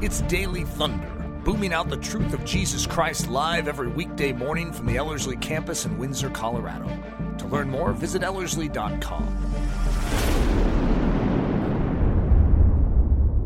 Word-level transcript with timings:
It's 0.00 0.20
Daily 0.22 0.62
Thunder, 0.62 1.08
booming 1.44 1.72
out 1.72 1.90
the 1.90 1.96
truth 1.96 2.32
of 2.32 2.44
Jesus 2.44 2.86
Christ 2.86 3.28
live 3.28 3.66
every 3.66 3.88
weekday 3.88 4.32
morning 4.32 4.72
from 4.72 4.86
the 4.86 4.96
Ellerslie 4.96 5.36
campus 5.38 5.86
in 5.86 5.98
Windsor, 5.98 6.30
Colorado. 6.30 6.88
To 7.38 7.46
learn 7.48 7.68
more, 7.68 7.92
visit 7.92 8.22
Ellerslie.com. 8.22 9.26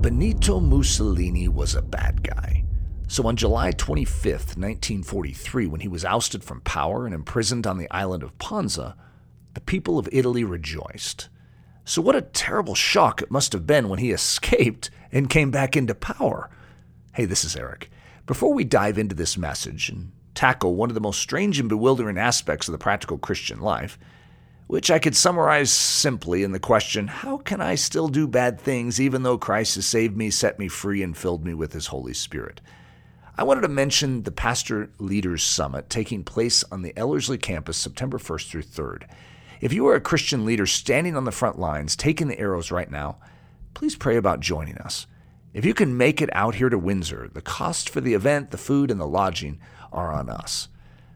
Benito 0.03 0.61
Mussolini 0.61 1.49
was 1.49 1.75
a 1.75 1.81
bad 1.81 2.23
guy. 2.23 2.65
So 3.09 3.27
on 3.27 3.37
July 3.37 3.73
25th, 3.73 4.59
1943, 4.59 5.67
when 5.69 5.81
he 5.81 5.89
was 5.89 6.05
ousted 6.05 6.45
from 6.45 6.61
power 6.61 7.07
and 7.07 7.15
imprisoned 7.15 7.67
on 7.67 7.79
the 7.79 7.91
island 7.91 8.23
of 8.23 8.37
Ponza, 8.37 8.95
the 9.55 9.63
people 9.63 9.99
of 9.99 10.07
Italy 10.13 10.45
rejoiced. 10.45 11.31
So, 11.85 12.01
what 12.01 12.15
a 12.15 12.23
terrible 12.23 12.77
shock 12.77 13.23
it 13.23 13.31
must 13.31 13.53
have 13.53 13.67
been 13.67 13.89
when 13.89 13.99
he 13.99 14.13
escaped 14.13 14.91
and 15.11 15.29
came 15.29 15.51
back 15.51 15.77
into 15.77 15.95
power. 15.95 16.49
Hey, 17.15 17.25
this 17.25 17.45
is 17.45 17.57
Eric. 17.57 17.91
Before 18.25 18.55
we 18.55 18.65
dive 18.65 18.99
into 18.99 19.17
this 19.17 19.37
message 19.37 19.89
and 19.89 20.13
tackle 20.35 20.77
one 20.77 20.91
of 20.91 20.95
the 20.95 21.01
most 21.01 21.21
strange 21.21 21.59
and 21.59 21.69
bewildering 21.69 22.19
aspects 22.19 22.69
of 22.69 22.73
the 22.73 22.79
practical 22.79 23.19
Christian 23.19 23.61
life, 23.61 23.99
which 24.69 24.91
I 24.93 25.01
could 25.01 25.17
summarize 25.17 25.73
simply 25.73 26.45
in 26.45 26.53
the 26.53 26.61
question 26.61 27.09
How 27.09 27.39
can 27.39 27.61
I 27.61 27.75
still 27.75 28.09
do 28.09 28.29
bad 28.29 28.61
things 28.61 29.01
even 29.01 29.25
though 29.25 29.37
Christ 29.37 29.75
has 29.75 29.85
saved 29.85 30.17
me, 30.17 30.31
set 30.31 30.59
me 30.59 30.69
free, 30.69 31.03
and 31.03 31.17
filled 31.17 31.45
me 31.45 31.53
with 31.53 31.73
his 31.73 31.89
Holy 31.89 32.15
Spirit? 32.15 32.61
I 33.37 33.43
wanted 33.43 33.63
to 33.63 33.69
mention 33.69 34.23
the 34.23 34.31
Pastor 34.31 34.91
Leaders 34.99 35.43
Summit 35.43 35.91
taking 35.91 36.23
place 36.23 36.63
on 36.71 36.83
the 36.83 36.97
Ellerslie 36.97 37.39
campus 37.39 37.77
September 37.77 38.19
1st 38.19 38.49
through 38.49 38.63
3rd. 38.63 39.03
If 39.63 39.73
you 39.73 39.87
are 39.87 39.95
a 39.95 40.01
Christian 40.01 40.45
leader 40.45 40.67
standing 40.67 41.17
on 41.17 41.25
the 41.25 41.31
front 41.31 41.57
lines, 41.57 41.95
taking 41.95 42.27
the 42.27 42.39
arrows 42.41 42.73
right 42.73 42.91
now, 42.91 43.19
please 43.75 43.95
pray 43.95 44.17
about 44.17 44.41
joining 44.41 44.77
us. 44.79 45.07
If 45.55 45.65
you 45.65 45.73
can 45.73 45.97
make 45.97 46.21
it 46.21 46.31
out 46.33 46.57
here 46.57 46.69
to 46.69 46.77
Windsor, 46.77 47.31
the 47.33 47.43
cost 47.43 47.89
for 47.89 48.01
the 48.01 48.13
event, 48.13 48.51
the 48.51 48.59
food, 48.59 48.91
and 48.91 49.01
the 49.01 49.07
lodging 49.07 49.61
are 49.93 50.13
on 50.13 50.29
us. 50.29 50.67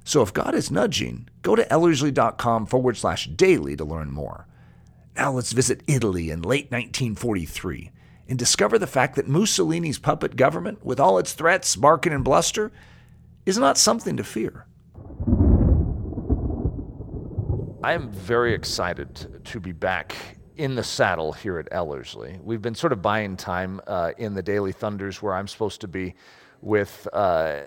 So 0.05 0.23
if 0.23 0.33
God 0.33 0.55
is 0.55 0.71
nudging, 0.71 1.29
go 1.43 1.57
to 1.57 1.65
ellerslie.com 1.65 2.67
forward 2.67 2.97
slash 2.97 3.27
daily 3.27 3.75
to 3.75 3.85
learn 3.85 4.13
more. 4.13 4.47
Now 5.17 5.33
let's 5.33 5.51
visit 5.51 5.83
Italy 5.89 6.31
in 6.31 6.43
late 6.43 6.71
1943 6.71 7.91
and 8.29 8.39
discover 8.39 8.79
the 8.79 8.87
fact 8.87 9.17
that 9.17 9.27
Mussolini's 9.27 9.99
puppet 9.99 10.37
government, 10.37 10.85
with 10.85 11.01
all 11.01 11.19
its 11.19 11.33
threats, 11.33 11.75
barking, 11.75 12.13
and 12.13 12.23
bluster, 12.23 12.71
is 13.45 13.59
not 13.59 13.77
something 13.77 14.17
to 14.17 14.23
fear. 14.23 14.67
I 17.87 17.93
am 17.93 18.11
very 18.11 18.53
excited 18.53 19.45
to 19.45 19.61
be 19.61 19.71
back 19.71 20.17
in 20.57 20.75
the 20.75 20.83
saddle 20.83 21.33
here 21.33 21.61
at 21.61 21.69
Ellerslie. 21.71 22.41
We've 22.43 22.61
been 22.61 22.75
sort 22.75 22.93
of 22.93 23.01
buying 23.01 23.37
time 23.37 23.81
uh, 23.87 24.11
in 24.19 24.35
the 24.35 24.43
Daily 24.43 24.73
Thunders 24.73 25.23
where 25.23 25.33
I'm 25.33 25.47
supposed 25.47 25.83
to 25.83 25.87
be 25.87 26.17
with 26.61 27.07
uh, 27.13 27.61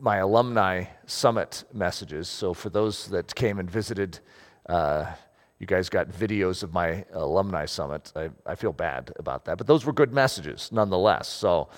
my 0.00 0.16
alumni 0.16 0.84
summit 1.04 1.64
messages. 1.74 2.30
So 2.30 2.54
for 2.54 2.70
those 2.70 3.08
that 3.08 3.34
came 3.34 3.58
and 3.58 3.70
visited, 3.70 4.20
uh, 4.70 5.04
you 5.58 5.66
guys 5.66 5.90
got 5.90 6.08
videos 6.08 6.62
of 6.62 6.72
my 6.72 7.04
alumni 7.12 7.66
summit. 7.66 8.10
I, 8.16 8.30
I 8.46 8.54
feel 8.54 8.72
bad 8.72 9.12
about 9.18 9.44
that, 9.44 9.58
but 9.58 9.66
those 9.66 9.84
were 9.84 9.92
good 9.92 10.14
messages 10.14 10.70
nonetheless. 10.72 11.28
So 11.28 11.68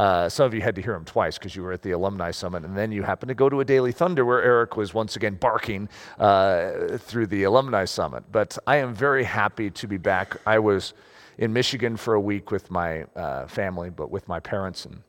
uh, 0.00 0.30
some 0.30 0.46
of 0.46 0.54
you 0.54 0.62
had 0.62 0.74
to 0.74 0.80
hear 0.80 0.94
him 0.94 1.04
twice 1.04 1.36
because 1.36 1.54
you 1.54 1.62
were 1.62 1.72
at 1.72 1.82
the 1.82 1.90
alumni 1.90 2.30
summit, 2.30 2.64
and 2.64 2.74
then 2.74 2.90
you 2.90 3.02
happened 3.02 3.28
to 3.28 3.34
go 3.34 3.50
to 3.50 3.60
a 3.60 3.64
Daily 3.66 3.92
Thunder 3.92 4.24
where 4.24 4.42
Eric 4.42 4.74
was 4.74 4.94
once 4.94 5.14
again 5.14 5.34
barking 5.34 5.90
uh, 6.18 6.96
through 6.96 7.26
the 7.26 7.42
alumni 7.42 7.84
summit. 7.84 8.24
But 8.32 8.56
I 8.66 8.76
am 8.76 8.94
very 8.94 9.24
happy 9.24 9.68
to 9.68 9.86
be 9.86 9.98
back. 9.98 10.38
I 10.46 10.58
was 10.58 10.94
in 11.36 11.52
Michigan 11.52 11.98
for 11.98 12.14
a 12.14 12.20
week 12.20 12.50
with 12.50 12.70
my 12.70 13.04
uh, 13.14 13.46
family, 13.46 13.90
but 13.90 14.10
with 14.10 14.26
my 14.26 14.40
parents 14.40 14.86
and 14.86 15.02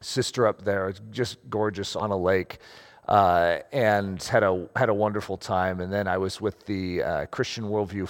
sister 0.00 0.46
up 0.46 0.64
there. 0.64 0.88
It's 0.88 1.02
just 1.10 1.36
gorgeous 1.50 1.94
on 1.94 2.10
a 2.10 2.16
lake. 2.16 2.60
Uh, 3.06 3.58
and 3.70 4.22
had 4.22 4.42
a 4.42 4.66
had 4.76 4.88
a 4.88 4.94
wonderful 4.94 5.36
time. 5.36 5.80
And 5.80 5.92
then 5.92 6.08
I 6.08 6.16
was 6.16 6.40
with 6.40 6.64
the 6.64 7.02
uh, 7.02 7.26
Christian 7.26 7.64
Worldview 7.64 8.08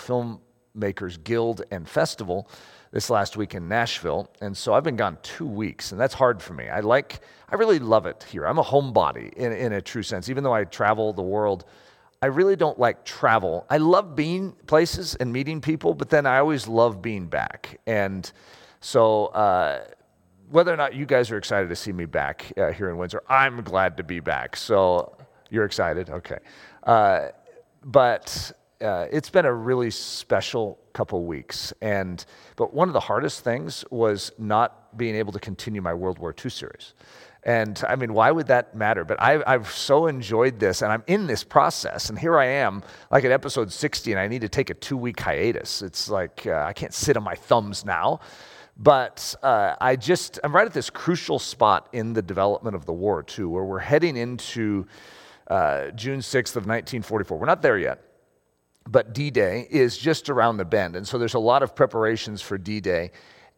Filmmakers 0.78 1.22
Guild 1.25 1.62
and 1.72 1.88
Festival, 1.88 2.48
this 2.92 3.10
last 3.10 3.36
week 3.36 3.54
in 3.54 3.69
Nashville. 3.69 4.30
And 4.41 4.56
so 4.56 4.74
I've 4.74 4.84
been 4.84 4.97
gone 4.97 5.19
two 5.22 5.47
weeks, 5.47 5.92
and 5.92 6.00
that's 6.00 6.14
hard 6.14 6.42
for 6.42 6.54
me. 6.54 6.69
I 6.69 6.80
like, 6.80 7.20
I 7.48 7.56
really 7.56 7.78
love 7.78 8.06
it 8.06 8.26
here. 8.30 8.47
I'm 8.47 8.58
a 8.58 8.64
homebody 8.64 9.32
in, 9.34 9.52
in 9.52 9.72
a 9.72 9.80
true 9.80 10.02
sense. 10.02 10.28
Even 10.28 10.44
though 10.44 10.54
I 10.54 10.64
travel 10.64 11.12
the 11.12 11.22
world, 11.22 11.64
I 12.22 12.26
really 12.26 12.56
don't 12.56 12.78
like 12.78 13.04
travel. 13.04 13.66
I 13.69 13.76
love 13.76 14.16
being 14.16 14.52
places 14.66 15.14
and 15.16 15.32
meeting 15.32 15.60
people, 15.60 15.94
but 15.94 16.10
then 16.10 16.26
I 16.26 16.38
always 16.38 16.66
love 16.66 17.02
being 17.02 17.26
back. 17.26 17.80
And 17.86 18.30
so, 18.80 19.26
uh, 19.26 19.84
whether 20.48 20.72
or 20.72 20.76
not 20.76 20.94
you 20.94 21.06
guys 21.06 21.30
are 21.32 21.36
excited 21.36 21.69
to 21.69 21.76
see 21.76 21.92
me 21.92 22.04
back 22.04 22.52
uh, 22.56 22.70
here 22.70 22.88
in 22.88 22.96
Windsor, 22.96 23.22
I'm 23.28 23.62
glad 23.62 23.96
to 23.96 24.04
be 24.04 24.20
back. 24.20 24.56
So, 24.56 25.16
you're 25.50 25.64
excited? 25.64 26.08
Okay. 26.08 26.38
Uh, 26.84 27.28
but 27.84 28.52
uh, 28.81 29.06
it's 29.10 29.31
been 29.31 29.47
a 29.47 29.53
really 29.53 29.91
special 29.91 30.78
couple 30.92 31.25
weeks. 31.25 31.72
And 31.81 32.25
but 32.56 32.75
one 32.75 32.88
of 32.88 32.94
the 32.94 33.00
hardest 33.00 33.44
things 33.44 33.84
was 33.91 34.32
not 34.38 34.97
being 34.97 35.14
able 35.14 35.32
to 35.32 35.41
continue 35.41 35.82
my 35.82 35.94
World 35.94 36.19
War 36.19 36.34
II 36.44 36.50
series. 36.50 36.94
And 37.42 37.81
I 37.88 37.94
mean, 37.94 38.12
why 38.12 38.32
would 38.32 38.48
that 38.48 38.75
matter? 38.75 39.04
But 39.04 39.22
I, 39.22 39.53
have 39.53 39.70
so 39.70 40.09
enjoyed 40.09 40.59
this, 40.59 40.82
and 40.82 40.92
I'm 40.92 41.04
in 41.06 41.28
this 41.28 41.44
process. 41.44 42.10
And 42.10 42.19
here 42.19 42.37
I 42.37 42.47
am, 42.47 42.82
like 43.10 43.25
at 43.25 43.31
episode 43.31 43.70
60, 43.70 44.10
and 44.10 44.20
I 44.20 44.26
need 44.26 44.41
to 44.41 44.48
take 44.48 44.69
a 44.70 44.75
two 44.75 44.97
week 44.97 45.20
hiatus. 45.20 45.81
It's 45.81 46.08
like 46.08 46.44
uh, 46.47 46.64
I 46.64 46.72
can't 46.72 46.93
sit 46.93 47.16
on 47.16 47.22
my 47.22 47.37
thumbs 47.37 47.84
now. 47.84 48.20
But 48.78 49.34
uh, 49.43 49.76
I 49.81 49.97
just, 49.97 50.38
I'm 50.44 50.54
right 50.54 50.66
at 50.66 50.72
this 50.72 50.91
crucial 50.91 51.38
spot 51.38 51.88
in 51.93 52.12
the 52.12 52.20
development 52.20 52.76
of 52.76 52.84
the 52.84 52.93
war, 52.93 53.22
too, 53.22 53.48
where 53.48 53.64
we're 53.64 53.78
heading 53.78 54.16
into 54.16 54.87
uh, 55.47 55.93
June 55.93 56.19
6th 56.19 56.56
of 56.56 56.66
1944. 56.66 57.38
We're 57.38 57.47
not 57.47 57.62
there 57.62 57.78
yet 57.78 58.06
but 58.86 59.12
D 59.12 59.30
Day 59.30 59.66
is 59.70 59.98
just 59.98 60.30
around 60.30 60.56
the 60.56 60.64
bend. 60.64 60.97
And 60.97 61.06
so 61.06 61.19
there's 61.19 61.34
a 61.34 61.38
lot 61.38 61.62
of 61.62 61.74
preparations 61.74 62.42
for 62.42 62.58
D 62.58 62.80
Day. 62.80 63.10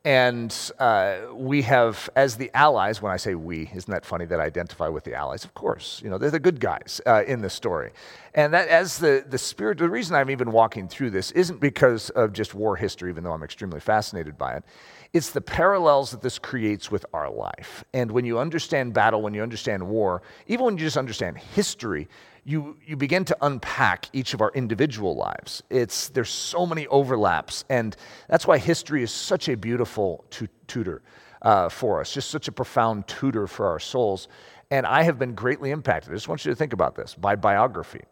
And 0.05 0.55
uh, 0.79 1.19
we 1.35 1.63
have, 1.63 2.09
as 2.15 2.37
the 2.37 2.51
allies, 2.55 3.03
when 3.03 3.13
I 3.13 3.17
say 3.17 3.35
we, 3.35 3.69
isn't 3.75 3.91
that 3.91 4.07
funny 4.07 4.27
that 4.27 4.41
I 4.41 4.45
identify 4.45 4.89
with 4.89 5.05
the 5.05 5.15
allies? 5.15 5.45
Of 5.45 5.55
course, 5.55 6.01
you 6.03 6.09
know, 6.09 6.19
they're 6.19 6.31
the 6.31 6.39
good 6.39 6.61
guys 6.61 7.01
uh, 7.05 7.25
in 7.27 7.43
the 7.43 7.51
story. 7.51 7.91
And 8.33 8.55
that, 8.55 8.69
as 8.69 8.99
the, 8.99 9.25
the 9.29 9.37
spirit, 9.37 9.79
the 9.79 9.89
reason 9.91 10.15
I'm 10.15 10.31
even 10.31 10.53
walking 10.53 10.89
through 10.89 11.11
this 11.11 11.33
isn't 11.33 11.61
because 11.61 12.11
of 12.11 12.33
just 12.33 12.55
war 12.55 12.77
history, 12.77 13.11
even 13.11 13.25
though 13.25 13.33
I'm 13.33 13.43
extremely 13.43 13.81
fascinated 13.81 14.39
by 14.39 14.55
it. 14.55 14.65
It's 15.13 15.31
the 15.31 15.41
parallels 15.41 16.13
that 16.13 16.23
this 16.23 16.39
creates 16.39 16.91
with 16.91 17.05
our 17.13 17.29
life. 17.29 17.85
And 17.93 18.11
when 18.11 18.25
you 18.25 18.39
understand 18.39 18.95
battle, 18.95 19.21
when 19.21 19.35
you 19.35 19.43
understand 19.43 19.87
war, 19.87 20.23
even 20.47 20.65
when 20.65 20.79
you 20.79 20.85
just 20.85 20.97
understand 20.97 21.39
history, 21.39 22.09
you, 22.49 22.79
you 22.87 22.97
begin 22.97 23.27
to 23.27 23.37
unpack 23.43 24.09
each 24.15 24.33
of 24.33 24.41
our 24.41 24.51
individual 24.55 25.15
lives. 25.15 25.63
It's, 25.69 26.09
there's 26.09 26.31
so 26.31 26.65
many 26.65 26.87
overlaps, 26.87 27.67
and 27.69 27.95
that's 28.27 28.47
why 28.47 28.57
history 28.57 29.03
is 29.03 29.11
such 29.11 29.51
a 29.51 29.57
beautiful 29.57 30.25
tu- 30.31 30.49
tutor 30.67 31.03
uh, 31.43 31.69
for 31.69 32.01
us, 32.01 32.15
just 32.15 32.31
such 32.31 32.49
a 32.49 32.53
profound 32.53 33.07
tutor 33.07 33.47
for 33.47 33.67
our 33.67 33.79
souls. 33.79 34.29
And 34.71 34.87
I 34.87 35.03
have 35.03 35.19
been 35.19 35.35
greatly 35.35 35.73
impacted. 35.73 36.11
I 36.11 36.17
just 36.17 36.27
want 36.27 36.43
you 36.47 36.51
to 36.51 36.57
think 36.57 36.73
about 36.73 36.97
this 36.97 37.15
by 37.15 37.37
biography 37.37 38.05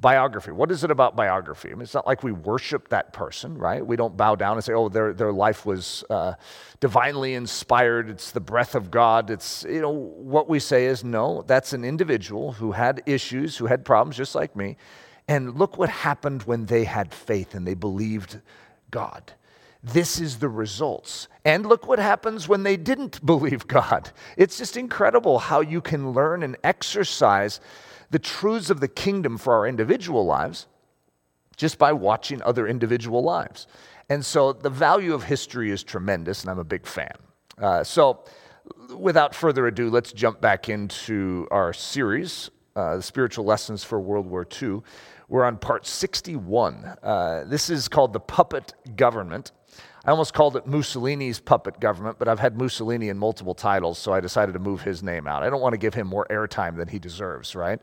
biography. 0.00 0.50
What 0.50 0.70
is 0.70 0.82
it 0.82 0.90
about 0.90 1.14
biography? 1.14 1.70
I 1.70 1.72
mean, 1.72 1.82
it's 1.82 1.94
not 1.94 2.06
like 2.06 2.22
we 2.22 2.32
worship 2.32 2.88
that 2.88 3.12
person, 3.12 3.58
right? 3.58 3.86
We 3.86 3.96
don't 3.96 4.16
bow 4.16 4.34
down 4.34 4.56
and 4.56 4.64
say, 4.64 4.72
oh, 4.72 4.88
their, 4.88 5.12
their 5.12 5.32
life 5.32 5.66
was 5.66 6.04
uh, 6.08 6.34
divinely 6.80 7.34
inspired. 7.34 8.08
It's 8.08 8.30
the 8.30 8.40
breath 8.40 8.74
of 8.74 8.90
God. 8.90 9.30
It's, 9.30 9.64
you 9.68 9.80
know, 9.80 9.90
what 9.90 10.48
we 10.48 10.58
say 10.58 10.86
is, 10.86 11.04
no, 11.04 11.42
that's 11.46 11.72
an 11.72 11.84
individual 11.84 12.52
who 12.52 12.72
had 12.72 13.02
issues, 13.04 13.56
who 13.56 13.66
had 13.66 13.84
problems 13.84 14.16
just 14.16 14.34
like 14.34 14.56
me. 14.56 14.76
And 15.28 15.58
look 15.58 15.76
what 15.76 15.90
happened 15.90 16.44
when 16.44 16.66
they 16.66 16.84
had 16.84 17.12
faith 17.12 17.54
and 17.54 17.66
they 17.66 17.74
believed 17.74 18.40
God. 18.90 19.34
This 19.82 20.20
is 20.20 20.38
the 20.38 20.48
results. 20.48 21.28
And 21.44 21.66
look 21.66 21.86
what 21.86 21.98
happens 21.98 22.48
when 22.48 22.62
they 22.62 22.76
didn't 22.76 23.24
believe 23.26 23.66
God. 23.66 24.10
It's 24.36 24.56
just 24.56 24.76
incredible 24.76 25.38
how 25.38 25.60
you 25.60 25.80
can 25.80 26.12
learn 26.12 26.42
and 26.42 26.56
exercise 26.64 27.60
the 28.10 28.18
truths 28.18 28.70
of 28.70 28.80
the 28.80 28.88
kingdom 28.88 29.38
for 29.38 29.54
our 29.54 29.66
individual 29.66 30.24
lives 30.24 30.66
just 31.56 31.78
by 31.78 31.92
watching 31.92 32.42
other 32.42 32.66
individual 32.66 33.22
lives. 33.22 33.66
And 34.08 34.24
so 34.24 34.52
the 34.52 34.70
value 34.70 35.14
of 35.14 35.24
history 35.24 35.70
is 35.70 35.84
tremendous, 35.84 36.42
and 36.42 36.50
I'm 36.50 36.58
a 36.58 36.64
big 36.64 36.86
fan. 36.86 37.12
Uh, 37.60 37.84
so, 37.84 38.24
without 38.96 39.34
further 39.34 39.66
ado, 39.66 39.90
let's 39.90 40.12
jump 40.12 40.40
back 40.40 40.68
into 40.68 41.46
our 41.50 41.72
series, 41.72 42.50
uh, 42.74 42.96
The 42.96 43.02
Spiritual 43.02 43.44
Lessons 43.44 43.84
for 43.84 44.00
World 44.00 44.26
War 44.26 44.46
II. 44.60 44.80
We're 45.28 45.44
on 45.44 45.58
part 45.58 45.86
61. 45.86 46.96
Uh, 47.02 47.44
this 47.46 47.70
is 47.70 47.88
called 47.88 48.12
The 48.12 48.20
Puppet 48.20 48.74
Government. 48.96 49.52
I 50.04 50.10
almost 50.10 50.32
called 50.32 50.56
it 50.56 50.66
Mussolini's 50.66 51.40
puppet 51.40 51.78
government, 51.78 52.18
but 52.18 52.26
I've 52.26 52.38
had 52.38 52.56
Mussolini 52.56 53.10
in 53.10 53.18
multiple 53.18 53.54
titles, 53.54 53.98
so 53.98 54.12
I 54.12 54.20
decided 54.20 54.52
to 54.52 54.58
move 54.58 54.80
his 54.80 55.02
name 55.02 55.26
out. 55.26 55.42
I 55.42 55.50
don't 55.50 55.60
want 55.60 55.74
to 55.74 55.78
give 55.78 55.92
him 55.92 56.06
more 56.06 56.26
airtime 56.30 56.76
than 56.76 56.88
he 56.88 56.98
deserves, 56.98 57.54
right? 57.54 57.80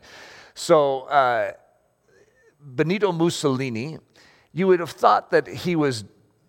So, 0.54 1.02
uh, 1.02 1.52
Benito 2.60 3.12
Mussolini, 3.12 3.98
you 4.52 4.66
would 4.66 4.80
have 4.80 4.90
thought 4.90 5.30
that 5.30 5.46
he 5.46 5.76
was 5.76 6.04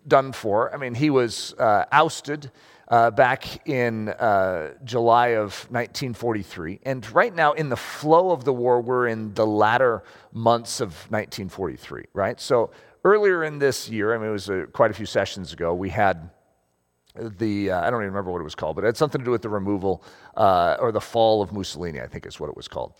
done 0.08 0.32
for. 0.32 0.74
I 0.74 0.76
mean, 0.76 0.94
he 0.94 1.08
was 1.08 1.54
uh, 1.54 1.84
ousted 1.92 2.50
uh, 2.88 3.12
back 3.12 3.68
in 3.68 4.08
uh, 4.08 4.74
July 4.82 5.28
of 5.28 5.52
1943. 5.70 6.80
And 6.82 7.08
right 7.12 7.34
now, 7.34 7.52
in 7.52 7.68
the 7.68 7.76
flow 7.76 8.32
of 8.32 8.44
the 8.44 8.52
war, 8.52 8.80
we're 8.80 9.06
in 9.06 9.32
the 9.34 9.46
latter 9.46 10.02
months 10.32 10.80
of 10.80 10.88
1943, 11.10 12.06
right? 12.12 12.40
So 12.40 12.72
earlier 13.04 13.44
in 13.44 13.58
this 13.58 13.88
year, 13.88 14.14
I 14.14 14.18
mean, 14.18 14.28
it 14.28 14.32
was 14.32 14.50
uh, 14.50 14.66
quite 14.72 14.90
a 14.90 14.94
few 14.94 15.06
sessions 15.06 15.52
ago, 15.52 15.74
we 15.74 15.90
had 15.90 16.30
the, 17.14 17.70
uh, 17.70 17.80
I 17.80 17.90
don't 17.90 18.00
even 18.00 18.12
remember 18.12 18.30
what 18.30 18.40
it 18.40 18.44
was 18.44 18.54
called, 18.54 18.76
but 18.76 18.84
it 18.84 18.88
had 18.88 18.96
something 18.96 19.20
to 19.20 19.24
do 19.24 19.30
with 19.30 19.42
the 19.42 19.48
removal 19.48 20.02
uh, 20.36 20.76
or 20.78 20.92
the 20.92 21.00
fall 21.00 21.42
of 21.42 21.52
Mussolini, 21.52 22.00
I 22.00 22.06
think 22.06 22.26
is 22.26 22.38
what 22.38 22.48
it 22.48 22.56
was 22.56 22.68
called. 22.68 22.94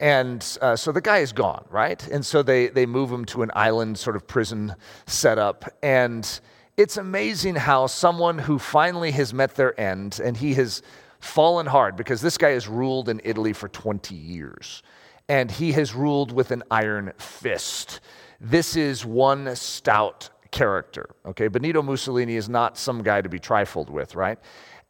And 0.00 0.44
uh, 0.60 0.74
so 0.74 0.90
the 0.90 1.00
guy 1.00 1.18
is 1.18 1.32
gone, 1.32 1.64
right? 1.70 2.06
And 2.08 2.26
so 2.26 2.42
they, 2.42 2.68
they 2.68 2.86
move 2.86 3.10
him 3.10 3.24
to 3.26 3.42
an 3.42 3.52
island 3.54 3.98
sort 3.98 4.16
of 4.16 4.26
prison 4.26 4.74
setup. 5.06 5.64
And 5.82 6.40
it's 6.76 6.96
amazing 6.96 7.54
how 7.54 7.86
someone 7.86 8.38
who 8.38 8.58
finally 8.58 9.12
has 9.12 9.32
met 9.32 9.54
their 9.54 9.78
end 9.78 10.20
and 10.22 10.36
he 10.36 10.54
has 10.54 10.82
fallen 11.20 11.66
hard 11.66 11.96
because 11.96 12.20
this 12.20 12.36
guy 12.36 12.50
has 12.50 12.66
ruled 12.66 13.08
in 13.08 13.20
Italy 13.22 13.52
for 13.52 13.68
20 13.68 14.14
years 14.14 14.82
and 15.28 15.50
he 15.50 15.72
has 15.72 15.94
ruled 15.94 16.32
with 16.32 16.50
an 16.50 16.64
iron 16.70 17.12
fist. 17.16 18.00
This 18.44 18.74
is 18.74 19.06
one 19.06 19.54
stout 19.54 20.28
character, 20.50 21.10
okay? 21.24 21.46
Benito 21.46 21.80
Mussolini 21.80 22.34
is 22.34 22.48
not 22.48 22.76
some 22.76 23.04
guy 23.04 23.22
to 23.22 23.28
be 23.28 23.38
trifled 23.38 23.88
with, 23.88 24.16
right? 24.16 24.36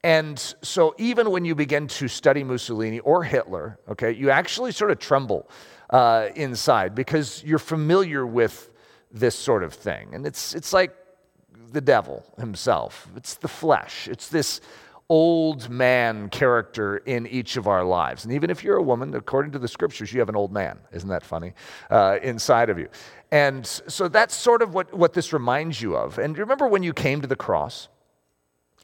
And 0.03 0.39
so 0.63 0.95
even 0.97 1.31
when 1.31 1.45
you 1.45 1.55
begin 1.55 1.87
to 1.89 2.09
study 2.09 2.43
Mussolini 2.45 3.01
or 3.01 3.23
Hitler, 3.23 3.79
okay, 3.91 4.11
you 4.11 4.31
actually 4.31 4.73
sort 4.73 4.91
of 4.91 4.99
tremble 4.99 5.51
uh, 5.91 6.31
inside 6.35 6.95
because 6.95 7.45
you're 7.45 7.59
familiar 7.59 8.27
with 8.27 8.71
this 9.13 9.35
sort 9.35 9.63
of 9.63 9.75
thing. 9.75 10.15
And 10.15 10.27
it's, 10.27 10.55
it's 10.55 10.73
like 10.73 10.97
the 11.73 11.83
devil 11.83 12.25
himself, 12.39 13.07
it's 13.17 13.35
the 13.35 13.49
flesh, 13.49 14.09
it's 14.09 14.31
this 14.31 14.63
old 15.09 15.69
man 15.69 16.29
character 16.29 16.99
in 16.99 17.27
each 17.27 17.57
of 17.57 17.67
our 17.67 17.85
lives. 17.85 18.25
And 18.25 18.33
even 18.33 18.51
if 18.51 18.65
you're 18.65 18.77
a 18.77 18.83
woman, 18.83 19.15
according 19.15 19.53
to 19.53 19.59
the 19.59 19.69
scriptures, 19.69 20.13
you 20.13 20.21
have 20.21 20.29
an 20.29 20.37
old 20.37 20.53
man. 20.53 20.79
Isn't 20.93 21.09
that 21.11 21.23
funny? 21.23 21.53
Uh, 21.91 22.19
inside 22.23 22.71
of 22.71 22.79
you. 22.79 22.89
And 23.31 23.67
so 23.67 24.09
that's 24.09 24.35
sort 24.35 24.63
of 24.63 24.75
what, 24.75 24.93
what 24.95 25.13
this 25.13 25.33
reminds 25.33 25.81
you 25.81 25.97
of. 25.97 26.19
And 26.19 26.37
remember 26.39 26.67
when 26.69 26.83
you 26.83 26.93
came 26.93 27.21
to 27.21 27.27
the 27.27 27.37
cross? 27.37 27.89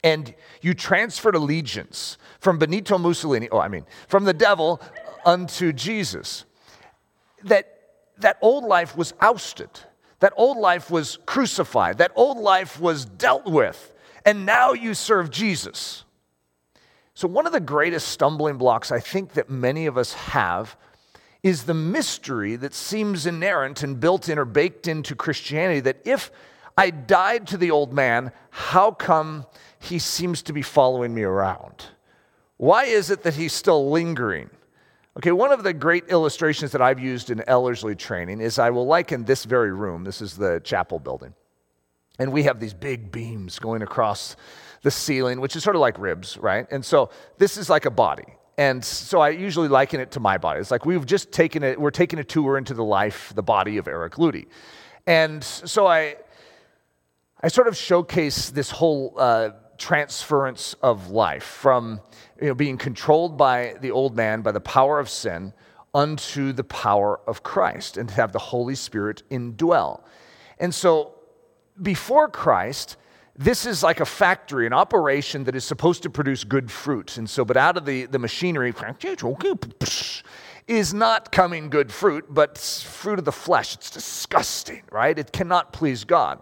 And 0.05 0.33
you 0.61 0.75
transferred 0.75 1.35
allegiance 1.35 2.19
from 2.39 2.59
Benito 2.59 2.99
Mussolini, 2.99 3.49
oh, 3.51 3.59
I 3.59 3.69
mean, 3.69 3.85
from 4.07 4.25
the 4.25 4.33
devil 4.33 4.81
unto 5.25 5.73
Jesus. 5.73 6.45
That, 7.45 7.81
that 8.19 8.39
old 8.41 8.65
life 8.65 8.97
was 8.97 9.13
ousted 9.21 9.71
that 10.21 10.33
old 10.37 10.59
life 10.59 10.91
was 10.91 11.19
crucified, 11.27 11.99
that 11.99 12.13
old 12.17 12.39
life 12.39 12.81
was 12.81 13.05
dealt 13.05 13.47
with, 13.47 13.93
and 14.25 14.45
now 14.45 14.73
you 14.73 14.95
serve 14.95 15.31
Jesus. 15.31 16.05
So, 17.19 17.27
one 17.27 17.49
of 17.49 17.53
the 17.53 17.59
greatest 17.59 18.11
stumbling 18.11 18.59
blocks 18.59 18.93
I 18.93 19.01
think 19.01 19.33
that 19.33 19.51
many 19.51 19.87
of 19.87 19.99
us 19.99 20.13
have 20.13 20.77
is 21.43 21.65
the 21.65 21.75
mystery 21.75 22.55
that 22.55 22.73
seems 22.73 23.27
inerrant 23.27 23.83
and 23.83 23.99
built 23.99 24.29
in 24.29 24.39
or 24.39 24.45
baked 24.45 24.87
into 24.87 25.17
Christianity 25.17 25.81
that 25.81 26.01
if 26.05 26.31
I 26.77 26.91
died 26.91 27.49
to 27.49 27.57
the 27.57 27.73
old 27.73 27.93
man, 27.93 28.31
how 28.51 28.93
come 28.93 29.47
he 29.81 29.99
seems 29.99 30.43
to 30.43 30.53
be 30.53 30.63
following 30.63 31.13
me 31.13 31.25
around? 31.25 31.87
Why 32.57 32.85
is 32.85 33.11
it 33.11 33.25
that 33.25 33.35
he's 33.35 33.53
still 33.53 33.91
lingering? 33.91 34.49
Okay, 35.17 35.33
one 35.33 35.51
of 35.51 35.65
the 35.65 35.73
great 35.73 36.05
illustrations 36.11 36.71
that 36.71 36.81
I've 36.81 37.01
used 37.01 37.31
in 37.31 37.43
Ellerslie 37.49 37.97
training 37.97 38.41
is 38.41 38.61
I 38.61 38.71
will 38.71 38.87
liken 38.87 39.25
this 39.25 39.45
very 39.45 39.73
room. 39.73 40.05
This 40.05 40.23
is 40.23 40.37
the 40.37 40.61
chapel 40.63 41.01
building. 41.01 41.35
And 42.21 42.33
we 42.33 42.45
have 42.45 42.61
these 42.61 42.75
big 42.75 43.11
beams 43.11 43.59
going 43.59 43.83
across 43.83 44.37
the 44.83 44.91
ceiling, 44.91 45.41
which 45.41 45.57
is 45.57 45.63
sort 45.63 45.77
of 45.77 45.81
like 45.81 45.99
ribs, 45.99 46.39
right? 46.39 46.67
And 46.71 46.85
so 46.85 47.11
this 47.39 47.57
is 47.57 47.69
like 47.69 47.87
a 47.87 47.91
body. 47.91 48.35
And 48.57 48.85
so 48.85 49.21
I 49.21 49.31
usually 49.31 49.69
liken 49.69 50.01
it 50.01 50.11
to 50.13 50.21
my 50.21 50.37
body. 50.37 50.61
It's 50.61 50.71
like 50.71 50.85
we've 50.85 51.07
just 51.07 51.31
taken 51.31 51.63
it, 51.63 51.81
we're 51.81 51.91
taking 51.91 52.19
a 52.19 52.25
tour 52.25 52.59
into 52.59 52.75
the 52.75 52.85
life, 52.85 53.33
the 53.35 53.43
body 53.43 53.79
of 53.79 53.87
Eric 53.87 54.15
Ludy. 54.15 54.47
And 55.07 55.43
so 55.43 55.87
I, 55.87 56.17
I 57.41 57.49
sort 57.49 57.69
of 57.69 57.77
showcase 57.77 58.51
this 58.51 58.71
whole 58.71 59.15
uh, 59.17 59.51
transference 59.79 60.75
of 60.83 61.11
life 61.11 61.45
from 61.45 62.01
you 62.41 62.49
know, 62.49 62.55
being 62.55 62.77
controlled 62.77 63.39
by 63.39 63.77
the 63.81 63.93
old 63.93 64.17
man, 64.17 64.43
by 64.43 64.53
the 64.53 64.61
power 64.61 64.99
of 64.99 65.09
sin, 65.09 65.53
unto 65.95 66.53
the 66.53 66.65
power 66.65 67.21
of 67.27 67.43
Christ, 67.43 67.97
and 67.97 68.09
to 68.09 68.15
have 68.17 68.33
the 68.33 68.39
Holy 68.39 68.75
Spirit 68.75 69.23
indwell. 69.31 70.03
And 70.59 70.75
so, 70.75 71.15
before 71.81 72.29
Christ, 72.29 72.97
this 73.39 73.65
is 73.67 73.85
like 73.85 74.01
a 74.01 74.05
factory, 74.05 74.67
an 74.67 74.73
operation 74.73 75.45
that 75.45 75.55
is 75.55 75.65
supposed 75.65 76.03
to 76.03 76.11
produce 76.11 76.43
good 76.43 76.73
fruit. 76.73 77.17
And 77.17 77.31
so, 77.31 77.45
but 77.45 77.57
out 77.57 77.77
of 77.77 77.85
the, 77.87 78.07
the 78.07 78.19
machinery 78.19 78.75
is 80.67 80.93
not 80.93 81.31
coming 81.31 81.71
good 81.71 81.93
fruit, 81.93 82.27
but 82.29 82.59
fruit 82.59 83.21
of 83.21 83.25
the 83.25 83.33
flesh. 83.33 83.77
It's 83.77 83.91
disgusting, 83.91 84.83
right? 84.91 85.17
It 85.17 85.31
cannot 85.31 85.73
please 85.73 86.03
God. 86.03 86.41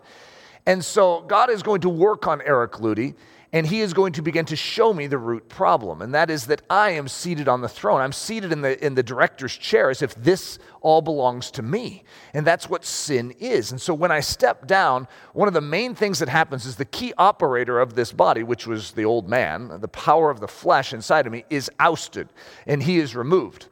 And 0.65 0.83
so 0.83 1.21
God 1.21 1.51
is 1.51 1.63
going 1.63 1.83
to 1.83 1.91
work 1.91 2.27
on 2.27 2.41
Eric 2.41 2.73
Ludy, 2.73 3.15
and 3.57 3.67
he 3.67 3.81
is 3.81 3.95
going 3.95 4.13
to 4.13 4.21
begin 4.21 4.45
to 4.45 4.55
show 4.55 4.93
me 4.93 5.07
the 5.07 5.17
root 5.17 5.49
problem. 5.49 6.03
And 6.03 6.15
that 6.15 6.29
is 6.31 6.45
that 6.49 6.61
I 6.69 6.91
am 6.91 7.09
seated 7.09 7.49
on 7.49 7.63
the 7.63 7.71
throne. 7.71 8.03
I'm 8.03 8.13
seated 8.13 8.53
in 8.53 8.61
the, 8.61 8.85
in 8.85 8.95
the 8.95 9.03
director's 9.03 9.57
chair 9.57 9.89
as 9.89 10.03
if 10.03 10.15
this 10.15 10.59
all 10.83 11.01
belongs 11.01 11.51
to 11.53 11.63
me. 11.63 12.05
And 12.35 12.47
that's 12.47 12.69
what 12.69 12.85
sin 12.85 13.35
is. 13.39 13.71
And 13.71 13.81
so 13.81 13.95
when 13.95 14.13
I 14.13 14.21
step 14.21 14.67
down, 14.67 15.09
one 15.33 15.49
of 15.49 15.55
the 15.55 15.63
main 15.63 15.95
things 15.95 16.19
that 16.19 16.29
happens 16.29 16.67
is 16.67 16.77
the 16.77 16.85
key 16.85 17.15
operator 17.17 17.81
of 17.81 17.95
this 17.95 18.13
body, 18.13 18.43
which 18.43 18.67
was 18.67 18.93
the 18.93 19.07
old 19.07 19.27
man, 19.27 19.81
the 19.81 19.89
power 19.89 20.31
of 20.31 20.41
the 20.41 20.49
flesh 20.49 20.93
inside 20.93 21.27
of 21.27 21.33
me, 21.33 21.47
is 21.49 21.71
ousted 21.81 22.29
and 22.67 22.83
he 22.83 22.99
is 22.99 23.17
removed. 23.17 23.69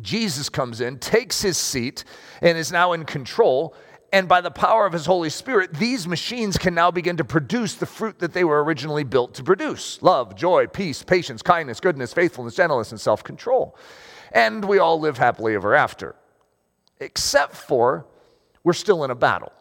Jesus 0.00 0.48
comes 0.48 0.80
in, 0.80 0.98
takes 0.98 1.40
his 1.40 1.56
seat, 1.56 2.02
and 2.42 2.58
is 2.58 2.72
now 2.72 2.94
in 2.94 3.04
control. 3.04 3.76
And 4.14 4.28
by 4.28 4.40
the 4.40 4.50
power 4.52 4.86
of 4.86 4.92
his 4.92 5.06
Holy 5.06 5.28
Spirit, 5.28 5.74
these 5.74 6.06
machines 6.06 6.56
can 6.56 6.72
now 6.72 6.92
begin 6.92 7.16
to 7.16 7.24
produce 7.24 7.74
the 7.74 7.84
fruit 7.84 8.20
that 8.20 8.32
they 8.32 8.44
were 8.44 8.62
originally 8.62 9.02
built 9.02 9.34
to 9.34 9.42
produce 9.42 10.00
love, 10.02 10.36
joy, 10.36 10.68
peace, 10.68 11.02
patience, 11.02 11.42
kindness, 11.42 11.80
goodness, 11.80 12.14
faithfulness, 12.14 12.54
gentleness, 12.54 12.92
and 12.92 13.00
self 13.00 13.24
control. 13.24 13.76
And 14.30 14.66
we 14.66 14.78
all 14.78 15.00
live 15.00 15.18
happily 15.18 15.56
ever 15.56 15.74
after, 15.74 16.14
except 17.00 17.56
for 17.56 18.06
we're 18.62 18.72
still 18.72 19.02
in 19.02 19.10
a 19.10 19.16
battle. 19.16 19.52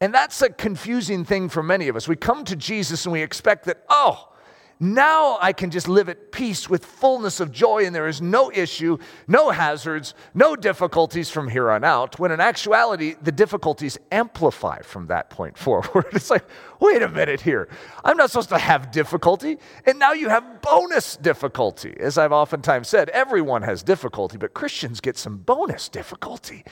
And 0.00 0.14
that's 0.14 0.40
a 0.40 0.48
confusing 0.48 1.22
thing 1.26 1.50
for 1.50 1.62
many 1.62 1.88
of 1.88 1.94
us. 1.94 2.08
We 2.08 2.16
come 2.16 2.46
to 2.46 2.56
Jesus 2.56 3.04
and 3.04 3.12
we 3.12 3.20
expect 3.20 3.66
that, 3.66 3.84
oh, 3.90 4.31
now 4.80 5.38
I 5.40 5.52
can 5.52 5.70
just 5.70 5.88
live 5.88 6.08
at 6.08 6.32
peace 6.32 6.68
with 6.68 6.84
fullness 6.84 7.40
of 7.40 7.52
joy, 7.52 7.84
and 7.86 7.94
there 7.94 8.08
is 8.08 8.20
no 8.20 8.50
issue, 8.50 8.98
no 9.28 9.50
hazards, 9.50 10.14
no 10.34 10.56
difficulties 10.56 11.30
from 11.30 11.48
here 11.48 11.70
on 11.70 11.84
out. 11.84 12.18
When 12.18 12.32
in 12.32 12.40
actuality, 12.40 13.14
the 13.22 13.32
difficulties 13.32 13.98
amplify 14.10 14.80
from 14.82 15.06
that 15.06 15.30
point 15.30 15.56
forward. 15.62 16.06
It's 16.12 16.30
like, 16.30 16.44
wait 16.80 17.02
a 17.02 17.08
minute 17.08 17.40
here. 17.40 17.68
I'm 18.04 18.16
not 18.16 18.30
supposed 18.30 18.48
to 18.48 18.58
have 18.58 18.90
difficulty, 18.90 19.58
and 19.86 19.98
now 19.98 20.12
you 20.12 20.28
have 20.28 20.62
bonus 20.62 21.16
difficulty. 21.16 21.94
As 21.98 22.18
I've 22.18 22.32
oftentimes 22.32 22.88
said, 22.88 23.08
everyone 23.10 23.62
has 23.62 23.82
difficulty, 23.82 24.36
but 24.36 24.54
Christians 24.54 25.00
get 25.00 25.16
some 25.16 25.38
bonus 25.38 25.88
difficulty. 25.88 26.64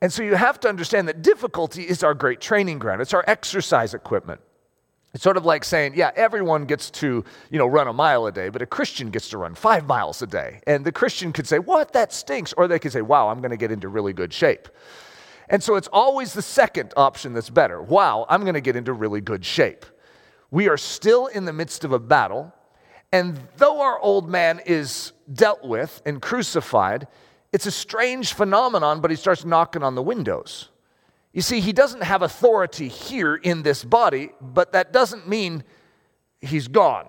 And 0.00 0.12
so 0.12 0.24
you 0.24 0.34
have 0.34 0.58
to 0.60 0.68
understand 0.68 1.06
that 1.06 1.22
difficulty 1.22 1.82
is 1.82 2.02
our 2.02 2.14
great 2.14 2.40
training 2.40 2.80
ground, 2.80 3.00
it's 3.00 3.14
our 3.14 3.24
exercise 3.28 3.94
equipment. 3.94 4.40
It's 5.14 5.22
sort 5.22 5.36
of 5.36 5.44
like 5.44 5.62
saying, 5.62 5.92
yeah, 5.94 6.10
everyone 6.16 6.64
gets 6.64 6.90
to, 6.92 7.22
you 7.50 7.58
know, 7.58 7.66
run 7.66 7.86
a 7.86 7.92
mile 7.92 8.26
a 8.26 8.32
day, 8.32 8.48
but 8.48 8.62
a 8.62 8.66
Christian 8.66 9.10
gets 9.10 9.28
to 9.30 9.38
run 9.38 9.54
five 9.54 9.86
miles 9.86 10.22
a 10.22 10.26
day. 10.26 10.60
And 10.66 10.86
the 10.86 10.92
Christian 10.92 11.32
could 11.32 11.46
say, 11.46 11.58
what, 11.58 11.92
that 11.92 12.14
stinks. 12.14 12.54
Or 12.54 12.66
they 12.66 12.78
could 12.78 12.92
say, 12.92 13.02
wow, 13.02 13.28
I'm 13.28 13.40
going 13.40 13.50
to 13.50 13.58
get 13.58 13.70
into 13.70 13.88
really 13.88 14.14
good 14.14 14.32
shape. 14.32 14.68
And 15.50 15.62
so 15.62 15.74
it's 15.74 15.88
always 15.92 16.32
the 16.32 16.40
second 16.40 16.94
option 16.96 17.34
that's 17.34 17.50
better. 17.50 17.82
Wow, 17.82 18.24
I'm 18.30 18.40
going 18.40 18.54
to 18.54 18.62
get 18.62 18.74
into 18.74 18.94
really 18.94 19.20
good 19.20 19.44
shape. 19.44 19.84
We 20.50 20.68
are 20.68 20.78
still 20.78 21.26
in 21.26 21.44
the 21.44 21.52
midst 21.52 21.84
of 21.84 21.92
a 21.92 21.98
battle. 21.98 22.54
And 23.12 23.38
though 23.58 23.82
our 23.82 23.98
old 24.00 24.30
man 24.30 24.62
is 24.64 25.12
dealt 25.30 25.62
with 25.62 26.00
and 26.06 26.22
crucified, 26.22 27.06
it's 27.52 27.66
a 27.66 27.70
strange 27.70 28.32
phenomenon, 28.32 29.02
but 29.02 29.10
he 29.10 29.16
starts 29.18 29.44
knocking 29.44 29.82
on 29.82 29.94
the 29.94 30.02
windows. 30.02 30.70
You 31.32 31.40
see, 31.40 31.60
he 31.60 31.72
doesn't 31.72 32.02
have 32.02 32.22
authority 32.22 32.88
here 32.88 33.34
in 33.34 33.62
this 33.62 33.84
body, 33.84 34.30
but 34.40 34.72
that 34.72 34.92
doesn't 34.92 35.28
mean 35.28 35.64
he's 36.40 36.68
gone. 36.68 37.06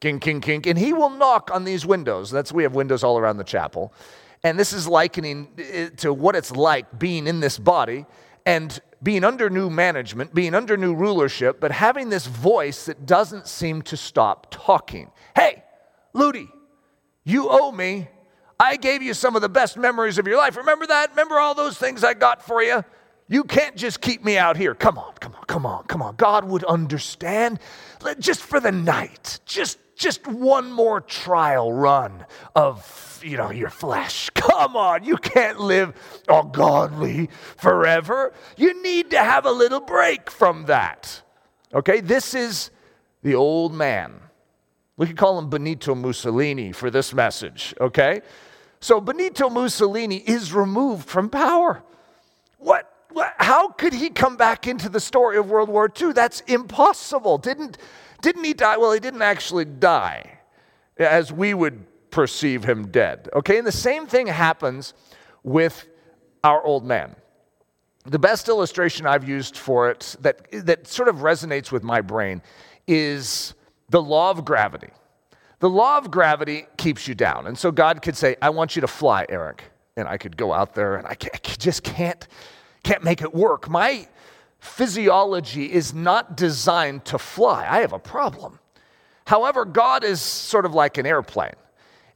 King, 0.00 0.18
king, 0.18 0.40
king. 0.40 0.62
And 0.66 0.78
he 0.78 0.92
will 0.92 1.10
knock 1.10 1.50
on 1.52 1.64
these 1.64 1.84
windows. 1.84 2.30
That's 2.30 2.52
we 2.52 2.62
have 2.62 2.74
windows 2.74 3.04
all 3.04 3.18
around 3.18 3.36
the 3.36 3.44
chapel. 3.44 3.92
And 4.42 4.58
this 4.58 4.72
is 4.72 4.86
likening 4.86 5.48
to 5.98 6.12
what 6.12 6.36
it's 6.36 6.52
like 6.52 6.98
being 6.98 7.26
in 7.26 7.40
this 7.40 7.58
body 7.58 8.06
and 8.46 8.78
being 9.02 9.24
under 9.24 9.50
new 9.50 9.68
management, 9.70 10.34
being 10.34 10.54
under 10.54 10.76
new 10.76 10.94
rulership, 10.94 11.60
but 11.60 11.70
having 11.70 12.08
this 12.08 12.26
voice 12.26 12.86
that 12.86 13.06
doesn't 13.06 13.46
seem 13.46 13.82
to 13.82 13.96
stop 13.96 14.46
talking. 14.50 15.10
Hey, 15.34 15.62
Ludy, 16.14 16.48
you 17.24 17.48
owe 17.50 17.72
me. 17.72 18.08
I 18.58 18.76
gave 18.76 19.02
you 19.02 19.14
some 19.14 19.36
of 19.36 19.42
the 19.42 19.48
best 19.48 19.76
memories 19.76 20.18
of 20.18 20.26
your 20.26 20.38
life. 20.38 20.56
Remember 20.56 20.86
that? 20.86 21.10
Remember 21.10 21.38
all 21.38 21.54
those 21.54 21.76
things 21.76 22.04
I 22.04 22.14
got 22.14 22.42
for 22.42 22.62
you? 22.62 22.84
You 23.28 23.44
can't 23.44 23.74
just 23.74 24.00
keep 24.00 24.24
me 24.24 24.36
out 24.36 24.56
here. 24.56 24.74
Come 24.74 24.98
on, 24.98 25.14
come 25.20 25.34
on. 25.34 25.44
come 25.46 25.66
on, 25.66 25.84
come 25.84 26.02
on. 26.02 26.16
God 26.16 26.44
would 26.44 26.64
understand 26.64 27.58
just 28.18 28.42
for 28.42 28.60
the 28.60 28.72
night, 28.72 29.40
just 29.46 29.78
just 29.96 30.26
one 30.26 30.72
more 30.72 31.00
trial 31.00 31.72
run 31.72 32.26
of 32.54 33.20
you 33.24 33.36
know 33.36 33.50
your 33.50 33.70
flesh. 33.70 34.28
Come 34.34 34.76
on, 34.76 35.04
you 35.04 35.16
can't 35.16 35.58
live 35.58 35.94
ungodly 36.28 37.30
forever. 37.56 38.32
You 38.56 38.82
need 38.82 39.10
to 39.10 39.18
have 39.18 39.46
a 39.46 39.50
little 39.50 39.80
break 39.80 40.30
from 40.30 40.66
that. 40.66 41.22
Okay, 41.72 42.00
this 42.00 42.34
is 42.34 42.70
the 43.22 43.34
old 43.34 43.72
man. 43.72 44.20
We 44.96 45.06
could 45.06 45.16
call 45.16 45.38
him 45.38 45.48
Benito 45.48 45.94
Mussolini 45.94 46.70
for 46.72 46.90
this 46.90 47.12
message, 47.12 47.74
okay? 47.80 48.20
So 48.80 49.00
Benito 49.00 49.48
Mussolini 49.48 50.18
is 50.18 50.52
removed 50.52 51.08
from 51.08 51.30
power. 51.30 51.82
What 52.58 52.93
how 53.38 53.68
could 53.68 53.92
he 53.92 54.10
come 54.10 54.36
back 54.36 54.66
into 54.66 54.88
the 54.88 55.00
story 55.00 55.36
of 55.36 55.50
World 55.50 55.68
War 55.68 55.90
II? 56.00 56.12
That's 56.12 56.40
impossible. 56.42 57.38
Didn't 57.38 57.78
didn't 58.22 58.44
he 58.44 58.54
die? 58.54 58.78
Well, 58.78 58.92
he 58.92 59.00
didn't 59.00 59.22
actually 59.22 59.66
die 59.66 60.38
as 60.96 61.30
we 61.32 61.52
would 61.52 61.84
perceive 62.10 62.64
him 62.64 62.88
dead. 62.88 63.28
Okay, 63.34 63.58
and 63.58 63.66
the 63.66 63.72
same 63.72 64.06
thing 64.06 64.28
happens 64.28 64.94
with 65.42 65.86
our 66.42 66.62
old 66.64 66.84
man. 66.86 67.16
The 68.06 68.18
best 68.18 68.48
illustration 68.48 69.06
I've 69.06 69.28
used 69.28 69.56
for 69.56 69.90
it 69.90 70.16
that, 70.20 70.46
that 70.66 70.86
sort 70.86 71.08
of 71.08 71.16
resonates 71.16 71.72
with 71.72 71.82
my 71.82 72.00
brain 72.00 72.40
is 72.86 73.54
the 73.90 74.00
law 74.00 74.30
of 74.30 74.44
gravity. 74.44 74.90
The 75.58 75.70
law 75.70 75.98
of 75.98 76.10
gravity 76.10 76.66
keeps 76.76 77.08
you 77.08 77.14
down. 77.14 77.46
And 77.46 77.58
so 77.58 77.70
God 77.70 78.02
could 78.02 78.16
say, 78.16 78.36
I 78.42 78.50
want 78.50 78.76
you 78.76 78.80
to 78.80 78.88
fly, 78.88 79.24
Eric. 79.28 79.64
And 79.96 80.06
I 80.06 80.18
could 80.18 80.36
go 80.36 80.52
out 80.52 80.74
there 80.74 80.96
and 80.96 81.06
I, 81.06 81.10
I 81.10 81.38
just 81.58 81.82
can't, 81.82 82.26
can't 82.84 83.02
make 83.02 83.22
it 83.22 83.34
work. 83.34 83.68
My 83.68 84.06
physiology 84.60 85.72
is 85.72 85.92
not 85.92 86.36
designed 86.36 87.04
to 87.06 87.18
fly. 87.18 87.66
I 87.68 87.80
have 87.80 87.92
a 87.92 87.98
problem. 87.98 88.58
However, 89.26 89.64
God 89.64 90.04
is 90.04 90.20
sort 90.20 90.66
of 90.66 90.74
like 90.74 90.98
an 90.98 91.06
airplane. 91.06 91.54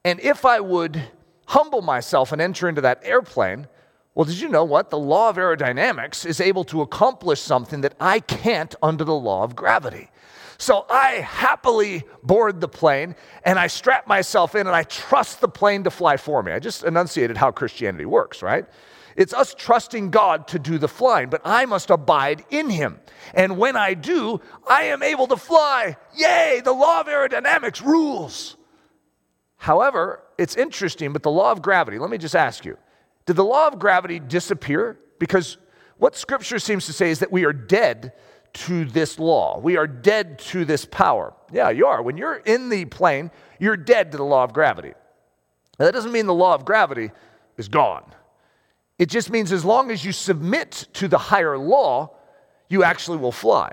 And 0.05 0.21
if 0.21 0.45
I 0.45 0.61
would 0.61 1.03
humble 1.47 1.83
myself 1.83 2.33
and 2.33 2.41
enter 2.41 2.69
into 2.69 2.83
that 2.83 3.01
airplane, 3.03 3.67
well, 4.15 4.25
did 4.25 4.41
you 4.41 4.49
know 4.49 4.65
what? 4.65 4.91
The 4.91 4.99
law 4.99 5.31
of 5.31 5.37
aerodynamics 5.37 6.27
is 6.27 6.41
able 6.41 6.65
to 6.65 6.83
accomplish 6.83 7.41
something 7.41 7.83
that 7.83 7.95
I 8.01 8.21
can't 8.21 8.75
under 8.83 9.05
the 9.05 9.15
law 9.15 9.45
of 9.45 9.55
gravity. 9.55 10.09
So 10.59 10.87
I 10.91 11.21
happily 11.21 12.03
board 12.23 12.61
the 12.61 12.69
plane 12.69 13.15
and 13.45 13.61
I 13.61 13.69
strap 13.69 14.09
myself 14.09 14.57
in 14.57 14.67
and 14.67 14.75
I 14.75 14.83
trust 14.83 15.41
the 15.41 15.49
plane 15.49 15.85
to 15.85 15.91
fly 15.91 16.17
for 16.17 16.43
me. 16.43 16.51
I 16.51 16.59
just 16.59 16.83
enunciated 16.83 17.37
how 17.37 17.53
Christianity 17.53 18.07
works, 18.07 18.43
right? 18.43 18.67
It's 19.19 19.35
us 19.35 19.53
trusting 19.53 20.11
God 20.11 20.47
to 20.49 20.61
do 20.61 20.79
the 20.79 20.87
flying, 20.87 21.29
but 21.29 21.41
I 21.45 21.67
must 21.67 21.91
abide 21.91 22.45
in 22.51 22.71
Him. 22.71 23.01
And 23.35 23.59
when 23.59 23.77
I 23.77 23.95
do, 23.95 24.41
I 24.67 24.85
am 24.85 25.03
able 25.03 25.27
to 25.27 25.37
fly. 25.37 25.97
Yay, 26.15 26.63
the 26.65 26.73
law 26.73 27.01
of 27.01 27.09
aerodynamics 27.09 27.85
rules. 27.85 28.57
However, 29.57 30.23
it's 30.39 30.55
interesting, 30.55 31.13
but 31.13 31.25
the 31.25 31.33
law 31.33 31.51
of 31.51 31.63
gravity, 31.63 31.99
let 31.99 32.11
me 32.11 32.17
just 32.17 32.37
ask 32.37 32.65
you 32.65 32.79
did 33.27 33.35
the 33.35 33.45
law 33.45 33.67
of 33.67 33.81
gravity 33.81 34.21
disappear? 34.21 34.97
Because 35.19 35.59
what 35.97 36.15
Scripture 36.15 36.61
seems 36.61 36.87
to 36.87 36.93
say 36.93 37.11
is 37.11 37.19
that 37.19 37.33
we 37.33 37.45
are 37.45 37.53
dead 37.53 38.13
to 38.53 38.85
this 38.85 39.19
law. 39.19 39.59
We 39.59 39.77
are 39.77 39.89
dead 39.89 40.39
to 40.51 40.65
this 40.65 40.85
power. 40.85 41.35
Yeah, 41.53 41.71
you 41.71 41.87
are. 41.87 42.01
When 42.03 42.17
you're 42.17 42.37
in 42.37 42.69
the 42.69 42.85
plane, 42.85 43.33
you're 43.59 43.77
dead 43.77 44.13
to 44.13 44.17
the 44.17 44.25
law 44.25 44.45
of 44.45 44.53
gravity. 44.53 44.93
Now, 45.77 45.87
that 45.87 45.93
doesn't 45.93 46.13
mean 46.13 46.27
the 46.27 46.35
law 46.35 46.55
of 46.55 46.65
gravity 46.65 47.11
is 47.57 47.67
gone. 47.67 48.05
It 48.99 49.09
just 49.09 49.31
means 49.31 49.53
as 49.53 49.65
long 49.65 49.91
as 49.91 50.05
you 50.05 50.13
submit 50.13 50.89
to 50.95 51.09
the 51.09 51.19
higher 51.19 51.57
law, 51.57 52.17
you 52.69 52.83
actually 52.83 53.19
will 53.19 53.33
fly. 53.33 53.73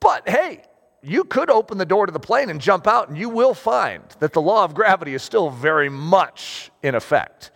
But 0.00 0.28
hey, 0.28 0.62
you 1.02 1.24
could 1.24 1.50
open 1.50 1.76
the 1.76 1.84
door 1.84 2.06
to 2.06 2.12
the 2.12 2.20
plane 2.20 2.48
and 2.48 2.60
jump 2.60 2.86
out, 2.86 3.08
and 3.08 3.18
you 3.18 3.28
will 3.28 3.52
find 3.52 4.02
that 4.20 4.32
the 4.32 4.40
law 4.40 4.64
of 4.64 4.74
gravity 4.74 5.12
is 5.14 5.22
still 5.22 5.50
very 5.50 5.90
much 5.90 6.70
in 6.82 6.94
effect. 6.94 7.50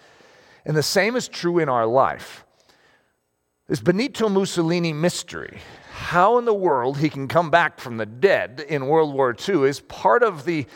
And 0.66 0.76
the 0.76 0.82
same 0.82 1.16
is 1.16 1.28
true 1.28 1.58
in 1.58 1.68
our 1.70 1.86
life. 1.86 2.44
This 3.68 3.80
Benito 3.80 4.28
Mussolini 4.28 4.92
mystery, 4.92 5.60
how 5.92 6.38
in 6.38 6.44
the 6.44 6.54
world 6.54 6.98
he 6.98 7.08
can 7.08 7.26
come 7.26 7.50
back 7.50 7.80
from 7.80 7.96
the 7.96 8.06
dead 8.06 8.64
in 8.68 8.86
World 8.86 9.14
War 9.14 9.34
II, 9.48 9.64
is 9.64 9.80
part 9.80 10.22
of 10.22 10.44
the, 10.44 10.66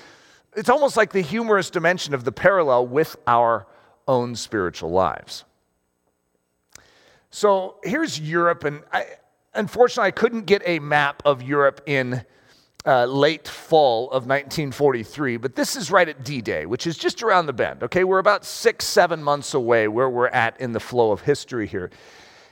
it's 0.57 0.71
almost 0.71 0.97
like 0.97 1.13
the 1.13 1.21
humorous 1.21 1.69
dimension 1.69 2.15
of 2.15 2.25
the 2.25 2.33
parallel 2.33 2.87
with 2.87 3.17
our 3.27 3.67
own 4.09 4.35
spiritual 4.35 4.91
lives. 4.91 5.45
So 7.35 7.77
here's 7.83 8.21
Europe, 8.21 8.65
and 8.65 8.83
I, 8.93 9.07
unfortunately, 9.55 10.09
I 10.09 10.11
couldn't 10.11 10.45
get 10.45 10.61
a 10.67 10.79
map 10.81 11.23
of 11.25 11.43
Europe 11.43 11.81
in 11.87 12.27
uh, 12.85 13.07
late 13.07 13.49
fall 13.49 14.11
of 14.11 14.27
1943, 14.27 15.39
but 15.39 15.55
this 15.55 15.75
is 15.75 15.91
right 15.91 16.07
at 16.07 16.25
D 16.25 16.43
Day, 16.43 16.67
which 16.67 16.87
is 16.87 16.99
just 16.99 17.23
around 17.23 17.47
the 17.47 17.55
bend. 17.55 17.83
Okay, 17.85 18.05
we're 18.05 18.19
about 18.19 18.45
six, 18.45 18.85
seven 18.85 19.23
months 19.23 19.55
away 19.55 19.89
where 19.89 20.11
we're 20.11 20.29
at 20.29 20.61
in 20.61 20.73
the 20.73 20.81
flow 20.81 21.11
of 21.11 21.23
history 21.23 21.67
here. 21.67 21.91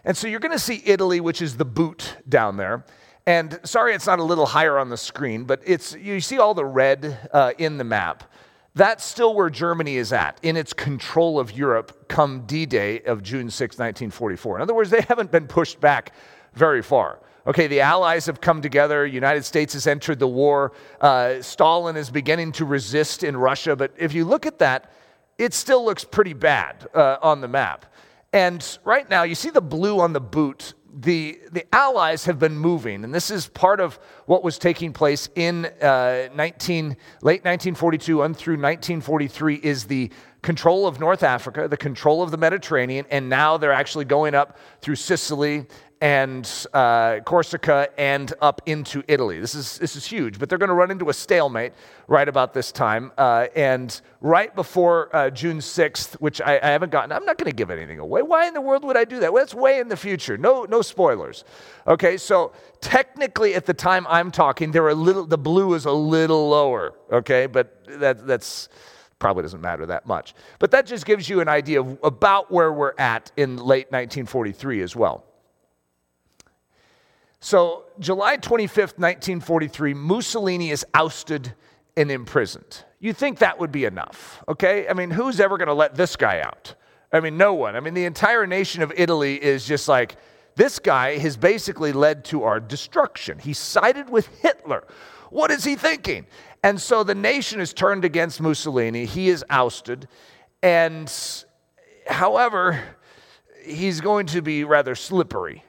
And 0.02 0.16
so 0.16 0.26
you're 0.28 0.40
going 0.40 0.50
to 0.52 0.58
see 0.58 0.82
Italy, 0.86 1.20
which 1.20 1.42
is 1.42 1.58
the 1.58 1.66
boot 1.66 2.16
down 2.26 2.56
there. 2.56 2.86
And 3.26 3.60
sorry, 3.64 3.94
it's 3.94 4.06
not 4.06 4.18
a 4.18 4.24
little 4.24 4.46
higher 4.46 4.78
on 4.78 4.88
the 4.88 4.96
screen, 4.96 5.44
but 5.44 5.60
it's 5.66 5.94
you 5.94 6.22
see 6.22 6.38
all 6.38 6.54
the 6.54 6.64
red 6.64 7.28
uh, 7.34 7.52
in 7.58 7.76
the 7.76 7.84
map. 7.84 8.29
That's 8.74 9.04
still 9.04 9.34
where 9.34 9.50
Germany 9.50 9.96
is 9.96 10.12
at 10.12 10.38
in 10.42 10.56
its 10.56 10.72
control 10.72 11.40
of 11.40 11.50
Europe 11.52 12.08
come 12.08 12.42
D 12.46 12.66
Day 12.66 13.00
of 13.00 13.22
June 13.22 13.50
6, 13.50 13.78
1944. 13.78 14.56
In 14.56 14.62
other 14.62 14.74
words, 14.74 14.90
they 14.90 15.00
haven't 15.02 15.32
been 15.32 15.48
pushed 15.48 15.80
back 15.80 16.12
very 16.54 16.82
far. 16.82 17.20
Okay, 17.46 17.66
the 17.66 17.80
Allies 17.80 18.26
have 18.26 18.40
come 18.40 18.62
together. 18.62 19.06
United 19.06 19.44
States 19.44 19.72
has 19.72 19.86
entered 19.86 20.18
the 20.18 20.28
war. 20.28 20.72
Uh, 21.00 21.40
Stalin 21.42 21.96
is 21.96 22.10
beginning 22.10 22.52
to 22.52 22.64
resist 22.64 23.24
in 23.24 23.36
Russia. 23.36 23.74
But 23.74 23.92
if 23.96 24.12
you 24.12 24.24
look 24.24 24.46
at 24.46 24.58
that, 24.58 24.92
it 25.38 25.54
still 25.54 25.84
looks 25.84 26.04
pretty 26.04 26.34
bad 26.34 26.86
uh, 26.94 27.16
on 27.22 27.40
the 27.40 27.48
map. 27.48 27.86
And 28.32 28.78
right 28.84 29.08
now, 29.08 29.24
you 29.24 29.34
see 29.34 29.50
the 29.50 29.62
blue 29.62 30.00
on 30.00 30.12
the 30.12 30.20
boot 30.20 30.74
the, 30.92 31.38
the 31.52 31.64
Allies 31.74 32.24
have 32.24 32.38
been 32.38 32.56
moving, 32.56 33.04
and 33.04 33.14
this 33.14 33.30
is 33.30 33.48
part 33.48 33.80
of 33.80 33.98
what 34.26 34.42
was 34.42 34.58
taking 34.58 34.92
place 34.92 35.28
in 35.34 35.66
uh, 35.80 36.28
19, 36.34 36.96
late 37.22 37.44
1942 37.44 38.22
and 38.22 38.36
through 38.36 38.54
1943 38.54 39.56
is 39.56 39.84
the 39.84 40.10
control 40.42 40.86
of 40.86 40.98
North 40.98 41.22
Africa, 41.22 41.68
the 41.68 41.76
control 41.76 42.22
of 42.22 42.30
the 42.30 42.36
Mediterranean, 42.36 43.04
and 43.10 43.28
now 43.28 43.56
they're 43.56 43.72
actually 43.72 44.04
going 44.04 44.34
up 44.34 44.58
through 44.80 44.96
Sicily 44.96 45.66
and 46.00 46.66
uh, 46.72 47.20
Corsica 47.26 47.88
and 47.98 48.32
up 48.40 48.62
into 48.64 49.02
Italy. 49.06 49.38
This 49.38 49.54
is, 49.54 49.76
this 49.78 49.96
is 49.96 50.06
huge, 50.06 50.38
but 50.38 50.48
they're 50.48 50.58
going 50.58 50.68
to 50.68 50.74
run 50.74 50.90
into 50.90 51.10
a 51.10 51.12
stalemate 51.12 51.74
right 52.08 52.26
about 52.26 52.54
this 52.54 52.72
time. 52.72 53.12
Uh, 53.18 53.48
and 53.54 54.00
right 54.22 54.54
before 54.54 55.14
uh, 55.14 55.28
June 55.28 55.58
6th, 55.58 56.14
which 56.14 56.40
I, 56.40 56.58
I 56.62 56.68
haven't 56.68 56.90
gotten, 56.90 57.12
I'm 57.12 57.26
not 57.26 57.36
going 57.36 57.50
to 57.50 57.54
give 57.56 57.70
anything 57.70 57.98
away. 57.98 58.22
Why 58.22 58.46
in 58.46 58.54
the 58.54 58.62
world 58.62 58.82
would 58.84 58.96
I 58.96 59.04
do 59.04 59.20
that? 59.20 59.32
Well, 59.32 59.42
that's 59.42 59.54
way 59.54 59.78
in 59.78 59.88
the 59.88 59.96
future. 59.96 60.38
No, 60.38 60.64
no 60.64 60.80
spoilers. 60.80 61.44
Okay, 61.86 62.16
so 62.16 62.52
technically 62.80 63.54
at 63.54 63.66
the 63.66 63.74
time 63.74 64.06
I'm 64.08 64.30
talking, 64.30 64.72
there 64.72 64.84
are 64.84 64.90
a 64.90 64.94
little, 64.94 65.26
the 65.26 65.38
blue 65.38 65.74
is 65.74 65.84
a 65.84 65.92
little 65.92 66.48
lower, 66.48 66.94
okay, 67.12 67.46
but 67.46 67.84
that, 68.00 68.26
that's 68.26 68.70
probably 69.18 69.42
doesn't 69.42 69.60
matter 69.60 69.84
that 69.84 70.06
much. 70.06 70.34
But 70.58 70.70
that 70.70 70.86
just 70.86 71.04
gives 71.04 71.28
you 71.28 71.40
an 71.40 71.48
idea 71.48 71.82
of 71.82 71.98
about 72.02 72.50
where 72.50 72.72
we're 72.72 72.94
at 72.96 73.30
in 73.36 73.58
late 73.58 73.92
1943 73.92 74.80
as 74.80 74.96
well. 74.96 75.26
So, 77.40 77.84
July 77.98 78.36
25th, 78.36 78.98
1943, 78.98 79.94
Mussolini 79.94 80.70
is 80.70 80.84
ousted 80.92 81.54
and 81.96 82.10
imprisoned. 82.10 82.84
You 82.98 83.14
think 83.14 83.38
that 83.38 83.58
would 83.58 83.72
be 83.72 83.86
enough, 83.86 84.44
okay? 84.46 84.86
I 84.86 84.92
mean, 84.92 85.10
who's 85.10 85.40
ever 85.40 85.56
going 85.56 85.68
to 85.68 85.74
let 85.74 85.94
this 85.94 86.16
guy 86.16 86.40
out? 86.40 86.74
I 87.12 87.20
mean, 87.20 87.38
no 87.38 87.54
one. 87.54 87.76
I 87.76 87.80
mean, 87.80 87.94
the 87.94 88.04
entire 88.04 88.46
nation 88.46 88.82
of 88.82 88.92
Italy 88.94 89.42
is 89.42 89.66
just 89.66 89.88
like, 89.88 90.16
this 90.54 90.78
guy 90.78 91.16
has 91.16 91.38
basically 91.38 91.92
led 91.92 92.26
to 92.26 92.42
our 92.42 92.60
destruction. 92.60 93.38
He 93.38 93.54
sided 93.54 94.10
with 94.10 94.28
Hitler. 94.42 94.84
What 95.30 95.50
is 95.50 95.64
he 95.64 95.76
thinking? 95.76 96.26
And 96.62 96.78
so 96.78 97.02
the 97.02 97.14
nation 97.14 97.60
is 97.60 97.72
turned 97.72 98.04
against 98.04 98.42
Mussolini. 98.42 99.06
He 99.06 99.30
is 99.30 99.44
ousted. 99.48 100.08
And 100.62 101.10
however, 102.06 102.82
he's 103.64 104.02
going 104.02 104.26
to 104.26 104.42
be 104.42 104.64
rather 104.64 104.94
slippery 104.94 105.64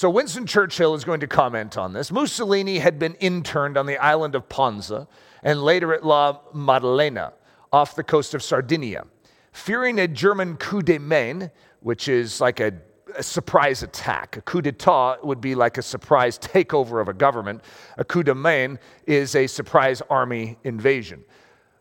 so 0.00 0.08
Winston 0.08 0.46
Churchill 0.46 0.94
is 0.94 1.04
going 1.04 1.20
to 1.20 1.26
comment 1.26 1.76
on 1.76 1.92
this. 1.92 2.10
Mussolini 2.10 2.78
had 2.78 2.98
been 2.98 3.12
interned 3.16 3.76
on 3.76 3.84
the 3.84 3.98
island 3.98 4.34
of 4.34 4.48
Ponza 4.48 5.06
and 5.42 5.62
later 5.62 5.92
at 5.92 6.06
La 6.06 6.38
Maddalena 6.54 7.34
off 7.70 7.94
the 7.96 8.02
coast 8.02 8.32
of 8.32 8.42
Sardinia. 8.42 9.04
Fearing 9.52 10.00
a 10.00 10.08
German 10.08 10.56
coup 10.56 10.80
de 10.80 10.96
main, 10.96 11.50
which 11.80 12.08
is 12.08 12.40
like 12.40 12.60
a, 12.60 12.72
a 13.14 13.22
surprise 13.22 13.82
attack. 13.82 14.38
A 14.38 14.40
coup 14.40 14.62
d'etat 14.62 15.18
would 15.22 15.42
be 15.42 15.54
like 15.54 15.76
a 15.76 15.82
surprise 15.82 16.38
takeover 16.38 17.02
of 17.02 17.08
a 17.08 17.12
government. 17.12 17.60
A 17.98 18.04
coup 18.04 18.22
de 18.22 18.34
main 18.34 18.78
is 19.06 19.34
a 19.34 19.46
surprise 19.46 20.00
army 20.08 20.56
invasion. 20.64 21.22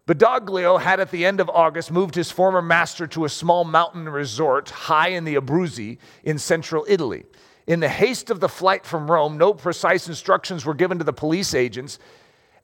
Badoglio 0.07 0.77
had 0.77 0.99
at 0.99 1.11
the 1.11 1.25
end 1.25 1.39
of 1.39 1.49
August 1.49 1.89
moved 1.89 2.15
his 2.15 2.31
former 2.31 2.61
master 2.61 3.07
to 3.07 3.23
a 3.23 3.29
small 3.29 3.63
mountain 3.63 4.09
resort 4.09 4.71
high 4.71 5.07
in 5.07 5.23
the 5.23 5.35
Abruzzi 5.35 5.99
in 6.25 6.37
central 6.37 6.85
Italy. 6.89 7.23
In 7.69 7.81
the 7.81 7.87
haste 7.87 8.31
of 8.31 8.39
the 8.39 8.49
flight 8.49 8.83
from 8.83 9.11
Rome, 9.11 9.37
no 9.37 9.53
precise 9.53 10.07
instructions 10.07 10.65
were 10.65 10.73
given 10.73 10.97
to 10.97 11.03
the 11.03 11.13
police 11.13 11.53
agents 11.53 11.99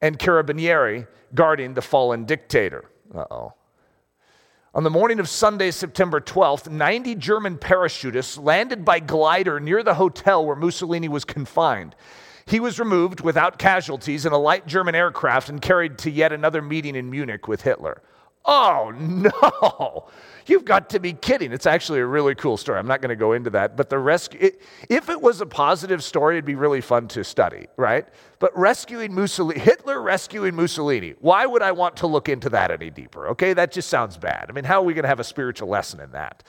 and 0.01 0.17
carabinieri 0.17 1.07
guarding 1.35 1.75
the 1.75 1.81
fallen 1.83 2.25
dictator. 2.25 2.85
Uh 3.13 3.25
oh. 3.29 3.53
On 4.73 4.83
the 4.83 4.89
morning 4.89 5.19
of 5.19 5.29
Sunday, 5.29 5.69
September 5.69 6.19
12th, 6.19 6.71
90 6.71 7.13
German 7.15 7.59
parachutists 7.59 8.43
landed 8.43 8.83
by 8.83 8.99
glider 8.99 9.59
near 9.59 9.83
the 9.83 9.93
hotel 9.93 10.43
where 10.43 10.55
Mussolini 10.55 11.07
was 11.07 11.23
confined. 11.23 11.95
He 12.47 12.59
was 12.59 12.79
removed 12.79 13.21
without 13.21 13.59
casualties 13.59 14.25
in 14.25 14.33
a 14.33 14.39
light 14.39 14.65
German 14.65 14.95
aircraft 14.95 15.49
and 15.49 15.61
carried 15.61 15.99
to 15.99 16.09
yet 16.09 16.33
another 16.33 16.63
meeting 16.63 16.95
in 16.95 17.11
Munich 17.11 17.47
with 17.47 17.61
Hitler. 17.61 18.01
Oh 18.45 18.93
no! 18.95 20.07
You've 20.47 20.65
got 20.65 20.91
to 20.91 20.99
be 20.99 21.13
kidding. 21.13 21.51
It's 21.51 21.65
actually 21.65 21.99
a 21.99 22.05
really 22.05 22.35
cool 22.35 22.57
story. 22.57 22.77
I'm 22.77 22.85
not 22.85 23.01
going 23.01 23.09
to 23.09 23.15
go 23.15 23.33
into 23.33 23.49
that, 23.51 23.75
but 23.75 23.89
the 23.89 23.97
rescue, 23.97 24.39
it, 24.39 24.61
if 24.89 25.09
it 25.09 25.19
was 25.19 25.41
a 25.41 25.45
positive 25.45 26.03
story, 26.03 26.35
it'd 26.35 26.45
be 26.45 26.53
really 26.53 26.81
fun 26.81 27.07
to 27.09 27.23
study, 27.23 27.65
right? 27.77 28.07
But 28.37 28.55
rescuing 28.55 29.15
Mussolini, 29.15 29.59
Hitler 29.59 30.01
rescuing 30.03 30.55
Mussolini, 30.55 31.15
why 31.19 31.47
would 31.47 31.63
I 31.63 31.71
want 31.71 31.97
to 31.97 32.07
look 32.07 32.29
into 32.29 32.49
that 32.49 32.69
any 32.69 32.91
deeper? 32.91 33.27
Okay, 33.29 33.53
that 33.53 33.71
just 33.71 33.89
sounds 33.89 34.17
bad. 34.17 34.45
I 34.47 34.51
mean, 34.51 34.65
how 34.65 34.81
are 34.81 34.85
we 34.85 34.93
going 34.93 35.03
to 35.03 35.09
have 35.09 35.19
a 35.19 35.23
spiritual 35.23 35.67
lesson 35.67 35.99
in 35.99 36.11
that? 36.11 36.43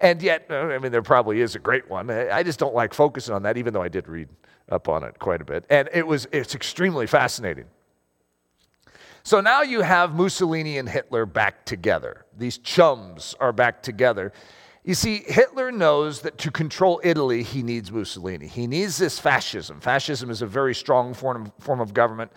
And 0.00 0.22
yet, 0.22 0.46
uh, 0.50 0.54
I 0.54 0.78
mean, 0.78 0.92
there 0.92 1.02
probably 1.02 1.42
is 1.42 1.54
a 1.54 1.58
great 1.58 1.88
one. 1.90 2.10
I 2.10 2.42
just 2.42 2.58
don't 2.58 2.74
like 2.74 2.94
focusing 2.94 3.34
on 3.34 3.42
that, 3.42 3.58
even 3.58 3.74
though 3.74 3.82
I 3.82 3.88
did 3.88 4.08
read 4.08 4.28
up 4.70 4.88
on 4.88 5.04
it 5.04 5.18
quite 5.18 5.42
a 5.42 5.44
bit. 5.44 5.66
And 5.68 5.88
it 5.92 6.06
was, 6.06 6.26
it's 6.32 6.54
extremely 6.54 7.06
fascinating. 7.06 7.66
So 9.26 9.40
now 9.40 9.62
you 9.62 9.80
have 9.80 10.14
Mussolini 10.14 10.76
and 10.76 10.86
Hitler 10.86 11.24
back 11.24 11.64
together. 11.64 12.26
These 12.36 12.58
chums 12.58 13.34
are 13.40 13.54
back 13.54 13.82
together. 13.82 14.34
You 14.84 14.92
see, 14.92 15.24
Hitler 15.26 15.72
knows 15.72 16.20
that 16.20 16.36
to 16.38 16.50
control 16.50 17.00
Italy, 17.02 17.42
he 17.42 17.62
needs 17.62 17.90
Mussolini. 17.90 18.46
He 18.46 18.66
needs 18.66 18.98
this 18.98 19.18
fascism. 19.18 19.80
Fascism 19.80 20.28
is 20.28 20.42
a 20.42 20.46
very 20.46 20.74
strong 20.74 21.14
form, 21.14 21.50
form 21.58 21.80
of 21.80 21.94
government. 21.94 22.32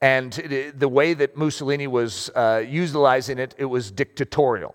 And 0.00 0.36
it, 0.38 0.80
the 0.80 0.88
way 0.88 1.12
that 1.12 1.36
Mussolini 1.36 1.86
was 1.86 2.30
uh, 2.34 2.64
utilizing 2.66 3.38
it, 3.38 3.54
it 3.58 3.66
was 3.66 3.90
dictatorial. 3.90 4.74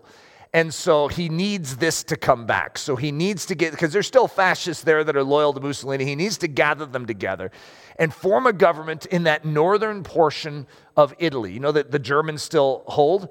And 0.56 0.74
so 0.74 1.10
he 1.10 1.28
needs 1.28 1.76
this 1.76 2.02
to 2.06 2.16
come 2.16 2.46
back. 2.46 2.78
So 2.78 2.96
he 2.96 3.12
needs 3.12 3.46
to 3.48 3.56
get, 3.56 3.72
because 3.72 3.92
there's 3.92 4.08
still 4.08 4.30
fascists 4.30 4.86
there 4.86 5.04
that 5.04 5.14
are 5.14 5.24
loyal 5.24 5.52
to 5.52 5.60
Mussolini, 5.60 6.06
he 6.06 6.16
needs 6.16 6.38
to 6.38 6.48
gather 6.48 6.86
them 6.86 7.06
together 7.06 7.52
and 8.00 8.14
form 8.14 8.48
a 8.48 8.54
government 8.54 9.06
in 9.08 9.24
that 9.24 9.44
northern 9.44 10.02
portion 10.02 10.66
of 10.96 11.14
Italy, 11.20 11.52
you 11.52 11.60
know, 11.60 11.74
that 11.74 11.92
the 11.92 12.00
Germans 12.00 12.42
still 12.42 12.86
hold, 12.88 13.28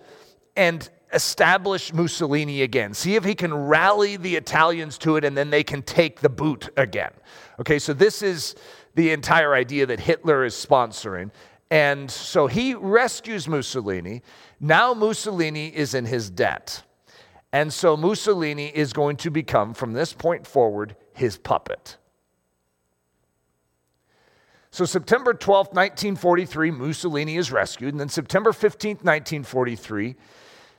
and 0.54 0.90
establish 1.14 1.95
Mussolini 1.95 2.61
again. 2.61 2.93
See 2.93 3.14
if 3.14 3.25
he 3.25 3.35
can 3.35 3.54
rally 3.54 4.19
the 4.19 4.37
Italians 4.37 4.99
to 4.99 5.16
it 5.16 5.25
and 5.25 5.35
then 5.35 5.49
they 5.49 5.62
can 5.62 5.81
take 5.81 6.21
the 6.21 6.28
boot 6.28 6.69
again. 6.76 7.12
Okay, 7.59 7.78
so 7.78 7.95
this 7.95 8.21
is 8.21 8.54
the 8.97 9.12
entire 9.12 9.54
idea 9.54 9.87
that 9.87 9.99
Hitler 9.99 10.45
is 10.45 10.54
sponsoring. 10.54 11.31
And 11.71 12.11
so 12.11 12.49
he 12.49 12.75
rescues 12.75 13.49
Mussolini. 13.49 14.23
Now 14.61 14.93
Mussolini 14.93 15.75
is 15.75 15.95
in 15.95 16.04
his 16.04 16.28
debt. 16.28 16.84
And 17.55 17.73
so 17.73 17.97
Mussolini 17.97 18.67
is 18.67 18.93
going 18.93 19.17
to 19.19 19.31
become, 19.31 19.75
from 19.75 19.93
this 19.93 20.13
point 20.13 20.45
forward, 20.45 20.97
his 21.13 21.39
puppet. 21.39 21.99
So, 24.73 24.85
September 24.85 25.33
12, 25.33 25.69
1943, 25.69 26.73
Mussolini 26.73 27.37
is 27.37 27.53
rescued. 27.53 27.95
And 27.95 28.01
then, 28.01 28.09
September 28.09 28.53
15, 28.53 28.97
1943, 28.97 30.17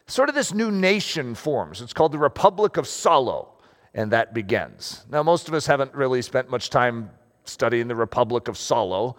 sort 0.06 0.28
of 0.28 0.36
this 0.36 0.54
new 0.54 0.70
nation 0.70 1.34
forms. 1.34 1.82
It's 1.82 1.94
called 1.94 2.12
the 2.12 2.18
Republic 2.18 2.76
of 2.76 2.90
Salo, 2.90 3.54
and 3.94 4.12
that 4.12 4.34
begins. 4.34 5.06
Now, 5.10 5.24
most 5.24 5.48
of 5.48 5.54
us 5.54 5.66
haven't 5.66 5.96
really 5.96 6.22
spent 6.22 6.50
much 6.50 6.70
time 6.70 7.10
studying 7.46 7.88
the 7.88 7.96
Republic 7.96 8.50
of 8.50 8.58
Salo 8.58 9.16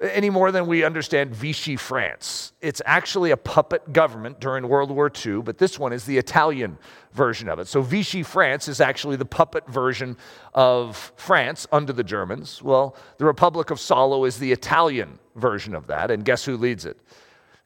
any 0.00 0.30
more 0.30 0.50
than 0.50 0.66
we 0.66 0.82
understand 0.82 1.34
Vichy 1.34 1.76
France. 1.76 2.52
It's 2.62 2.80
actually 2.86 3.32
a 3.32 3.36
puppet 3.36 3.92
government 3.92 4.40
during 4.40 4.66
World 4.66 4.90
War 4.90 5.12
II, 5.14 5.42
but 5.42 5.58
this 5.58 5.78
one 5.78 5.92
is 5.92 6.04
the 6.04 6.16
Italian 6.16 6.78
version 7.12 7.48
of 7.48 7.58
it. 7.58 7.68
So 7.68 7.82
Vichy 7.82 8.22
France 8.22 8.66
is 8.66 8.80
actually 8.80 9.16
the 9.16 9.26
puppet 9.26 9.66
version 9.68 10.16
of 10.54 11.12
France 11.16 11.66
under 11.70 11.92
the 11.92 12.04
Germans. 12.04 12.62
Well, 12.62 12.96
the 13.18 13.26
Republic 13.26 13.70
of 13.70 13.78
Salo 13.78 14.24
is 14.24 14.38
the 14.38 14.52
Italian 14.52 15.18
version 15.36 15.74
of 15.74 15.86
that, 15.88 16.10
and 16.10 16.24
guess 16.24 16.44
who 16.44 16.56
leads 16.56 16.86
it? 16.86 16.98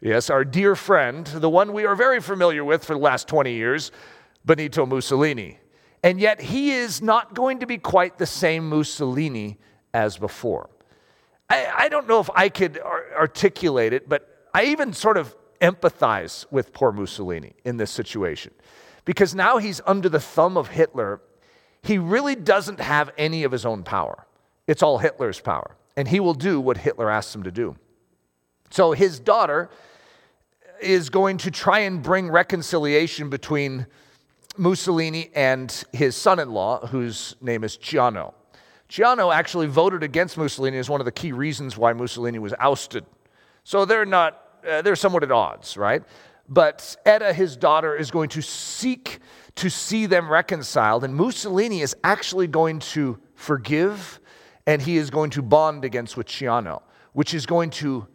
Yes, 0.00 0.28
our 0.28 0.44
dear 0.44 0.74
friend, 0.74 1.26
the 1.26 1.48
one 1.48 1.72
we 1.72 1.86
are 1.86 1.94
very 1.94 2.20
familiar 2.20 2.64
with 2.64 2.84
for 2.84 2.94
the 2.94 3.00
last 3.00 3.28
20 3.28 3.52
years, 3.52 3.92
Benito 4.44 4.84
Mussolini. 4.84 5.58
And 6.02 6.20
yet 6.20 6.40
he 6.40 6.72
is 6.72 7.00
not 7.00 7.32
going 7.32 7.60
to 7.60 7.66
be 7.66 7.78
quite 7.78 8.18
the 8.18 8.26
same 8.26 8.68
Mussolini 8.68 9.56
as 9.94 10.18
before. 10.18 10.68
I, 11.48 11.66
I 11.76 11.88
don't 11.88 12.08
know 12.08 12.20
if 12.20 12.30
I 12.34 12.48
could 12.48 12.78
articulate 12.78 13.92
it, 13.92 14.08
but 14.08 14.48
I 14.54 14.64
even 14.66 14.92
sort 14.92 15.16
of 15.16 15.34
empathize 15.60 16.46
with 16.50 16.72
poor 16.72 16.92
Mussolini 16.92 17.54
in 17.64 17.76
this 17.76 17.90
situation. 17.90 18.52
Because 19.04 19.34
now 19.34 19.58
he's 19.58 19.80
under 19.86 20.08
the 20.08 20.20
thumb 20.20 20.56
of 20.56 20.68
Hitler. 20.68 21.20
He 21.82 21.98
really 21.98 22.34
doesn't 22.34 22.80
have 22.80 23.10
any 23.18 23.44
of 23.44 23.52
his 23.52 23.66
own 23.66 23.82
power. 23.82 24.26
It's 24.66 24.82
all 24.82 24.98
Hitler's 24.98 25.40
power. 25.40 25.76
And 25.96 26.08
he 26.08 26.20
will 26.20 26.34
do 26.34 26.60
what 26.60 26.78
Hitler 26.78 27.10
asks 27.10 27.34
him 27.34 27.42
to 27.42 27.52
do. 27.52 27.76
So 28.70 28.92
his 28.92 29.20
daughter 29.20 29.70
is 30.80 31.10
going 31.10 31.38
to 31.38 31.50
try 31.50 31.80
and 31.80 32.02
bring 32.02 32.30
reconciliation 32.30 33.30
between 33.30 33.86
Mussolini 34.56 35.30
and 35.34 35.84
his 35.92 36.16
son 36.16 36.38
in 36.38 36.50
law, 36.50 36.86
whose 36.86 37.36
name 37.40 37.64
is 37.64 37.76
Ciano. 37.76 38.34
Ciano 38.88 39.34
actually 39.34 39.66
voted 39.66 40.02
against 40.02 40.36
Mussolini 40.36 40.78
as 40.78 40.88
one 40.88 41.00
of 41.00 41.04
the 41.04 41.12
key 41.12 41.32
reasons 41.32 41.76
why 41.76 41.92
Mussolini 41.92 42.38
was 42.38 42.54
ousted. 42.58 43.04
So 43.64 43.84
they're 43.84 44.04
not, 44.04 44.40
uh, 44.68 44.82
they're 44.82 44.96
somewhat 44.96 45.22
at 45.22 45.32
odds, 45.32 45.76
right? 45.76 46.02
But 46.48 46.96
Edda, 47.06 47.32
his 47.32 47.56
daughter, 47.56 47.96
is 47.96 48.10
going 48.10 48.28
to 48.30 48.42
seek 48.42 49.20
to 49.56 49.70
see 49.70 50.06
them 50.06 50.28
reconciled, 50.30 51.04
and 51.04 51.14
Mussolini 51.14 51.80
is 51.80 51.96
actually 52.04 52.46
going 52.46 52.80
to 52.80 53.18
forgive 53.34 54.20
and 54.66 54.80
he 54.82 54.96
is 54.96 55.10
going 55.10 55.30
to 55.30 55.42
bond 55.42 55.84
against 55.84 56.16
with 56.16 56.26
Ciano, 56.26 56.82
which 57.12 57.34
is 57.34 57.46
going 57.46 57.70
to 57.70 58.06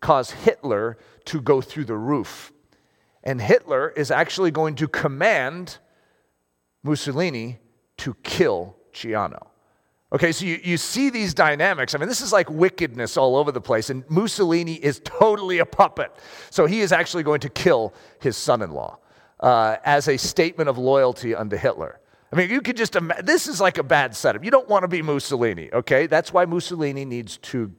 cause 0.00 0.30
Hitler 0.30 0.96
to 1.26 1.40
go 1.40 1.60
through 1.60 1.84
the 1.84 1.96
roof. 1.96 2.52
And 3.22 3.40
Hitler 3.40 3.90
is 3.90 4.10
actually 4.10 4.50
going 4.50 4.74
to 4.76 4.88
command 4.88 5.78
Mussolini 6.82 7.58
to 7.98 8.14
kill 8.22 8.76
Ciano. 8.92 9.48
Okay, 10.10 10.32
so 10.32 10.46
you, 10.46 10.58
you 10.64 10.78
see 10.78 11.10
these 11.10 11.34
dynamics. 11.34 11.94
I 11.94 11.98
mean, 11.98 12.08
this 12.08 12.22
is 12.22 12.32
like 12.32 12.48
wickedness 12.48 13.18
all 13.18 13.36
over 13.36 13.52
the 13.52 13.60
place, 13.60 13.90
and 13.90 14.08
Mussolini 14.08 14.74
is 14.74 15.00
totally 15.04 15.58
a 15.58 15.66
puppet. 15.66 16.14
So 16.50 16.64
he 16.64 16.80
is 16.80 16.92
actually 16.92 17.24
going 17.24 17.40
to 17.40 17.50
kill 17.50 17.92
his 18.20 18.36
son 18.36 18.62
in 18.62 18.70
law 18.70 18.98
uh, 19.40 19.76
as 19.84 20.08
a 20.08 20.16
statement 20.16 20.70
of 20.70 20.78
loyalty 20.78 21.34
unto 21.34 21.56
Hitler. 21.56 22.00
I 22.32 22.36
mean, 22.36 22.50
you 22.50 22.62
could 22.62 22.76
just 22.76 22.96
imagine, 22.96 23.26
this 23.26 23.46
is 23.46 23.60
like 23.60 23.76
a 23.76 23.82
bad 23.82 24.16
setup. 24.16 24.44
You 24.44 24.50
don't 24.50 24.68
want 24.68 24.82
to 24.82 24.88
be 24.88 25.02
Mussolini, 25.02 25.70
okay? 25.72 26.06
That's 26.06 26.32
why 26.32 26.46
Mussolini 26.46 27.04
needs 27.04 27.36
to 27.38 27.72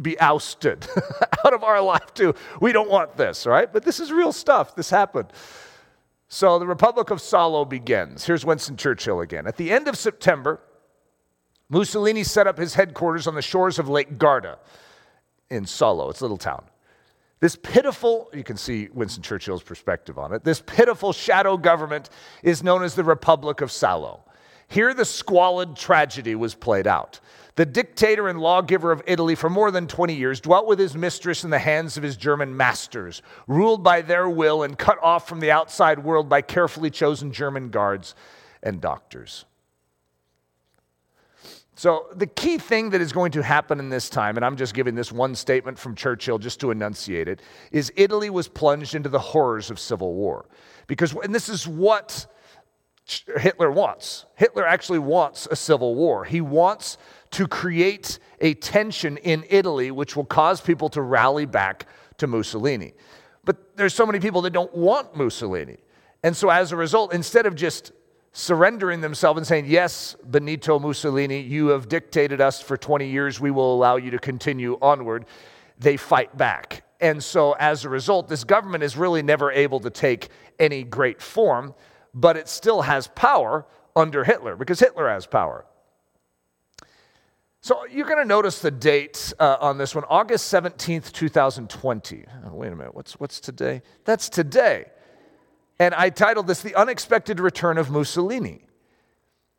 be 0.00 0.18
ousted 0.20 0.86
out 1.44 1.54
of 1.54 1.62
our 1.62 1.80
life, 1.80 2.14
too. 2.14 2.34
We 2.60 2.72
don't 2.72 2.90
want 2.90 3.16
this, 3.16 3.46
right? 3.46 3.72
But 3.72 3.84
this 3.84 4.00
is 4.00 4.10
real 4.10 4.32
stuff. 4.32 4.74
This 4.74 4.90
happened. 4.90 5.32
So 6.28 6.58
the 6.58 6.66
Republic 6.66 7.10
of 7.10 7.20
Salo 7.20 7.64
begins. 7.64 8.24
Here's 8.24 8.44
Winston 8.44 8.76
Churchill 8.76 9.20
again. 9.20 9.46
At 9.46 9.56
the 9.56 9.70
end 9.70 9.86
of 9.86 9.96
September, 9.96 10.60
Mussolini 11.68 12.22
set 12.22 12.46
up 12.46 12.58
his 12.58 12.74
headquarters 12.74 13.26
on 13.26 13.34
the 13.34 13.42
shores 13.42 13.78
of 13.78 13.88
Lake 13.88 14.18
Garda 14.18 14.58
in 15.50 15.66
Salo, 15.66 16.10
it's 16.10 16.20
a 16.20 16.24
little 16.24 16.36
town. 16.36 16.64
This 17.40 17.56
pitiful, 17.56 18.30
you 18.32 18.42
can 18.42 18.56
see 18.56 18.88
Winston 18.94 19.22
Churchill's 19.22 19.62
perspective 19.62 20.18
on 20.18 20.32
it, 20.32 20.44
this 20.44 20.62
pitiful 20.64 21.12
shadow 21.12 21.56
government 21.56 22.10
is 22.42 22.62
known 22.62 22.82
as 22.82 22.94
the 22.94 23.04
Republic 23.04 23.60
of 23.60 23.70
Salo. 23.70 24.22
Here, 24.68 24.94
the 24.94 25.04
squalid 25.04 25.76
tragedy 25.76 26.34
was 26.34 26.54
played 26.54 26.88
out. 26.88 27.20
The 27.54 27.64
dictator 27.64 28.28
and 28.28 28.40
lawgiver 28.40 28.90
of 28.90 29.02
Italy 29.06 29.36
for 29.36 29.48
more 29.48 29.70
than 29.70 29.86
20 29.86 30.14
years 30.14 30.40
dwelt 30.40 30.66
with 30.66 30.78
his 30.78 30.96
mistress 30.96 31.44
in 31.44 31.50
the 31.50 31.58
hands 31.58 31.96
of 31.96 32.02
his 32.02 32.16
German 32.16 32.56
masters, 32.56 33.22
ruled 33.46 33.84
by 33.84 34.02
their 34.02 34.28
will 34.28 34.64
and 34.64 34.76
cut 34.76 34.98
off 35.02 35.28
from 35.28 35.40
the 35.40 35.52
outside 35.52 36.00
world 36.00 36.28
by 36.28 36.42
carefully 36.42 36.90
chosen 36.90 37.32
German 37.32 37.70
guards 37.70 38.14
and 38.62 38.80
doctors. 38.80 39.44
So, 41.78 42.06
the 42.14 42.26
key 42.26 42.56
thing 42.56 42.88
that 42.90 43.02
is 43.02 43.12
going 43.12 43.32
to 43.32 43.42
happen 43.42 43.78
in 43.80 43.90
this 43.90 44.08
time, 44.08 44.36
and 44.36 44.46
I'm 44.46 44.56
just 44.56 44.72
giving 44.72 44.94
this 44.94 45.12
one 45.12 45.34
statement 45.34 45.78
from 45.78 45.94
Churchill 45.94 46.38
just 46.38 46.58
to 46.60 46.70
enunciate 46.70 47.28
it, 47.28 47.42
is 47.70 47.92
Italy 47.96 48.30
was 48.30 48.48
plunged 48.48 48.94
into 48.94 49.10
the 49.10 49.18
horrors 49.18 49.70
of 49.70 49.78
civil 49.78 50.14
war. 50.14 50.46
Because, 50.86 51.14
and 51.22 51.34
this 51.34 51.50
is 51.50 51.68
what 51.68 52.26
Hitler 53.36 53.70
wants. 53.70 54.24
Hitler 54.36 54.66
actually 54.66 55.00
wants 55.00 55.46
a 55.50 55.56
civil 55.56 55.94
war. 55.94 56.24
He 56.24 56.40
wants 56.40 56.96
to 57.32 57.46
create 57.46 58.20
a 58.40 58.54
tension 58.54 59.18
in 59.18 59.44
Italy 59.50 59.90
which 59.90 60.16
will 60.16 60.24
cause 60.24 60.62
people 60.62 60.88
to 60.88 61.02
rally 61.02 61.44
back 61.44 61.86
to 62.16 62.26
Mussolini. 62.26 62.94
But 63.44 63.76
there's 63.76 63.92
so 63.92 64.06
many 64.06 64.18
people 64.18 64.40
that 64.42 64.54
don't 64.54 64.74
want 64.74 65.14
Mussolini. 65.14 65.76
And 66.22 66.34
so, 66.34 66.48
as 66.48 66.72
a 66.72 66.76
result, 66.76 67.12
instead 67.12 67.44
of 67.44 67.54
just 67.54 67.92
surrendering 68.36 69.00
themselves 69.00 69.38
and 69.38 69.46
saying, 69.46 69.64
Yes, 69.66 70.14
Benito 70.22 70.78
Mussolini, 70.78 71.40
you 71.40 71.68
have 71.68 71.88
dictated 71.88 72.38
us 72.38 72.60
for 72.60 72.76
20 72.76 73.08
years. 73.08 73.40
We 73.40 73.50
will 73.50 73.74
allow 73.74 73.96
you 73.96 74.10
to 74.10 74.18
continue 74.18 74.78
onward. 74.82 75.24
They 75.78 75.96
fight 75.96 76.36
back. 76.36 76.84
And 77.00 77.24
so, 77.24 77.52
as 77.52 77.86
a 77.86 77.88
result, 77.88 78.28
this 78.28 78.44
government 78.44 78.84
is 78.84 78.96
really 78.96 79.22
never 79.22 79.50
able 79.50 79.80
to 79.80 79.90
take 79.90 80.28
any 80.58 80.84
great 80.84 81.22
form, 81.22 81.74
but 82.12 82.36
it 82.36 82.48
still 82.48 82.82
has 82.82 83.08
power 83.08 83.66
under 83.94 84.22
Hitler 84.22 84.54
because 84.54 84.80
Hitler 84.80 85.08
has 85.08 85.26
power. 85.26 85.64
So, 87.62 87.86
you're 87.86 88.06
going 88.06 88.18
to 88.18 88.24
notice 88.24 88.60
the 88.60 88.70
date 88.70 89.32
uh, 89.38 89.56
on 89.60 89.78
this 89.78 89.94
one 89.94 90.04
August 90.10 90.52
17th, 90.52 91.10
2020. 91.12 92.24
Oh, 92.44 92.54
wait 92.54 92.72
a 92.72 92.76
minute, 92.76 92.94
what's, 92.94 93.18
what's 93.18 93.40
today? 93.40 93.80
That's 94.04 94.28
today. 94.28 94.86
And 95.78 95.94
I 95.94 96.10
titled 96.10 96.46
this 96.46 96.62
The 96.62 96.74
Unexpected 96.74 97.40
Return 97.40 97.78
of 97.78 97.90
Mussolini. 97.90 98.64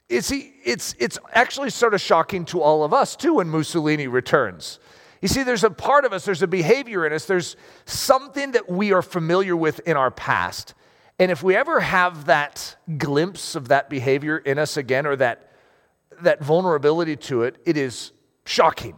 It's, 0.10 0.32
it's, 0.32 0.96
it's 1.00 1.20
actually 1.34 1.70
sort 1.70 1.94
of 1.94 2.02
shocking 2.02 2.46
to 2.46 2.62
all 2.62 2.84
of 2.84 2.94
us, 2.94 3.16
too, 3.16 3.36
when 3.36 3.50
Mussolini 3.50 4.08
returns. 4.08 4.80
You 5.22 5.28
see, 5.28 5.44
there's 5.44 5.64
a 5.64 5.70
part 5.70 6.06
of 6.06 6.14
us, 6.14 6.26
there's 6.26 6.44
a 6.44 6.48
behavior 6.48 7.06
in 7.06 7.12
us, 7.12 7.26
there's 7.26 7.56
something 7.86 8.52
that 8.52 8.70
we 8.70 8.94
are 8.94 9.02
familiar 9.02 9.56
with 9.56 9.80
in 9.82 9.98
our 9.98 10.12
past. 10.12 10.76
And 11.20 11.32
if 11.32 11.44
we 11.44 11.56
ever 11.56 11.80
have 11.80 12.26
that 12.26 12.76
glimpse 12.98 13.56
of 13.56 13.68
that 13.70 13.90
behavior 13.90 14.38
in 14.38 14.60
us 14.60 14.78
again, 14.78 15.06
or 15.06 15.16
that, 15.16 15.52
that 16.22 16.44
vulnerability 16.44 17.16
to 17.16 17.44
it, 17.44 17.58
it 17.66 17.76
is 17.76 18.12
shocking 18.46 18.98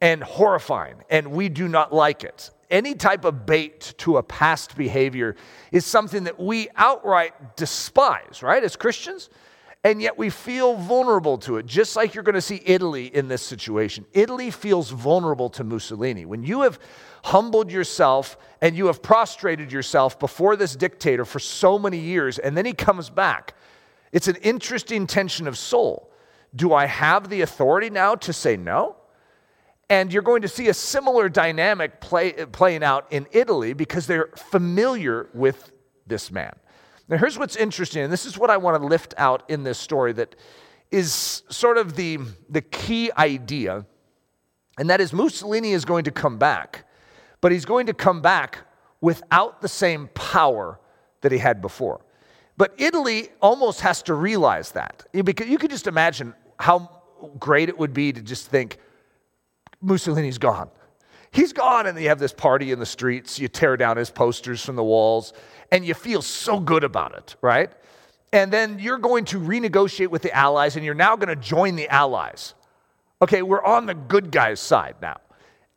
and 0.00 0.22
horrifying, 0.22 0.96
and 1.10 1.28
we 1.32 1.48
do 1.48 1.68
not 1.68 1.92
like 1.92 2.24
it 2.24 2.50
any 2.74 2.94
type 2.94 3.24
of 3.24 3.46
bait 3.46 3.94
to 3.98 4.16
a 4.16 4.22
past 4.22 4.76
behavior 4.76 5.36
is 5.70 5.86
something 5.86 6.24
that 6.24 6.40
we 6.40 6.68
outright 6.74 7.56
despise, 7.56 8.42
right, 8.42 8.62
as 8.62 8.74
Christians? 8.74 9.30
And 9.84 10.02
yet 10.02 10.18
we 10.18 10.30
feel 10.30 10.74
vulnerable 10.74 11.38
to 11.38 11.58
it, 11.58 11.66
just 11.66 11.94
like 11.94 12.14
you're 12.14 12.24
going 12.24 12.34
to 12.34 12.40
see 12.40 12.60
Italy 12.64 13.14
in 13.14 13.28
this 13.28 13.42
situation. 13.42 14.04
Italy 14.12 14.50
feels 14.50 14.90
vulnerable 14.90 15.50
to 15.50 15.62
Mussolini. 15.62 16.24
When 16.24 16.42
you 16.42 16.62
have 16.62 16.80
humbled 17.22 17.70
yourself 17.70 18.36
and 18.60 18.74
you 18.76 18.86
have 18.86 19.02
prostrated 19.02 19.70
yourself 19.70 20.18
before 20.18 20.56
this 20.56 20.74
dictator 20.74 21.24
for 21.24 21.38
so 21.38 21.78
many 21.78 21.98
years, 21.98 22.38
and 22.38 22.56
then 22.56 22.64
he 22.64 22.72
comes 22.72 23.08
back, 23.08 23.54
it's 24.10 24.26
an 24.26 24.36
interesting 24.36 25.06
tension 25.06 25.46
of 25.46 25.56
soul. 25.56 26.10
Do 26.56 26.72
I 26.72 26.86
have 26.86 27.28
the 27.28 27.42
authority 27.42 27.90
now 27.90 28.14
to 28.16 28.32
say 28.32 28.56
no? 28.56 28.96
And 29.90 30.12
you're 30.12 30.22
going 30.22 30.42
to 30.42 30.48
see 30.48 30.68
a 30.68 30.74
similar 30.74 31.28
dynamic 31.28 32.00
play, 32.00 32.32
playing 32.32 32.82
out 32.82 33.06
in 33.10 33.26
Italy 33.32 33.74
because 33.74 34.06
they're 34.06 34.30
familiar 34.36 35.28
with 35.34 35.72
this 36.06 36.30
man. 36.30 36.54
Now, 37.08 37.18
here's 37.18 37.38
what's 37.38 37.56
interesting, 37.56 38.02
and 38.02 38.12
this 38.12 38.24
is 38.24 38.38
what 38.38 38.48
I 38.48 38.56
want 38.56 38.80
to 38.80 38.86
lift 38.86 39.12
out 39.18 39.48
in 39.50 39.62
this 39.62 39.78
story 39.78 40.14
that 40.14 40.36
is 40.90 41.42
sort 41.50 41.76
of 41.76 41.96
the, 41.96 42.18
the 42.48 42.62
key 42.62 43.10
idea, 43.18 43.84
and 44.78 44.88
that 44.88 45.00
is 45.00 45.12
Mussolini 45.12 45.72
is 45.72 45.84
going 45.84 46.04
to 46.04 46.10
come 46.10 46.38
back, 46.38 46.86
but 47.42 47.52
he's 47.52 47.66
going 47.66 47.86
to 47.86 47.94
come 47.94 48.22
back 48.22 48.58
without 49.02 49.60
the 49.60 49.68
same 49.68 50.08
power 50.14 50.80
that 51.20 51.30
he 51.30 51.36
had 51.36 51.60
before. 51.60 52.00
But 52.56 52.74
Italy 52.78 53.28
almost 53.42 53.80
has 53.80 54.02
to 54.04 54.14
realize 54.14 54.72
that. 54.72 55.04
Because 55.12 55.48
you 55.48 55.58
could 55.58 55.70
just 55.70 55.86
imagine 55.86 56.32
how 56.58 57.02
great 57.38 57.68
it 57.68 57.76
would 57.76 57.92
be 57.92 58.12
to 58.12 58.22
just 58.22 58.48
think, 58.48 58.78
Mussolini's 59.84 60.38
gone. 60.38 60.70
He's 61.30 61.52
gone, 61.52 61.86
and 61.86 62.00
you 62.00 62.08
have 62.08 62.18
this 62.18 62.32
party 62.32 62.72
in 62.72 62.78
the 62.78 62.86
streets. 62.86 63.38
You 63.38 63.48
tear 63.48 63.76
down 63.76 63.96
his 63.96 64.10
posters 64.10 64.64
from 64.64 64.76
the 64.76 64.84
walls, 64.84 65.32
and 65.72 65.84
you 65.84 65.94
feel 65.94 66.22
so 66.22 66.60
good 66.60 66.84
about 66.84 67.14
it, 67.16 67.36
right? 67.42 67.70
And 68.32 68.52
then 68.52 68.78
you're 68.78 68.98
going 68.98 69.24
to 69.26 69.40
renegotiate 69.40 70.08
with 70.08 70.22
the 70.22 70.32
Allies, 70.34 70.76
and 70.76 70.84
you're 70.84 70.94
now 70.94 71.16
going 71.16 71.28
to 71.28 71.36
join 71.36 71.76
the 71.76 71.88
Allies. 71.88 72.54
Okay, 73.20 73.42
we're 73.42 73.64
on 73.64 73.86
the 73.86 73.94
good 73.94 74.30
guys' 74.30 74.60
side 74.60 74.96
now. 75.02 75.18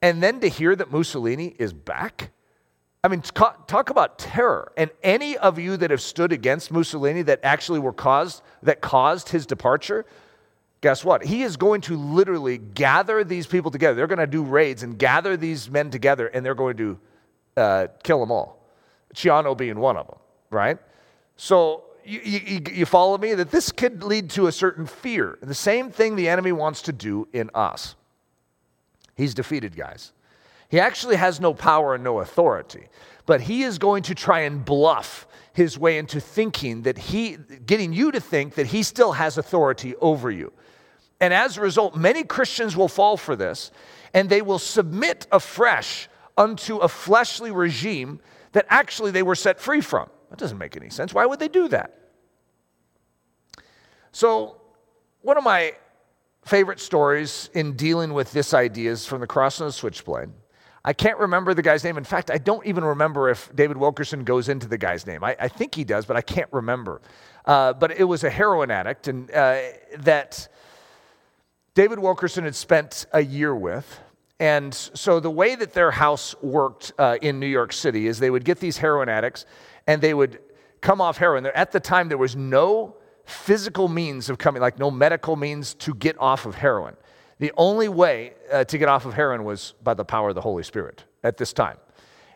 And 0.02 0.22
then 0.22 0.40
to 0.42 0.48
hear 0.48 0.76
that 0.76 0.92
Mussolini 0.92 1.56
is 1.58 1.74
back, 1.74 2.32
I 3.04 3.08
mean, 3.08 3.22
talk 3.22 3.90
about 3.90 4.20
terror. 4.20 4.72
And 4.76 4.92
any 5.02 5.38
of 5.38 5.58
you 5.58 5.78
that 5.78 5.92
have 5.92 6.02
stood 6.02 6.32
against 6.32 6.72
Mussolini 6.72 7.22
that 7.24 7.40
actually 7.42 7.80
were 7.80 7.94
caused, 7.94 8.42
that 8.64 8.82
caused 8.82 9.30
his 9.30 9.46
departure, 9.46 10.06
guess 10.82 11.04
what? 11.04 11.24
He 11.24 11.44
is 11.44 11.58
going 11.58 11.82
to 11.82 11.98
literally 11.98 12.58
gather 12.58 13.24
these 13.24 13.48
people 13.48 13.72
together. 13.72 13.96
They're 13.96 14.08
going 14.08 14.20
to 14.20 14.28
do 14.28 14.44
raids 14.44 14.84
and 14.84 14.98
gather 14.98 15.38
these 15.38 15.70
men 15.70 15.90
together, 15.90 16.28
and 16.28 16.46
they're 16.46 16.56
going 16.56 16.78
to 16.78 17.00
uh, 17.56 17.88
kill 18.04 18.20
them 18.20 18.32
all. 18.32 18.64
Ciano 19.14 19.58
being 19.58 19.80
one 19.80 19.98
of 19.98 20.08
them, 20.08 20.18
right? 20.52 20.78
So 21.36 21.84
you, 22.06 22.20
you, 22.20 22.62
you 22.72 22.86
follow 22.86 23.18
me? 23.18 23.34
That 23.34 23.52
this 23.52 23.72
could 23.72 24.04
lead 24.04 24.30
to 24.32 24.48
a 24.48 24.52
certain 24.52 24.86
fear. 24.86 25.38
The 25.42 25.56
same 25.56 25.92
thing 25.92 26.16
the 26.16 26.30
enemy 26.30 26.52
wants 26.52 26.84
to 26.84 26.94
do 26.94 27.28
in 27.34 27.50
us. 27.54 27.96
He's 29.16 29.34
defeated, 29.34 29.76
guys. 29.76 30.14
He 30.70 30.80
actually 30.80 31.16
has 31.16 31.40
no 31.40 31.54
power 31.54 31.96
and 31.96 32.04
no 32.04 32.20
authority, 32.20 32.88
but 33.26 33.42
he 33.42 33.64
is 33.64 33.78
going 33.78 34.04
to 34.04 34.16
try 34.16 34.42
and 34.42 34.64
bluff 34.64 35.28
his 35.54 35.80
way 35.80 35.98
into 35.98 36.20
thinking 36.20 36.84
that 36.84 36.98
he, 36.98 37.38
getting 37.66 37.94
you 37.94 38.12
to 38.12 38.20
think 38.20 38.56
that 38.56 38.68
he 38.68 38.84
still 38.84 39.14
has 39.14 39.38
authority 39.38 39.96
over 39.96 40.30
you. 40.30 40.52
And 41.20 41.34
as 41.34 41.58
a 41.58 41.62
result, 41.62 41.96
many 41.96 42.24
Christians 42.24 42.76
will 42.76 42.88
fall 42.88 43.18
for 43.18 43.36
this 43.36 43.72
and 44.14 44.30
they 44.30 44.42
will 44.42 44.60
submit 44.60 45.28
afresh 45.32 46.10
unto 46.38 46.78
a 46.78 46.88
fleshly 46.88 47.52
regime 47.52 48.20
that 48.52 48.66
actually 48.70 49.12
they 49.12 49.24
were 49.24 49.36
set 49.36 49.60
free 49.60 49.82
from. 49.82 50.10
That 50.30 50.40
doesn't 50.40 50.58
make 50.58 50.78
any 50.78 50.90
sense. 50.90 51.14
Why 51.14 51.26
would 51.26 51.40
they 51.40 51.48
do 51.48 51.68
that? 51.70 51.94
So, 54.12 54.62
one 55.22 55.38
of 55.38 55.44
my 55.44 55.74
favorite 56.46 56.80
stories 56.80 57.50
in 57.54 57.74
dealing 57.74 58.14
with 58.14 58.32
this 58.32 58.54
idea 58.54 58.92
is 58.92 59.06
from 59.06 59.20
the 59.20 59.28
cross 59.28 59.60
and 59.60 59.68
the 59.68 59.74
switchblade. 59.74 60.30
I 60.86 60.94
can't 60.94 61.20
remember 61.20 61.54
the 61.54 61.62
guy's 61.62 61.84
name. 61.84 61.98
In 61.98 62.06
fact, 62.06 62.32
I 62.32 62.38
don't 62.38 62.66
even 62.66 62.86
remember 62.86 63.30
if 63.30 63.54
David 63.54 63.76
Wilkerson 63.76 64.24
goes 64.24 64.48
into 64.48 64.68
the 64.68 64.78
guy's 64.78 65.06
name. 65.06 65.24
I, 65.24 65.36
I 65.38 65.48
think 65.50 65.76
he 65.76 65.84
does, 65.84 66.06
but 66.06 66.16
I 66.16 66.22
can't 66.22 66.52
remember. 66.54 67.02
Uh, 67.46 67.74
but 67.74 67.92
it 67.92 68.06
was 68.06 68.24
a 68.24 68.30
heroin 68.30 68.72
addict 68.72 69.10
and 69.10 69.30
uh, 69.32 69.60
that 69.98 70.48
David 71.78 72.00
Wilkerson 72.00 72.44
had 72.44 72.56
spent 72.56 73.06
a 73.14 73.22
year 73.22 73.54
with. 73.54 74.00
And 74.40 74.74
so 74.74 75.20
the 75.20 75.30
way 75.30 75.54
that 75.54 75.74
their 75.74 75.92
house 75.92 76.34
worked 76.42 76.92
uh, 76.98 77.20
in 77.22 77.40
New 77.40 77.46
York 77.46 77.72
City 77.72 78.08
is 78.08 78.18
they 78.18 78.32
would 78.32 78.44
get 78.44 78.60
these 78.60 78.78
heroin 78.78 79.10
addicts 79.10 79.46
and 79.86 80.02
they 80.02 80.16
would 80.16 80.40
come 80.82 81.02
off 81.02 81.18
heroin. 81.18 81.46
At 81.46 81.72
the 81.72 81.80
time, 81.80 82.10
there 82.10 82.18
was 82.18 82.36
no 82.36 82.96
physical 83.26 83.90
means 83.90 84.28
of 84.28 84.40
coming, 84.40 84.60
like 84.60 84.80
no 84.80 84.90
medical 84.90 85.36
means 85.36 85.76
to 85.76 85.94
get 85.94 86.20
off 86.20 86.48
of 86.48 86.56
heroin. 86.56 86.98
The 87.38 87.52
only 87.58 87.90
way 87.90 88.34
uh, 88.52 88.64
to 88.64 88.78
get 88.80 88.90
off 88.90 89.06
of 89.06 89.14
heroin 89.14 89.44
was 89.44 89.76
by 89.84 89.94
the 89.94 90.04
power 90.04 90.30
of 90.30 90.36
the 90.36 90.42
Holy 90.42 90.64
Spirit 90.64 91.04
at 91.24 91.38
this 91.38 91.54
time. 91.54 91.78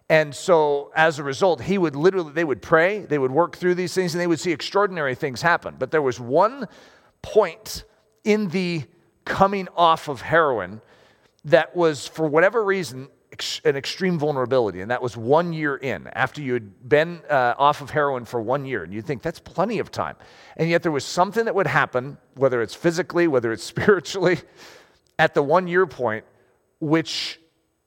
And 0.07 0.35
so, 0.35 0.91
as 0.95 1.17
a 1.17 1.23
result, 1.23 1.63
he 1.63 1.79
would 1.79 1.95
literally, 1.95 2.31
they 2.31 2.43
would 2.43 2.61
pray, 2.61 3.05
they 3.05 3.17
would 3.17 3.31
work 3.31 3.57
through 3.57 3.73
these 3.73 3.95
things, 3.95 4.13
and 4.13 4.21
they 4.21 4.27
would 4.27 4.39
see 4.39 4.51
extraordinary 4.51 5.15
things 5.15 5.41
happen. 5.41 5.77
But 5.79 5.89
there 5.89 6.03
was 6.03 6.19
one 6.19 6.67
point 7.23 7.85
in 8.23 8.47
the 8.49 8.83
coming 9.25 9.67
off 9.75 10.07
of 10.07 10.21
heroin 10.21 10.81
that 11.45 11.75
was, 11.75 12.07
for 12.07 12.27
whatever 12.27 12.63
reason, 12.63 13.07
ex- 13.31 13.61
an 13.65 13.75
extreme 13.75 14.19
vulnerability. 14.19 14.81
And 14.81 14.91
that 14.91 15.01
was 15.01 15.17
one 15.17 15.53
year 15.53 15.77
in, 15.77 16.07
after 16.13 16.41
you 16.41 16.53
had 16.53 16.87
been 16.87 17.21
uh, 17.29 17.55
off 17.57 17.81
of 17.81 17.89
heroin 17.89 18.25
for 18.25 18.41
one 18.41 18.65
year. 18.65 18.83
And 18.83 18.93
you'd 18.93 19.05
think 19.05 19.21
that's 19.21 19.39
plenty 19.39 19.79
of 19.79 19.91
time. 19.91 20.15
And 20.57 20.69
yet 20.69 20.83
there 20.83 20.91
was 20.91 21.05
something 21.05 21.45
that 21.45 21.55
would 21.55 21.67
happen, 21.67 22.17
whether 22.35 22.61
it's 22.61 22.75
physically, 22.75 23.27
whether 23.27 23.51
it's 23.51 23.63
spiritually, 23.75 24.39
at 25.17 25.33
the 25.33 25.43
one 25.43 25.67
year 25.67 25.85
point, 25.85 26.25
which 26.79 27.39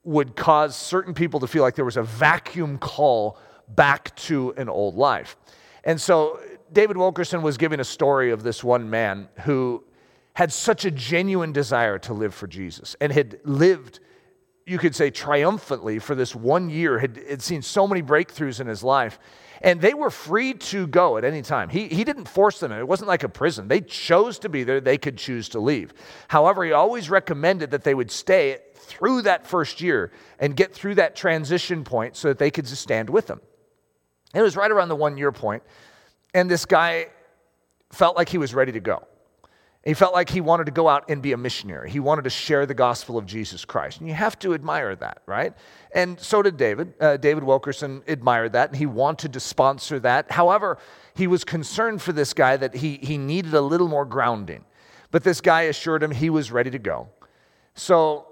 would 0.05 0.37
cause 0.37 0.77
certain 0.77 1.14
people 1.14 1.40
to 1.40 1.47
feel 1.47 1.62
like 1.62 1.75
there 1.75 1.85
was 1.85 1.97
a 1.97 2.03
vacuum 2.03 2.79
call 2.79 3.38
back 3.68 4.14
to 4.16 4.53
an 4.57 4.68
old 4.68 4.94
life. 4.97 5.37
And 5.85 6.01
so 6.01 6.40
David 6.73 6.97
Wilkerson 6.97 7.42
was 7.42 7.57
giving 7.57 7.81
a 7.81 7.85
story 7.85 8.31
of 8.31 8.42
this 8.42 8.62
one 8.62 8.90
man 8.90 9.29
who 9.40 9.83
had 10.35 10.53
such 10.53 10.85
a 10.85 10.90
genuine 10.90 11.53
desire 11.53 11.99
to 12.01 12.12
live 12.12 12.35
for 12.35 12.47
Jesus 12.47 12.97
and 13.01 13.12
had 13.12 13.40
lived, 13.44 14.01
you 14.66 14.79
could 14.79 14.94
say, 14.94 15.11
triumphantly 15.11 15.99
for 16.01 16.14
this 16.14 16.35
one 16.35 16.68
year, 16.68 16.99
had, 16.99 17.16
had 17.29 17.40
seen 17.40 17.62
so 17.62 17.87
many 17.87 18.03
breakthroughs 18.03 18.61
in 18.61 18.66
his 18.66 18.83
life. 18.83 19.18
And 19.62 19.81
they 19.81 19.94
were 19.94 20.11
free 20.11 20.53
to 20.55 20.87
go 20.88 21.16
at 21.16 21.25
any 21.25 21.40
time. 21.40 21.68
He, 21.68 21.87
he 21.87 22.03
didn't 22.03 22.29
force 22.29 22.59
them. 22.59 22.73
It 22.73 22.87
wasn't 22.87 23.09
like 23.09 23.23
a 23.23 23.29
prison. 23.29 23.68
They 23.68 23.81
chose 23.81 24.38
to 24.40 24.49
be 24.49 24.64
there, 24.64 24.81
they 24.81 24.99
could 24.99 25.16
choose 25.16 25.49
to 25.51 25.61
leave. 25.61 25.94
However, 26.29 26.64
he 26.64 26.73
always 26.73 27.09
recommended 27.09 27.70
that 27.70 27.85
they 27.85 27.94
would 27.94 28.11
stay 28.11 28.59
through 28.75 29.23
that 29.23 29.47
first 29.47 29.81
year 29.81 30.11
and 30.40 30.57
get 30.57 30.75
through 30.75 30.97
that 30.97 31.16
transition 31.16 31.85
point 31.85 32.16
so 32.16 32.29
that 32.29 32.38
they 32.38 32.51
could 32.51 32.66
just 32.66 32.83
stand 32.83 33.09
with 33.09 33.31
him. 33.31 33.40
It 34.35 34.42
was 34.42 34.57
right 34.57 34.70
around 34.70 34.88
the 34.88 34.97
one 34.97 35.16
year 35.16 35.31
point, 35.31 35.62
and 36.35 36.51
this 36.51 36.66
guy 36.66 37.07
felt 37.92 38.16
like 38.16 38.29
he 38.29 38.38
was 38.38 38.53
ready 38.53 38.73
to 38.73 38.81
go. 38.81 39.07
He 39.85 39.92
felt 39.92 40.14
like 40.14 40.31
he 40.31 40.40
wanted 40.40 40.64
to 40.64 40.73
go 40.73 40.88
out 40.88 41.11
and 41.11 41.20
be 41.20 41.33
a 41.33 41.37
missionary. 41.37 41.90
He 41.90 42.01
wanted 42.01 42.25
to 42.25 42.31
share 42.31 42.64
the 42.64 42.75
gospel 42.75 43.18
of 43.18 43.27
Jesus 43.27 43.66
Christ. 43.66 43.99
And 43.99 44.09
you 44.09 44.14
have 44.14 44.38
to 44.38 44.55
admire 44.55 44.97
that, 44.97 45.20
right? 45.27 45.53
And 45.94 46.18
so 46.18 46.40
did 46.40 46.57
David. 46.57 46.94
Uh, 46.99 47.18
David 47.18 47.44
Wilkerson 47.44 48.03
admired 48.09 48.55
that, 48.55 48.70
and 48.70 48.79
he 48.79 48.87
wanted 48.87 49.35
to 49.35 49.40
sponsor 49.40 49.99
that. 50.01 50.31
However, 50.31 50.79
he 51.14 51.27
was 51.27 51.44
concerned 51.44 52.01
for 52.01 52.12
this 52.12 52.33
guy 52.33 52.57
that 52.57 52.75
he, 52.75 52.99
he 53.03 53.18
needed 53.18 53.53
a 53.53 53.61
little 53.61 53.88
more 53.88 54.07
grounding. 54.07 54.64
But 55.11 55.23
this 55.23 55.42
guy 55.42 55.62
assured 55.62 56.03
him 56.03 56.11
he 56.11 56.31
was 56.31 56.51
ready 56.51 56.70
to 56.70 56.79
go. 56.79 57.09
So 57.75 58.27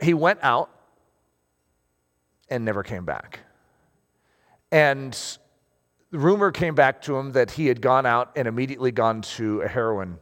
he 0.00 0.14
went 0.14 0.40
out 0.42 0.70
and 2.48 2.64
never 2.64 2.82
came 2.82 3.04
back. 3.04 3.40
And 4.72 5.12
the 6.10 6.18
rumor 6.18 6.52
came 6.52 6.74
back 6.74 7.02
to 7.02 7.16
him 7.16 7.32
that 7.32 7.50
he 7.50 7.66
had 7.66 7.82
gone 7.82 8.06
out 8.06 8.32
and 8.34 8.48
immediately 8.48 8.92
gone 8.92 9.20
to 9.22 9.60
a 9.60 9.68
heroin 9.68 10.18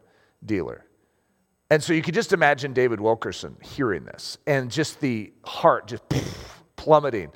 dealer. 0.47 0.85
And 1.71 1.83
so 1.83 1.93
you 1.93 2.03
could 2.03 2.15
just 2.15 2.33
imagine 2.33 2.73
David 2.73 3.01
Wilkerson 3.01 3.57
hearing 3.63 4.05
this 4.05 4.39
and 4.47 4.71
just 4.71 5.01
the 5.01 5.33
heart 5.45 5.89
just 5.89 6.03
plummeting 6.77 7.33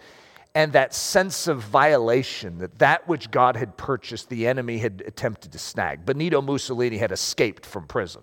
and 0.55 0.73
that 0.73 0.93
sense 0.95 1.47
of 1.47 1.61
violation 1.61 2.59
that 2.59 2.79
that 2.79 3.07
which 3.07 3.31
God 3.31 3.57
had 3.57 3.77
purchased, 3.77 4.29
the 4.29 4.47
enemy 4.47 4.79
had 4.79 5.03
attempted 5.07 5.53
to 5.53 5.59
snag. 5.59 6.05
Benito 6.05 6.43
Mussolini 6.43 6.99
had 6.99 7.13
escaped 7.13 7.65
from 7.65 7.87
prison. 7.87 8.23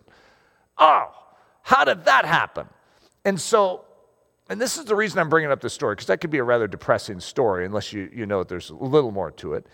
Oh, 0.77 1.11
how 1.61 1.85
did 1.85 2.05
that 2.05 2.25
happen? 2.25 2.67
And 3.23 3.39
so, 3.39 3.85
and 4.49 4.59
this 4.59 4.77
is 4.77 4.85
the 4.85 4.95
reason 4.95 5.19
I'm 5.19 5.29
bringing 5.29 5.51
up 5.51 5.61
this 5.61 5.73
story, 5.73 5.95
because 5.95 6.07
that 6.07 6.19
could 6.19 6.29
be 6.29 6.37
a 6.39 6.43
rather 6.43 6.67
depressing 6.67 7.19
story 7.19 7.65
unless 7.65 7.93
you, 7.93 8.09
you 8.13 8.25
know 8.25 8.43
there's 8.43 8.69
a 8.69 8.75
little 8.75 9.11
more 9.11 9.31
to 9.31 9.53
it. 9.53 9.65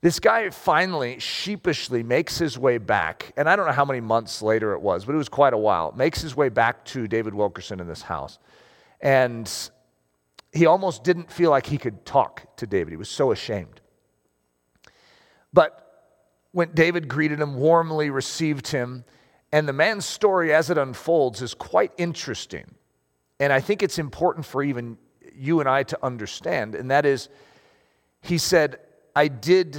This 0.00 0.20
guy 0.20 0.48
finally 0.50 1.18
sheepishly 1.18 2.04
makes 2.04 2.38
his 2.38 2.56
way 2.56 2.78
back, 2.78 3.32
and 3.36 3.48
I 3.48 3.56
don't 3.56 3.66
know 3.66 3.72
how 3.72 3.84
many 3.84 4.00
months 4.00 4.42
later 4.42 4.72
it 4.74 4.80
was, 4.80 5.04
but 5.04 5.14
it 5.14 5.18
was 5.18 5.28
quite 5.28 5.52
a 5.52 5.58
while, 5.58 5.92
makes 5.96 6.22
his 6.22 6.36
way 6.36 6.48
back 6.50 6.84
to 6.86 7.08
David 7.08 7.34
Wilkerson 7.34 7.80
in 7.80 7.88
this 7.88 8.02
house. 8.02 8.38
And 9.00 9.52
he 10.52 10.66
almost 10.66 11.02
didn't 11.02 11.32
feel 11.32 11.50
like 11.50 11.66
he 11.66 11.78
could 11.78 12.06
talk 12.06 12.56
to 12.58 12.66
David. 12.66 12.92
He 12.92 12.96
was 12.96 13.08
so 13.08 13.32
ashamed. 13.32 13.80
But 15.52 15.84
when 16.52 16.70
David 16.74 17.08
greeted 17.08 17.40
him, 17.40 17.56
warmly 17.56 18.08
received 18.08 18.68
him, 18.68 19.04
and 19.50 19.66
the 19.68 19.72
man's 19.72 20.06
story 20.06 20.54
as 20.54 20.70
it 20.70 20.78
unfolds 20.78 21.42
is 21.42 21.54
quite 21.54 21.92
interesting. 21.96 22.74
And 23.40 23.52
I 23.52 23.60
think 23.60 23.82
it's 23.82 23.98
important 23.98 24.46
for 24.46 24.62
even 24.62 24.96
you 25.34 25.58
and 25.58 25.68
I 25.68 25.82
to 25.84 25.98
understand, 26.04 26.76
and 26.76 26.90
that 26.92 27.04
is, 27.04 27.28
he 28.20 28.38
said, 28.38 28.78
I 29.18 29.26
did 29.26 29.76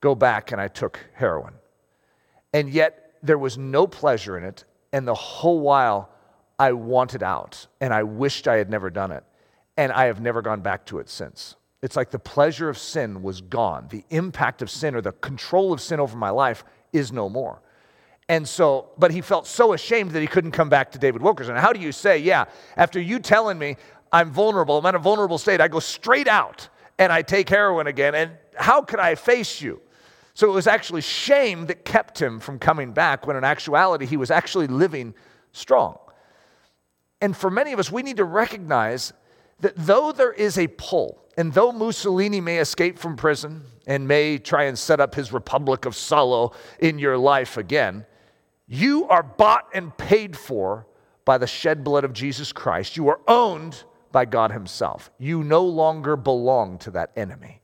go 0.00 0.14
back 0.14 0.52
and 0.52 0.60
I 0.60 0.68
took 0.68 1.00
heroin. 1.14 1.54
And 2.52 2.70
yet 2.70 3.14
there 3.20 3.36
was 3.36 3.58
no 3.58 3.88
pleasure 3.88 4.38
in 4.38 4.44
it. 4.44 4.64
And 4.92 5.08
the 5.08 5.14
whole 5.14 5.58
while 5.58 6.08
I 6.56 6.70
wanted 6.70 7.24
out 7.24 7.66
and 7.80 7.92
I 7.92 8.04
wished 8.04 8.46
I 8.46 8.58
had 8.58 8.70
never 8.70 8.90
done 8.90 9.10
it. 9.10 9.24
And 9.76 9.90
I 9.90 10.04
have 10.04 10.20
never 10.20 10.40
gone 10.40 10.60
back 10.60 10.86
to 10.86 11.00
it 11.00 11.08
since. 11.08 11.56
It's 11.82 11.96
like 11.96 12.12
the 12.12 12.20
pleasure 12.20 12.68
of 12.68 12.78
sin 12.78 13.24
was 13.24 13.40
gone. 13.40 13.88
The 13.90 14.04
impact 14.10 14.62
of 14.62 14.70
sin 14.70 14.94
or 14.94 15.00
the 15.00 15.10
control 15.10 15.72
of 15.72 15.80
sin 15.80 15.98
over 15.98 16.16
my 16.16 16.30
life 16.30 16.62
is 16.92 17.10
no 17.10 17.28
more. 17.28 17.60
And 18.28 18.46
so, 18.46 18.90
but 18.98 19.10
he 19.10 19.20
felt 19.20 19.48
so 19.48 19.72
ashamed 19.72 20.12
that 20.12 20.20
he 20.20 20.28
couldn't 20.28 20.52
come 20.52 20.68
back 20.68 20.92
to 20.92 20.98
David 21.00 21.22
Wilkerson. 21.22 21.56
How 21.56 21.72
do 21.72 21.80
you 21.80 21.90
say, 21.90 22.18
yeah, 22.18 22.44
after 22.76 23.00
you 23.00 23.18
telling 23.18 23.58
me 23.58 23.78
I'm 24.12 24.30
vulnerable, 24.30 24.78
I'm 24.78 24.86
in 24.86 24.94
a 24.94 25.00
vulnerable 25.00 25.38
state, 25.38 25.60
I 25.60 25.66
go 25.66 25.80
straight 25.80 26.28
out 26.28 26.68
and 26.98 27.12
I 27.12 27.22
take 27.22 27.48
heroin 27.48 27.86
again. 27.86 28.14
And 28.14 28.32
how 28.56 28.82
could 28.82 29.00
I 29.00 29.14
face 29.14 29.60
you? 29.60 29.80
So 30.34 30.48
it 30.48 30.52
was 30.52 30.66
actually 30.66 31.00
shame 31.00 31.66
that 31.66 31.84
kept 31.84 32.20
him 32.20 32.38
from 32.38 32.58
coming 32.58 32.92
back 32.92 33.26
when 33.26 33.36
in 33.36 33.44
actuality 33.44 34.06
he 34.06 34.16
was 34.16 34.30
actually 34.30 34.68
living 34.68 35.14
strong. 35.52 35.98
And 37.20 37.36
for 37.36 37.50
many 37.50 37.72
of 37.72 37.78
us, 37.78 37.90
we 37.90 38.02
need 38.02 38.18
to 38.18 38.24
recognize 38.24 39.12
that 39.60 39.74
though 39.76 40.12
there 40.12 40.32
is 40.32 40.56
a 40.56 40.68
pull, 40.68 41.20
and 41.36 41.52
though 41.52 41.72
Mussolini 41.72 42.40
may 42.40 42.58
escape 42.58 42.98
from 42.98 43.16
prison 43.16 43.62
and 43.86 44.06
may 44.06 44.38
try 44.38 44.64
and 44.64 44.78
set 44.78 45.00
up 45.00 45.14
his 45.14 45.32
Republic 45.32 45.84
of 45.84 45.96
Salo 45.96 46.52
in 46.78 46.98
your 46.98 47.18
life 47.18 47.56
again, 47.56 48.06
you 48.68 49.08
are 49.08 49.22
bought 49.22 49.66
and 49.74 49.96
paid 49.96 50.36
for 50.36 50.86
by 51.24 51.38
the 51.38 51.46
shed 51.46 51.82
blood 51.82 52.04
of 52.04 52.12
Jesus 52.12 52.52
Christ. 52.52 52.96
You 52.96 53.08
are 53.08 53.20
owned 53.26 53.82
by 54.12 54.24
God 54.24 54.52
Himself. 54.52 55.10
You 55.18 55.42
no 55.44 55.64
longer 55.64 56.16
belong 56.16 56.78
to 56.78 56.90
that 56.92 57.12
enemy. 57.16 57.60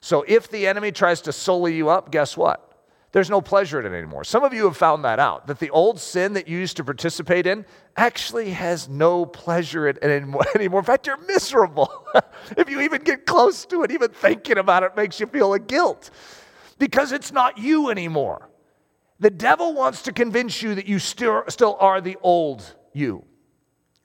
So 0.00 0.24
if 0.26 0.50
the 0.50 0.66
enemy 0.66 0.92
tries 0.92 1.20
to 1.22 1.32
sully 1.32 1.76
you 1.76 1.88
up, 1.88 2.10
guess 2.10 2.36
what? 2.36 2.68
There's 3.12 3.28
no 3.28 3.42
pleasure 3.42 3.78
in 3.78 3.86
it 3.86 3.96
anymore. 3.96 4.24
Some 4.24 4.42
of 4.42 4.54
you 4.54 4.64
have 4.64 4.76
found 4.76 5.04
that 5.04 5.18
out, 5.18 5.46
that 5.46 5.58
the 5.58 5.68
old 5.70 6.00
sin 6.00 6.32
that 6.32 6.48
you 6.48 6.58
used 6.58 6.78
to 6.78 6.84
participate 6.84 7.46
in 7.46 7.66
actually 7.94 8.50
has 8.52 8.88
no 8.88 9.26
pleasure 9.26 9.86
in 9.86 9.96
it 9.96 10.02
anymore. 10.02 10.44
In 10.58 10.82
fact, 10.82 11.06
you're 11.06 11.18
miserable. 11.26 12.08
if 12.56 12.70
you 12.70 12.80
even 12.80 13.02
get 13.02 13.26
close 13.26 13.66
to 13.66 13.82
it, 13.82 13.90
even 13.90 14.08
thinking 14.10 14.56
about 14.56 14.82
it 14.82 14.96
makes 14.96 15.20
you 15.20 15.26
feel 15.26 15.52
a 15.52 15.58
guilt 15.58 16.10
because 16.78 17.12
it's 17.12 17.30
not 17.30 17.58
you 17.58 17.90
anymore. 17.90 18.48
The 19.20 19.30
devil 19.30 19.74
wants 19.74 20.02
to 20.02 20.12
convince 20.12 20.62
you 20.62 20.74
that 20.74 20.86
you 20.86 20.98
still, 20.98 21.44
still 21.48 21.76
are 21.78 22.00
the 22.00 22.16
old 22.22 22.64
you 22.94 23.24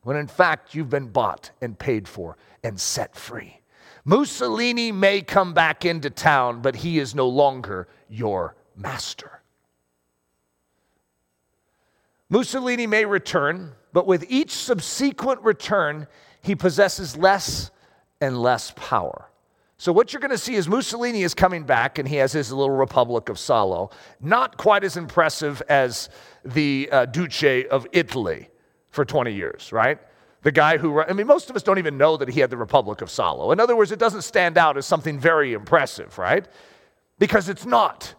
when 0.07 0.15
in 0.15 0.25
fact 0.25 0.73
you've 0.73 0.89
been 0.89 1.07
bought 1.07 1.51
and 1.59 1.77
paid 1.77 2.07
for 2.07 2.37
and 2.63 2.79
set 2.79 3.13
free. 3.13 3.59
Mussolini 4.05 4.89
may 4.89 5.21
come 5.21 5.53
back 5.53 5.83
into 5.83 6.09
town, 6.09 6.61
but 6.61 6.77
he 6.77 6.97
is 6.97 7.13
no 7.13 7.27
longer 7.27 7.89
your 8.07 8.55
master. 8.73 9.41
Mussolini 12.29 12.87
may 12.87 13.03
return, 13.03 13.73
but 13.91 14.07
with 14.07 14.23
each 14.29 14.51
subsequent 14.51 15.41
return, 15.41 16.07
he 16.41 16.55
possesses 16.55 17.17
less 17.17 17.69
and 18.21 18.41
less 18.41 18.71
power. 18.77 19.29
So, 19.75 19.91
what 19.91 20.13
you're 20.13 20.21
going 20.21 20.31
to 20.31 20.37
see 20.37 20.55
is 20.55 20.69
Mussolini 20.69 21.23
is 21.23 21.33
coming 21.33 21.65
back 21.65 21.99
and 21.99 22.07
he 22.07 22.15
has 22.15 22.31
his 22.31 22.49
little 22.49 22.77
Republic 22.77 23.27
of 23.27 23.37
Salo. 23.37 23.89
Not 24.21 24.55
quite 24.55 24.85
as 24.85 24.95
impressive 24.95 25.61
as 25.67 26.07
the 26.45 26.87
uh, 26.93 27.05
Duce 27.07 27.65
of 27.69 27.85
Italy 27.91 28.47
for 28.97 29.05
20 29.05 29.31
years, 29.31 29.71
right? 29.71 29.99
The 30.41 30.51
guy 30.51 30.79
who, 30.79 30.99
I 30.99 31.13
mean, 31.13 31.27
most 31.27 31.51
of 31.51 31.55
us 31.55 31.62
don't 31.62 31.77
even 31.77 31.99
know 31.99 32.17
that 32.17 32.29
he 32.29 32.39
had 32.39 32.49
the 32.49 32.57
Republic 32.57 33.01
of 33.01 33.12
Salo. 33.12 33.51
In 33.51 33.60
other 33.60 33.75
words, 33.75 33.91
it 33.91 33.99
doesn't 33.99 34.23
stand 34.23 34.57
out 34.57 34.75
as 34.75 34.88
something 34.88 35.19
very 35.19 35.53
impressive, 35.53 36.17
right? 36.17 36.47
Because 37.19 37.47
it's 37.47 37.63
not. 37.63 38.15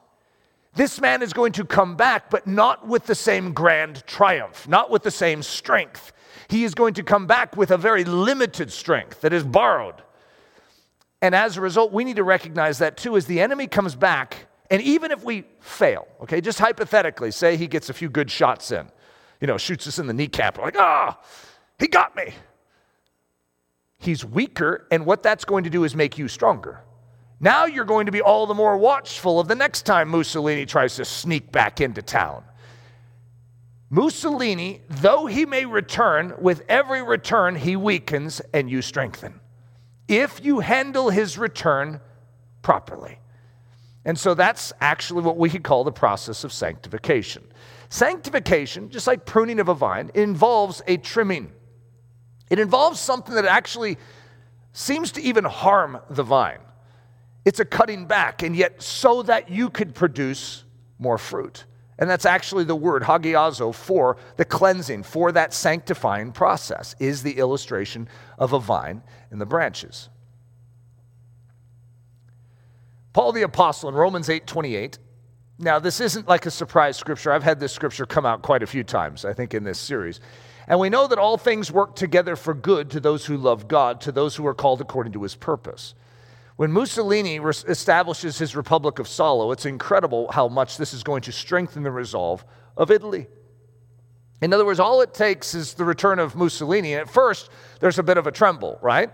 This 0.77 1.01
man 1.01 1.21
is 1.21 1.33
going 1.33 1.51
to 1.55 1.65
come 1.65 1.97
back, 1.97 2.31
but 2.31 2.47
not 2.47 2.87
with 2.87 3.07
the 3.07 3.15
same 3.17 3.53
grand 3.53 4.07
triumph, 4.07 4.69
not 4.69 4.89
with 4.89 5.03
the 5.03 5.11
same 5.11 5.43
strength. 5.43 6.13
He 6.47 6.63
is 6.63 6.77
going 6.77 6.95
to 6.95 7.03
come 7.03 7.27
back 7.27 7.57
with 7.57 7.73
a 7.73 7.77
very 7.77 8.05
limited 8.05 8.73
strength 8.73 9.23
that 9.23 9.33
is 9.33 9.43
borrowed. 9.43 10.01
And 11.21 11.35
as 11.35 11.57
a 11.57 11.61
result, 11.61 11.93
we 11.93 12.05
need 12.05 12.17
to 12.17 12.23
recognize 12.23 12.79
that 12.79 12.97
too. 12.97 13.17
As 13.17 13.27
the 13.27 13.41
enemy 13.41 13.67
comes 13.67 13.97
back, 13.97 14.47
and 14.71 14.81
even 14.83 15.11
if 15.11 15.25
we 15.25 15.43
fail, 15.59 16.07
okay, 16.23 16.41
just 16.41 16.61
hypothetically, 16.61 17.33
say 17.33 17.57
he 17.57 17.67
gets 17.67 17.91
a 17.91 17.93
few 17.93 18.09
good 18.09 18.31
shots 18.31 18.71
in, 18.71 18.89
you 19.41 19.47
know, 19.47 19.59
shoots 19.59 19.87
us 19.87 19.99
in 19.99 20.07
the 20.07 20.13
kneecap. 20.13 20.59
We're 20.59 20.65
like, 20.65 20.77
ah, 20.79 21.19
oh, 21.19 21.27
he 21.79 21.89
got 21.89 22.17
me. 22.17 22.35
He's 23.99 24.25
weaker, 24.25 24.87
and 24.91 25.05
what 25.07 25.23
that's 25.23 25.45
going 25.45 25.65
to 25.65 25.71
do 25.71 25.85
is 25.85 25.95
make 25.95 26.19
you 26.19 26.29
stronger. 26.29 26.81
Now 27.41 27.67
you're 27.67 27.85
going 27.85 28.07
to 28.07 28.13
be 28.13 28.21
all 28.21 28.47
the 28.47 28.55
more 28.55 28.77
watchful 28.77 29.39
of 29.39 29.49
the 29.49 29.55
next 29.55 29.83
time 29.83 30.09
Mussolini 30.09 30.67
tries 30.67 30.97
to 30.97 31.05
sneak 31.05 31.53
back 31.53 31.81
into 31.81 32.03
town. 32.03 32.45
Mussolini, 33.91 34.83
though 34.89 35.27
he 35.27 35.47
may 35.47 35.65
return, 35.65 36.35
with 36.39 36.63
every 36.69 37.03
return 37.03 37.57
he 37.57 37.75
weakens 37.77 38.41
and 38.53 38.69
you 38.69 38.83
strengthen. 38.83 39.41
If 40.09 40.45
you 40.45 40.61
handle 40.61 41.11
his 41.11 41.39
return 41.39 42.01
properly. 42.63 43.19
And 44.05 44.19
so 44.19 44.35
that's 44.35 44.73
actually 44.81 45.23
what 45.23 45.37
we 45.37 45.49
could 45.49 45.63
call 45.63 45.85
the 45.85 45.93
process 45.93 46.45
of 46.45 46.53
sanctification. 46.53 47.45
Sanctification, 47.89 48.91
just 48.91 49.07
like 49.07 49.25
pruning 49.25 49.61
of 49.61 49.69
a 49.69 49.75
vine, 49.75 50.11
involves 50.15 50.83
a 50.87 50.99
trimming. 50.99 51.53
It 52.51 52.59
involves 52.59 53.01
something 53.01 53.35
that 53.35 53.45
actually 53.45 53.97
seems 54.73 55.13
to 55.13 55.23
even 55.23 55.45
harm 55.45 55.99
the 56.11 56.23
vine. 56.23 56.61
It's 57.45 57.61
a 57.61 57.65
cutting 57.65 58.07
back, 58.07 58.43
and 58.43 58.55
yet 58.55 58.83
so 58.83 59.23
that 59.23 59.49
you 59.49 59.71
could 59.71 59.95
produce 59.95 60.65
more 60.99 61.19
fruit. 61.19 61.65
And 61.99 62.09
that's 62.09 62.27
actually 62.27 62.65
the 62.65 62.77
word 62.77 63.03
hagiazo 63.03 63.75
for 63.75 64.19
the 64.37 64.45
cleansing, 64.45 65.03
for 65.03 65.33
that 65.33 65.53
sanctifying 65.53 66.33
process, 66.33 66.95
is 67.01 67.23
the 67.23 67.39
illustration 67.39 68.09
of 68.39 68.53
a 68.53 68.61
vine 68.61 69.03
and 69.31 69.41
the 69.41 69.47
branches. 69.47 70.09
Paul 73.13 73.33
the 73.33 73.43
Apostle 73.43 73.89
in 73.89 73.97
Romans 73.97 74.29
8 74.29 74.47
28. 74.47 74.99
Now, 75.59 75.81
this 75.81 76.01
isn't 76.01 76.29
like 76.29 76.47
a 76.47 76.53
surprise 76.53 76.97
scripture. 76.97 77.33
I've 77.33 77.43
had 77.43 77.59
this 77.59 77.73
scripture 77.73 78.07
come 78.07 78.25
out 78.25 78.43
quite 78.43 78.63
a 78.63 78.67
few 78.67 78.85
times, 78.85 79.25
I 79.25 79.33
think, 79.33 79.55
in 79.55 79.65
this 79.65 79.79
series. 79.79 80.21
And 80.69 80.79
we 80.79 80.89
know 80.89 81.09
that 81.09 81.19
all 81.19 81.37
things 81.37 81.73
work 81.73 81.97
together 81.97 82.37
for 82.37 82.55
good 82.55 82.91
to 82.91 83.01
those 83.01 83.27
who 83.27 83.37
love 83.37 83.67
God, 83.67 84.01
to 84.03 84.13
those 84.13 84.37
who 84.37 84.47
are 84.47 84.55
called 84.55 84.81
according 84.81 85.15
to 85.15 85.23
his 85.23 85.35
purpose. 85.35 85.95
When 86.57 86.71
Mussolini 86.71 87.41
re- 87.41 87.53
establishes 87.67 88.39
his 88.39 88.55
Republic 88.55 88.99
of 88.99 89.09
Salo, 89.09 89.51
it's 89.51 89.67
incredible 89.67 90.31
how 90.31 90.47
much 90.47 90.77
this 90.77 90.93
is 90.93 91.03
going 91.03 91.23
to 91.23 91.33
strengthen 91.33 91.83
the 91.83 91.91
resolve 91.91 92.45
of 92.77 92.91
Italy. 92.91 93.27
In 94.41 94.53
other 94.53 94.65
words, 94.65 94.79
all 94.79 95.01
it 95.01 95.15
takes 95.15 95.55
is 95.55 95.75
the 95.75 95.85
return 95.85 96.21
of 96.21 96.37
Mussolini. 96.37 96.93
And 96.93 97.03
At 97.03 97.11
first, 97.11 97.51
there's 97.81 97.99
a 97.99 98.03
bit 98.05 98.19
of 98.19 98.29
a 98.29 98.33
tremble, 98.33 98.79
right? 98.81 99.11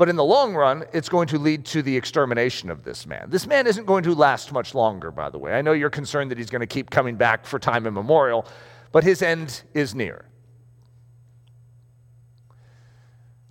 But 0.00 0.08
in 0.08 0.16
the 0.16 0.24
long 0.24 0.54
run, 0.54 0.84
it's 0.94 1.10
going 1.10 1.28
to 1.28 1.38
lead 1.38 1.66
to 1.66 1.82
the 1.82 1.94
extermination 1.94 2.70
of 2.70 2.84
this 2.84 3.04
man. 3.06 3.26
This 3.28 3.46
man 3.46 3.66
isn't 3.66 3.84
going 3.84 4.02
to 4.04 4.14
last 4.14 4.50
much 4.50 4.74
longer, 4.74 5.10
by 5.10 5.28
the 5.28 5.36
way. 5.36 5.52
I 5.52 5.60
know 5.60 5.72
you're 5.72 5.90
concerned 5.90 6.30
that 6.30 6.38
he's 6.38 6.48
going 6.48 6.62
to 6.62 6.66
keep 6.66 6.88
coming 6.88 7.16
back 7.16 7.44
for 7.44 7.58
time 7.58 7.86
immemorial, 7.86 8.46
but 8.92 9.04
his 9.04 9.20
end 9.20 9.60
is 9.74 9.94
near. 9.94 10.24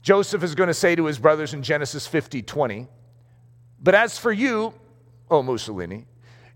Joseph 0.02 0.42
is 0.42 0.56
going 0.56 0.70
to 0.70 0.74
say 0.74 0.96
to 0.96 1.06
his 1.06 1.20
brothers 1.20 1.54
in 1.54 1.62
Genesis 1.62 2.08
50 2.08 2.42
20, 2.42 2.88
But 3.80 3.94
as 3.94 4.18
for 4.18 4.32
you, 4.32 4.74
O 5.30 5.44
Mussolini, 5.44 6.08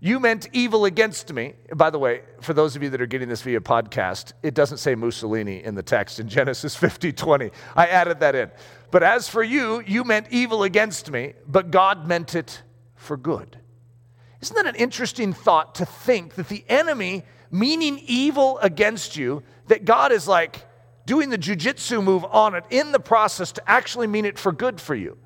you 0.04 0.20
meant 0.20 0.48
evil 0.52 0.84
against 0.84 1.32
me. 1.32 1.54
By 1.74 1.88
the 1.88 1.98
way, 1.98 2.20
for 2.42 2.52
those 2.52 2.76
of 2.76 2.82
you 2.82 2.90
that 2.90 3.00
are 3.00 3.06
getting 3.06 3.30
this 3.30 3.40
via 3.40 3.60
podcast, 3.60 4.34
it 4.42 4.52
doesn't 4.52 4.76
say 4.76 4.94
Mussolini 4.94 5.64
in 5.64 5.76
the 5.76 5.82
text 5.82 6.20
in 6.20 6.28
Genesis 6.28 6.76
50 6.76 7.10
20. 7.10 7.50
I 7.74 7.86
added 7.86 8.20
that 8.20 8.34
in. 8.34 8.50
But 8.90 9.02
as 9.02 9.30
for 9.30 9.42
you, 9.42 9.82
you 9.86 10.04
meant 10.04 10.26
evil 10.28 10.62
against 10.62 11.10
me, 11.10 11.32
but 11.48 11.70
God 11.70 12.06
meant 12.06 12.34
it 12.34 12.62
for 12.94 13.16
good. 13.16 13.58
Isn't 14.42 14.54
that 14.56 14.66
an 14.66 14.74
interesting 14.74 15.32
thought 15.32 15.74
to 15.76 15.86
think 15.86 16.34
that 16.34 16.48
the 16.48 16.66
enemy 16.68 17.24
meaning 17.50 17.98
evil 18.04 18.58
against 18.58 19.16
you, 19.16 19.42
that 19.68 19.86
God 19.86 20.12
is 20.12 20.28
like 20.28 20.66
doing 21.06 21.30
the 21.30 21.38
jujitsu 21.38 22.04
move 22.04 22.26
on 22.26 22.54
it 22.54 22.64
in 22.68 22.92
the 22.92 23.00
process 23.00 23.52
to 23.52 23.70
actually 23.70 24.08
mean 24.08 24.26
it 24.26 24.38
for 24.38 24.52
good 24.52 24.82
for 24.82 24.94
you? 24.94 25.16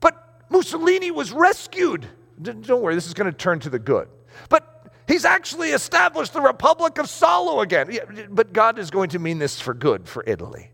But 0.00 0.46
Mussolini 0.50 1.12
was 1.12 1.30
rescued. 1.30 2.08
Don't 2.42 2.82
worry, 2.82 2.94
this 2.94 3.06
is 3.06 3.14
going 3.14 3.30
to 3.30 3.36
turn 3.36 3.60
to 3.60 3.70
the 3.70 3.78
good. 3.78 4.08
But 4.48 4.92
he's 5.06 5.24
actually 5.24 5.70
established 5.70 6.32
the 6.32 6.40
Republic 6.40 6.98
of 6.98 7.08
Salo 7.08 7.60
again. 7.60 8.28
But 8.30 8.52
God 8.52 8.78
is 8.78 8.90
going 8.90 9.10
to 9.10 9.18
mean 9.18 9.38
this 9.38 9.60
for 9.60 9.74
good 9.74 10.08
for 10.08 10.24
Italy. 10.26 10.70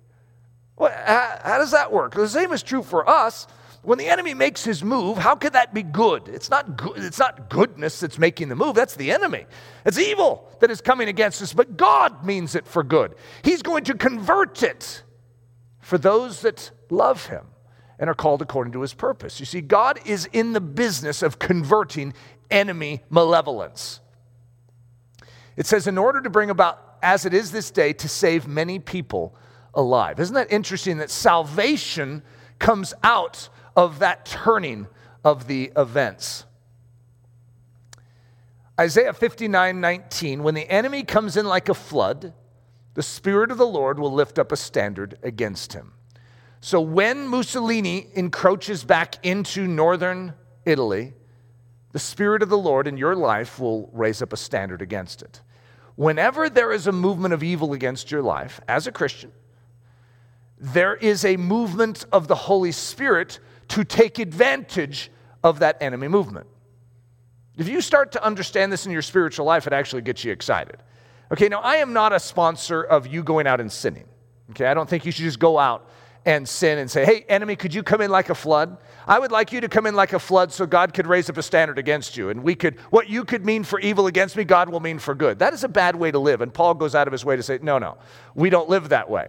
Well, 0.76 0.92
how, 0.92 1.58
does 1.58 1.70
that 1.70 1.92
work? 1.92 2.14
The 2.14 2.28
same 2.28 2.52
is 2.52 2.62
true 2.62 2.82
for 2.82 3.08
us. 3.08 3.46
When 3.82 3.98
the 3.98 4.08
enemy 4.08 4.34
makes 4.34 4.64
his 4.64 4.82
move, 4.82 5.16
how 5.16 5.36
could 5.36 5.52
that 5.52 5.72
be 5.72 5.84
good? 5.84 6.28
It's 6.28 6.50
not 6.50 6.76
good. 6.76 6.98
It's 6.98 7.20
not 7.20 7.48
goodness 7.48 8.00
that's 8.00 8.18
making 8.18 8.48
the 8.48 8.56
move. 8.56 8.74
That's 8.74 8.96
the 8.96 9.12
enemy. 9.12 9.46
It's 9.84 9.96
evil 9.96 10.50
that 10.60 10.72
is 10.72 10.80
coming 10.80 11.08
against 11.08 11.40
us, 11.40 11.52
but 11.52 11.76
God 11.76 12.26
means 12.26 12.56
it 12.56 12.66
for 12.66 12.82
good. 12.82 13.14
He's 13.42 13.62
going 13.62 13.84
to 13.84 13.94
convert 13.94 14.64
it 14.64 15.04
for 15.80 15.98
those 15.98 16.40
that 16.40 16.72
love 16.90 17.26
him 17.26 17.46
and 17.98 18.10
are 18.10 18.14
called 18.14 18.42
according 18.42 18.72
to 18.74 18.82
his 18.82 18.94
purpose. 18.94 19.40
You 19.40 19.46
see, 19.46 19.60
God 19.60 19.98
is 20.04 20.28
in 20.32 20.52
the 20.52 20.60
business 20.60 21.22
of 21.22 21.38
converting 21.38 22.12
enemy 22.50 23.02
malevolence. 23.10 24.00
It 25.56 25.66
says, 25.66 25.86
in 25.86 25.96
order 25.96 26.20
to 26.20 26.30
bring 26.30 26.50
about, 26.50 26.98
as 27.02 27.24
it 27.24 27.32
is 27.32 27.50
this 27.50 27.70
day, 27.70 27.92
to 27.94 28.08
save 28.08 28.46
many 28.46 28.78
people 28.78 29.34
alive. 29.74 30.20
Isn't 30.20 30.34
that 30.34 30.52
interesting 30.52 30.98
that 30.98 31.10
salvation 31.10 32.22
comes 32.58 32.92
out 33.02 33.48
of 33.74 33.98
that 34.00 34.26
turning 34.26 34.86
of 35.24 35.46
the 35.46 35.72
events? 35.76 36.44
Isaiah 38.78 39.14
59 39.14 39.80
19, 39.80 40.42
when 40.42 40.54
the 40.54 40.68
enemy 40.70 41.02
comes 41.02 41.36
in 41.36 41.46
like 41.46 41.70
a 41.70 41.74
flood, 41.74 42.34
the 42.94 43.02
Spirit 43.02 43.50
of 43.50 43.58
the 43.58 43.66
Lord 43.66 43.98
will 43.98 44.12
lift 44.12 44.38
up 44.38 44.52
a 44.52 44.56
standard 44.56 45.18
against 45.22 45.72
him. 45.72 45.92
So 46.60 46.80
when 46.80 47.28
Mussolini 47.28 48.08
encroaches 48.14 48.84
back 48.84 49.24
into 49.24 49.66
northern 49.66 50.34
Italy, 50.64 51.14
the 51.92 51.98
Spirit 51.98 52.42
of 52.42 52.48
the 52.48 52.58
Lord 52.58 52.86
in 52.86 52.96
your 52.96 53.14
life 53.14 53.58
will 53.58 53.88
raise 53.92 54.20
up 54.20 54.32
a 54.32 54.36
standard 54.36 54.82
against 54.82 55.22
it. 55.22 55.40
Whenever 55.94 56.50
there 56.50 56.72
is 56.72 56.86
a 56.86 56.92
movement 56.92 57.32
of 57.32 57.42
evil 57.42 57.72
against 57.72 58.10
your 58.10 58.22
life, 58.22 58.60
as 58.68 58.86
a 58.86 58.92
Christian, 58.92 59.32
there 60.58 60.94
is 60.94 61.24
a 61.24 61.36
movement 61.36 62.04
of 62.12 62.28
the 62.28 62.34
Holy 62.34 62.72
Spirit 62.72 63.38
to 63.68 63.84
take 63.84 64.18
advantage 64.18 65.10
of 65.42 65.60
that 65.60 65.76
enemy 65.80 66.08
movement. 66.08 66.46
If 67.56 67.68
you 67.68 67.80
start 67.80 68.12
to 68.12 68.22
understand 68.22 68.70
this 68.70 68.84
in 68.84 68.92
your 68.92 69.02
spiritual 69.02 69.46
life, 69.46 69.66
it 69.66 69.72
actually 69.72 70.02
gets 70.02 70.24
you 70.24 70.32
excited. 70.32 70.76
Okay, 71.32 71.48
now 71.48 71.60
I 71.60 71.76
am 71.76 71.92
not 71.92 72.12
a 72.12 72.20
sponsor 72.20 72.82
of 72.82 73.06
you 73.06 73.22
going 73.22 73.46
out 73.46 73.60
and 73.60 73.72
sinning. 73.72 74.04
Okay, 74.50 74.66
I 74.66 74.74
don't 74.74 74.88
think 74.88 75.06
you 75.06 75.12
should 75.12 75.24
just 75.24 75.38
go 75.38 75.58
out 75.58 75.90
and 76.26 76.46
sin 76.46 76.78
and 76.78 76.90
say, 76.90 77.04
hey, 77.04 77.24
enemy, 77.28 77.54
could 77.54 77.72
you 77.72 77.84
come 77.84 78.00
in 78.00 78.10
like 78.10 78.28
a 78.30 78.34
flood? 78.34 78.76
I 79.06 79.20
would 79.20 79.30
like 79.30 79.52
you 79.52 79.60
to 79.60 79.68
come 79.68 79.86
in 79.86 79.94
like 79.94 80.12
a 80.12 80.18
flood 80.18 80.52
so 80.52 80.66
God 80.66 80.92
could 80.92 81.06
raise 81.06 81.30
up 81.30 81.36
a 81.36 81.42
standard 81.42 81.78
against 81.78 82.16
you. 82.16 82.30
And 82.30 82.42
we 82.42 82.56
could, 82.56 82.80
what 82.90 83.08
you 83.08 83.24
could 83.24 83.46
mean 83.46 83.62
for 83.62 83.78
evil 83.78 84.08
against 84.08 84.36
me, 84.36 84.42
God 84.42 84.68
will 84.68 84.80
mean 84.80 84.98
for 84.98 85.14
good. 85.14 85.38
That 85.38 85.54
is 85.54 85.62
a 85.62 85.68
bad 85.68 85.94
way 85.94 86.10
to 86.10 86.18
live. 86.18 86.40
And 86.40 86.52
Paul 86.52 86.74
goes 86.74 86.96
out 86.96 87.06
of 87.06 87.12
his 87.12 87.24
way 87.24 87.36
to 87.36 87.44
say, 87.44 87.60
no, 87.62 87.78
no, 87.78 87.96
we 88.34 88.50
don't 88.50 88.68
live 88.68 88.88
that 88.88 89.08
way. 89.08 89.28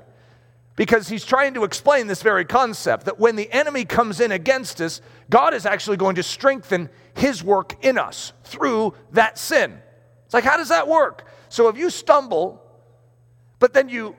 Because 0.76 1.08
he's 1.08 1.24
trying 1.24 1.54
to 1.54 1.64
explain 1.64 2.08
this 2.08 2.24
very 2.24 2.46
concept 2.46 3.06
that 3.06 3.20
when 3.20 3.36
the 3.36 3.52
enemy 3.52 3.86
comes 3.86 4.20
in 4.20 4.32
against 4.32 4.82
us, 4.82 5.00
God 5.30 5.54
is 5.54 5.68
actually 5.68 5.98
going 5.98 6.16
to 6.16 6.24
strengthen 6.24 6.90
his 7.16 7.44
work 7.44 7.76
in 7.86 8.00
us 8.00 8.34
through 8.44 8.96
that 9.12 9.38
sin. 9.38 9.80
It's 10.26 10.34
like, 10.34 10.44
how 10.44 10.58
does 10.58 10.70
that 10.70 10.88
work? 10.88 11.28
So 11.50 11.68
if 11.68 11.78
you 11.78 11.92
stumble, 11.92 12.62
but 13.60 13.74
then 13.74 13.88
you 13.88 14.16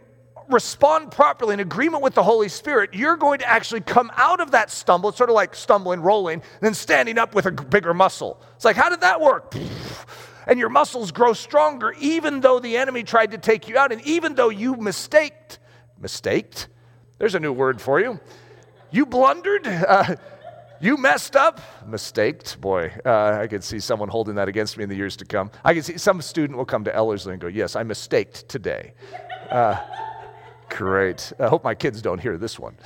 respond 0.51 1.11
properly 1.11 1.55
in 1.55 1.61
agreement 1.61 2.03
with 2.03 2.15
the 2.15 2.23
Holy 2.23 2.49
Spirit, 2.49 2.95
you're 2.95 3.17
going 3.17 3.39
to 3.41 3.49
actually 3.49 3.81
come 3.81 4.11
out 4.17 4.41
of 4.41 4.53
that 4.53 4.71
stumble. 4.71 5.09
It's 5.11 5.19
sort 5.19 5.31
of 5.31 5.35
like 5.35 5.55
stumbling, 5.55 6.01
rolling, 6.01 6.43
then 6.61 6.75
standing 6.75 7.19
up 7.19 7.35
with 7.35 7.47
a 7.47 7.53
bigger 7.53 7.95
muscle. 7.95 8.41
It's 8.57 8.65
like, 8.65 8.77
how 8.77 8.89
did 8.89 9.01
that 9.03 9.21
work? 9.21 9.55
And 10.47 10.59
your 10.59 10.71
muscles 10.71 11.13
grow 11.13 11.35
stronger, 11.35 11.95
even 12.01 12.41
though 12.41 12.59
the 12.59 12.77
enemy 12.77 13.03
tried 13.03 13.33
to 13.33 13.39
take 13.39 13.69
you 13.69 13.77
out, 13.77 13.93
and 13.93 14.01
even 14.03 14.35
though 14.35 14.49
you 14.49 14.77
mistaked, 14.77 15.59
mistaked? 16.01 16.69
There's 17.19 17.35
a 17.35 17.41
new 17.41 17.53
word 17.53 17.81
for 17.81 18.01
you. 18.01 18.19
You 18.91 19.05
blundered. 19.05 19.67
Uh, 19.67 20.17
you 20.81 20.97
messed 20.97 21.35
up, 21.35 21.61
mistaked. 21.87 22.61
Boy, 22.61 22.93
uh, 23.05 23.39
I 23.43 23.49
could 23.49 23.65
see 23.65 23.81
someone 23.81 24.09
holding 24.09 24.37
that 24.37 24.49
against 24.49 24.77
me 24.77 24.85
in 24.85 24.89
the 24.89 24.95
years 24.95 25.17
to 25.17 25.25
come. 25.25 25.51
I 25.65 25.75
can 25.75 25.83
see 25.83 25.99
some 25.99 26.23
student 26.23 26.57
will 26.57 26.65
come 26.65 26.85
to 26.85 26.95
Ellerslie 26.95 27.33
and 27.33 27.41
go, 27.41 27.49
Yes, 27.49 27.75
I 27.75 27.83
mistaked 27.83 28.49
today. 28.49 28.95
Uh, 29.51 29.77
Great. 30.69 31.33
I 31.39 31.49
hope 31.49 31.65
my 31.65 31.75
kids 31.75 32.03
don't 32.03 32.21
hear 32.21 32.37
this 32.37 32.59
one. 32.59 32.77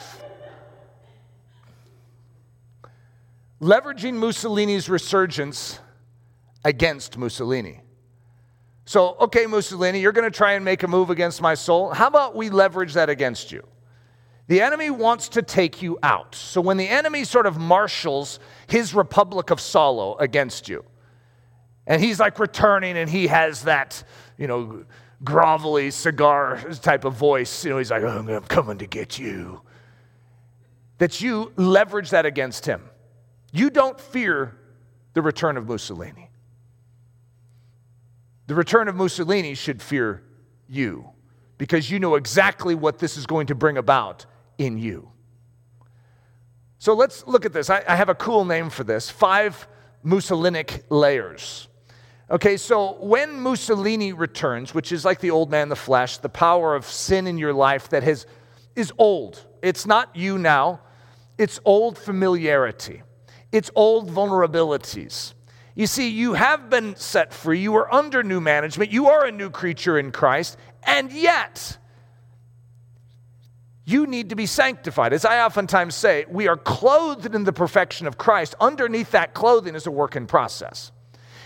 Leveraging 3.60 4.14
Mussolini's 4.14 4.88
resurgence 4.88 5.78
against 6.64 7.16
Mussolini. 7.16 7.80
So, 8.84 9.16
okay, 9.20 9.46
Mussolini, 9.46 10.00
you're 10.00 10.12
going 10.12 10.30
to 10.30 10.36
try 10.36 10.54
and 10.54 10.64
make 10.64 10.82
a 10.82 10.88
move 10.88 11.10
against 11.10 11.40
my 11.40 11.54
soul. 11.54 11.92
How 11.92 12.08
about 12.08 12.34
we 12.34 12.50
leverage 12.50 12.94
that 12.94 13.08
against 13.08 13.52
you? 13.52 13.66
The 14.48 14.60
enemy 14.60 14.90
wants 14.90 15.28
to 15.30 15.42
take 15.42 15.80
you 15.80 15.98
out. 16.02 16.34
So, 16.34 16.60
when 16.60 16.76
the 16.76 16.88
enemy 16.88 17.24
sort 17.24 17.46
of 17.46 17.56
marshals 17.56 18.40
his 18.66 18.94
Republic 18.94 19.50
of 19.50 19.60
Salo 19.60 20.16
against 20.16 20.68
you, 20.68 20.84
and 21.86 22.02
he's 22.02 22.18
like 22.18 22.38
returning 22.38 22.96
and 22.96 23.08
he 23.08 23.28
has 23.28 23.62
that, 23.62 24.02
you 24.36 24.46
know, 24.46 24.84
grovelly 25.24 25.92
cigar 25.92 26.60
type 26.82 27.04
of 27.04 27.14
voice. 27.14 27.64
You 27.64 27.70
know, 27.70 27.78
he's 27.78 27.90
like, 27.90 28.02
oh, 28.02 28.26
I'm 28.28 28.40
coming 28.42 28.78
to 28.78 28.86
get 28.86 29.18
you. 29.18 29.62
That 30.98 31.20
you 31.20 31.52
leverage 31.56 32.10
that 32.10 32.26
against 32.26 32.66
him. 32.66 32.82
You 33.52 33.70
don't 33.70 34.00
fear 34.00 34.56
the 35.14 35.22
return 35.22 35.56
of 35.56 35.66
Mussolini. 35.66 36.30
The 38.46 38.54
return 38.54 38.88
of 38.88 38.96
Mussolini 38.96 39.54
should 39.54 39.80
fear 39.80 40.22
you 40.68 41.08
because 41.58 41.90
you 41.90 41.98
know 41.98 42.16
exactly 42.16 42.74
what 42.74 42.98
this 42.98 43.16
is 43.16 43.26
going 43.26 43.46
to 43.46 43.54
bring 43.54 43.78
about 43.78 44.26
in 44.58 44.78
you. 44.78 45.10
So 46.78 46.94
let's 46.94 47.24
look 47.26 47.44
at 47.44 47.52
this. 47.52 47.70
I, 47.70 47.84
I 47.86 47.94
have 47.94 48.08
a 48.08 48.14
cool 48.14 48.44
name 48.44 48.68
for 48.68 48.82
this 48.82 49.08
five 49.08 49.68
Mussolinic 50.04 50.82
layers. 50.90 51.68
Okay, 52.32 52.56
so 52.56 52.94
when 52.94 53.40
Mussolini 53.40 54.14
returns, 54.14 54.72
which 54.72 54.90
is 54.90 55.04
like 55.04 55.20
the 55.20 55.30
old 55.30 55.50
man, 55.50 55.68
the 55.68 55.76
flesh, 55.76 56.16
the 56.16 56.30
power 56.30 56.74
of 56.74 56.86
sin 56.86 57.26
in 57.26 57.36
your 57.36 57.52
life 57.52 57.90
that 57.90 58.02
has, 58.04 58.24
is 58.74 58.90
old. 58.96 59.46
It's 59.62 59.84
not 59.84 60.16
you 60.16 60.38
now, 60.38 60.80
it's 61.36 61.60
old 61.66 61.98
familiarity, 61.98 63.02
it's 63.52 63.70
old 63.74 64.08
vulnerabilities. 64.10 65.34
You 65.74 65.86
see, 65.86 66.08
you 66.08 66.32
have 66.32 66.70
been 66.70 66.96
set 66.96 67.34
free, 67.34 67.60
you 67.60 67.74
are 67.74 67.92
under 67.92 68.22
new 68.22 68.40
management, 68.40 68.90
you 68.90 69.08
are 69.08 69.26
a 69.26 69.32
new 69.32 69.50
creature 69.50 69.98
in 69.98 70.10
Christ, 70.10 70.56
and 70.84 71.12
yet, 71.12 71.76
you 73.84 74.06
need 74.06 74.30
to 74.30 74.36
be 74.36 74.46
sanctified. 74.46 75.12
As 75.12 75.26
I 75.26 75.44
oftentimes 75.44 75.94
say, 75.94 76.24
we 76.30 76.48
are 76.48 76.56
clothed 76.56 77.34
in 77.34 77.44
the 77.44 77.52
perfection 77.52 78.06
of 78.06 78.16
Christ. 78.16 78.54
Underneath 78.58 79.10
that 79.10 79.34
clothing 79.34 79.74
is 79.74 79.86
a 79.86 79.90
work 79.90 80.16
in 80.16 80.26
process 80.26 80.92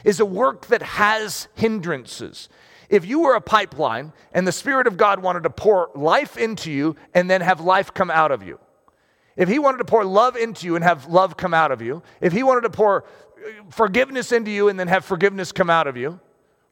is 0.04 0.20
a 0.20 0.24
work 0.24 0.66
that 0.66 0.82
has 0.82 1.48
hindrances. 1.54 2.48
If 2.88 3.04
you 3.04 3.20
were 3.20 3.34
a 3.34 3.40
pipeline 3.40 4.12
and 4.32 4.46
the 4.46 4.52
Spirit 4.52 4.86
of 4.86 4.96
God 4.96 5.20
wanted 5.20 5.42
to 5.42 5.50
pour 5.50 5.90
life 5.94 6.36
into 6.36 6.70
you 6.70 6.96
and 7.14 7.28
then 7.30 7.40
have 7.40 7.60
life 7.60 7.92
come 7.92 8.10
out 8.10 8.30
of 8.30 8.42
you, 8.42 8.58
if 9.36 9.48
He 9.48 9.58
wanted 9.58 9.78
to 9.78 9.84
pour 9.84 10.04
love 10.04 10.36
into 10.36 10.66
you 10.66 10.76
and 10.76 10.84
have 10.84 11.06
love 11.06 11.36
come 11.36 11.54
out 11.54 11.72
of 11.72 11.82
you, 11.82 12.02
if 12.20 12.32
He 12.32 12.42
wanted 12.42 12.62
to 12.62 12.70
pour 12.70 13.02
uh, 13.02 13.50
forgiveness 13.70 14.32
into 14.32 14.50
you 14.50 14.68
and 14.68 14.78
then 14.78 14.88
have 14.88 15.04
forgiveness 15.04 15.52
come 15.52 15.70
out 15.70 15.86
of 15.86 15.96
you, 15.96 16.20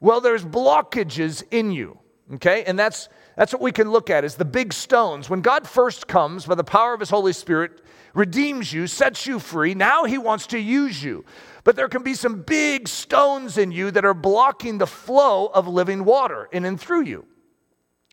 well, 0.01 0.21
there's 0.21 0.45
blockages 0.45 1.43
in 1.51 1.73
you, 1.73 1.99
okay? 2.35 2.65
And 2.65 2.79
that's 2.79 3.09
That's 3.37 3.53
what 3.53 3.63
we 3.63 3.73
can 3.73 3.91
look 3.91 4.11
at 4.11 4.25
is 4.25 4.37
the 4.37 4.45
big 4.45 4.73
stones. 4.73 5.29
When 5.29 5.41
God 5.41 5.67
first 5.67 6.07
comes 6.07 6.47
by 6.47 6.55
the 6.55 6.65
power 6.65 6.95
of 6.95 7.01
his 7.01 7.11
Holy 7.11 7.33
Spirit, 7.33 7.83
redeems 8.15 8.73
you, 8.73 8.87
sets 8.87 9.27
you 9.27 9.41
free, 9.41 9.75
now 9.75 10.05
he 10.05 10.19
wants 10.19 10.47
to 10.49 10.59
use 10.59 11.03
you. 11.03 11.25
But 11.65 11.77
there 11.77 11.89
can 11.89 12.03
be 12.03 12.15
some 12.15 12.43
big 12.43 12.87
stones 12.87 13.57
in 13.57 13.73
you 13.73 13.91
that 13.91 14.05
are 14.05 14.15
blocking 14.15 14.79
the 14.79 14.87
flow 14.87 15.47
of 15.47 15.67
living 15.67 16.05
water 16.05 16.49
in 16.53 16.67
and 16.67 16.79
through 16.79 17.05
you. 17.05 17.27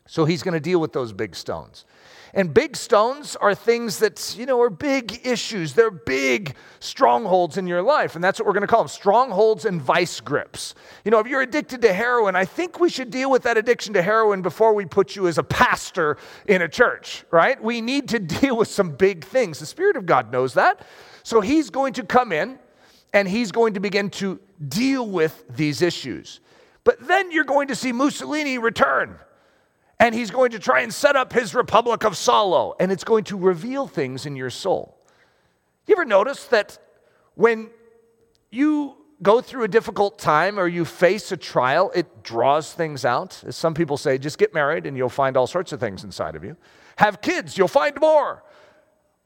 So 0.06 0.24
he's 0.24 0.42
going 0.42 0.54
to 0.54 0.60
deal 0.60 0.80
with 0.80 0.92
those 0.92 1.12
big 1.12 1.36
stones. 1.36 1.84
And 2.34 2.54
big 2.54 2.76
stones 2.76 3.36
are 3.36 3.54
things 3.54 3.98
that, 3.98 4.34
you 4.38 4.46
know, 4.46 4.58
are 4.62 4.70
big 4.70 5.20
issues. 5.26 5.74
They're 5.74 5.90
big 5.90 6.54
strongholds 6.80 7.58
in 7.58 7.66
your 7.66 7.82
life. 7.82 8.14
And 8.14 8.24
that's 8.24 8.40
what 8.40 8.46
we're 8.46 8.54
going 8.54 8.62
to 8.62 8.66
call 8.66 8.80
them 8.80 8.88
strongholds 8.88 9.66
and 9.66 9.82
vice 9.82 10.18
grips. 10.18 10.74
You 11.04 11.10
know, 11.10 11.18
if 11.18 11.26
you're 11.26 11.42
addicted 11.42 11.82
to 11.82 11.92
heroin, 11.92 12.34
I 12.34 12.46
think 12.46 12.80
we 12.80 12.88
should 12.88 13.10
deal 13.10 13.30
with 13.30 13.42
that 13.42 13.58
addiction 13.58 13.92
to 13.94 14.02
heroin 14.02 14.40
before 14.40 14.72
we 14.72 14.86
put 14.86 15.14
you 15.14 15.28
as 15.28 15.36
a 15.36 15.42
pastor 15.42 16.16
in 16.46 16.62
a 16.62 16.68
church, 16.68 17.24
right? 17.30 17.62
We 17.62 17.82
need 17.82 18.08
to 18.08 18.18
deal 18.40 18.56
with 18.56 18.68
some 18.68 18.92
big 18.92 19.24
things. 19.24 19.58
The 19.58 19.66
Spirit 19.66 19.96
of 19.96 20.06
God 20.06 20.32
knows 20.32 20.54
that. 20.54 20.86
So 21.22 21.42
He's 21.42 21.68
going 21.68 21.92
to 21.94 22.02
come 22.02 22.32
in 22.32 22.58
and 23.12 23.28
He's 23.28 23.52
going 23.52 23.74
to 23.74 23.80
begin 23.80 24.10
to 24.10 24.40
deal 24.68 25.06
with 25.06 25.44
these 25.48 25.82
issues. 25.82 26.40
But 26.84 27.06
then 27.06 27.30
you're 27.30 27.44
going 27.44 27.68
to 27.68 27.74
see 27.74 27.92
Mussolini 27.92 28.58
return 28.58 29.18
and 30.02 30.16
he's 30.16 30.32
going 30.32 30.50
to 30.50 30.58
try 30.58 30.80
and 30.80 30.92
set 30.92 31.14
up 31.14 31.32
his 31.32 31.54
Republic 31.54 32.02
of 32.02 32.16
Salo, 32.16 32.74
and 32.80 32.90
it's 32.90 33.04
going 33.04 33.22
to 33.22 33.36
reveal 33.36 33.86
things 33.86 34.26
in 34.26 34.34
your 34.34 34.50
soul. 34.50 34.98
You 35.86 35.94
ever 35.94 36.04
notice 36.04 36.46
that 36.46 36.76
when 37.36 37.70
you 38.50 38.96
go 39.22 39.40
through 39.40 39.62
a 39.62 39.68
difficult 39.68 40.18
time 40.18 40.58
or 40.58 40.66
you 40.66 40.84
face 40.84 41.30
a 41.30 41.36
trial, 41.36 41.92
it 41.94 42.24
draws 42.24 42.72
things 42.72 43.04
out? 43.04 43.44
As 43.46 43.54
some 43.54 43.74
people 43.74 43.96
say, 43.96 44.18
just 44.18 44.38
get 44.38 44.52
married 44.52 44.86
and 44.86 44.96
you'll 44.96 45.08
find 45.08 45.36
all 45.36 45.46
sorts 45.46 45.72
of 45.72 45.78
things 45.78 46.02
inside 46.02 46.34
of 46.34 46.42
you. 46.42 46.56
Have 46.96 47.20
kids, 47.20 47.56
you'll 47.56 47.68
find 47.68 47.96
more. 48.00 48.42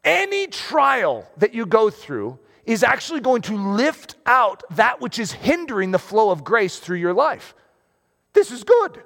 Any 0.04 0.46
trial 0.46 1.26
that 1.38 1.54
you 1.54 1.64
go 1.64 1.88
through 1.88 2.38
is 2.66 2.82
actually 2.82 3.20
going 3.20 3.42
to 3.42 3.56
lift 3.56 4.16
out 4.26 4.62
that 4.76 5.00
which 5.00 5.18
is 5.18 5.32
hindering 5.32 5.92
the 5.92 5.98
flow 5.98 6.30
of 6.30 6.44
grace 6.44 6.78
through 6.78 6.98
your 6.98 7.14
life. 7.14 7.54
This 8.32 8.50
is 8.50 8.64
good. 8.64 9.02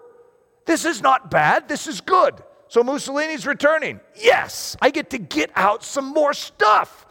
This 0.67 0.85
is 0.85 1.03
not 1.03 1.31
bad, 1.31 1.69
this 1.69 1.87
is 1.87 2.01
good. 2.01 2.43
So 2.69 2.83
Mussolini's 2.83 3.47
returning. 3.47 4.01
Yes, 4.15 4.77
I 4.81 4.91
get 4.91 5.11
to 5.11 5.19
get 5.19 5.51
out 5.57 5.83
some 5.83 6.07
more 6.07 6.33
stuff. 6.33 7.07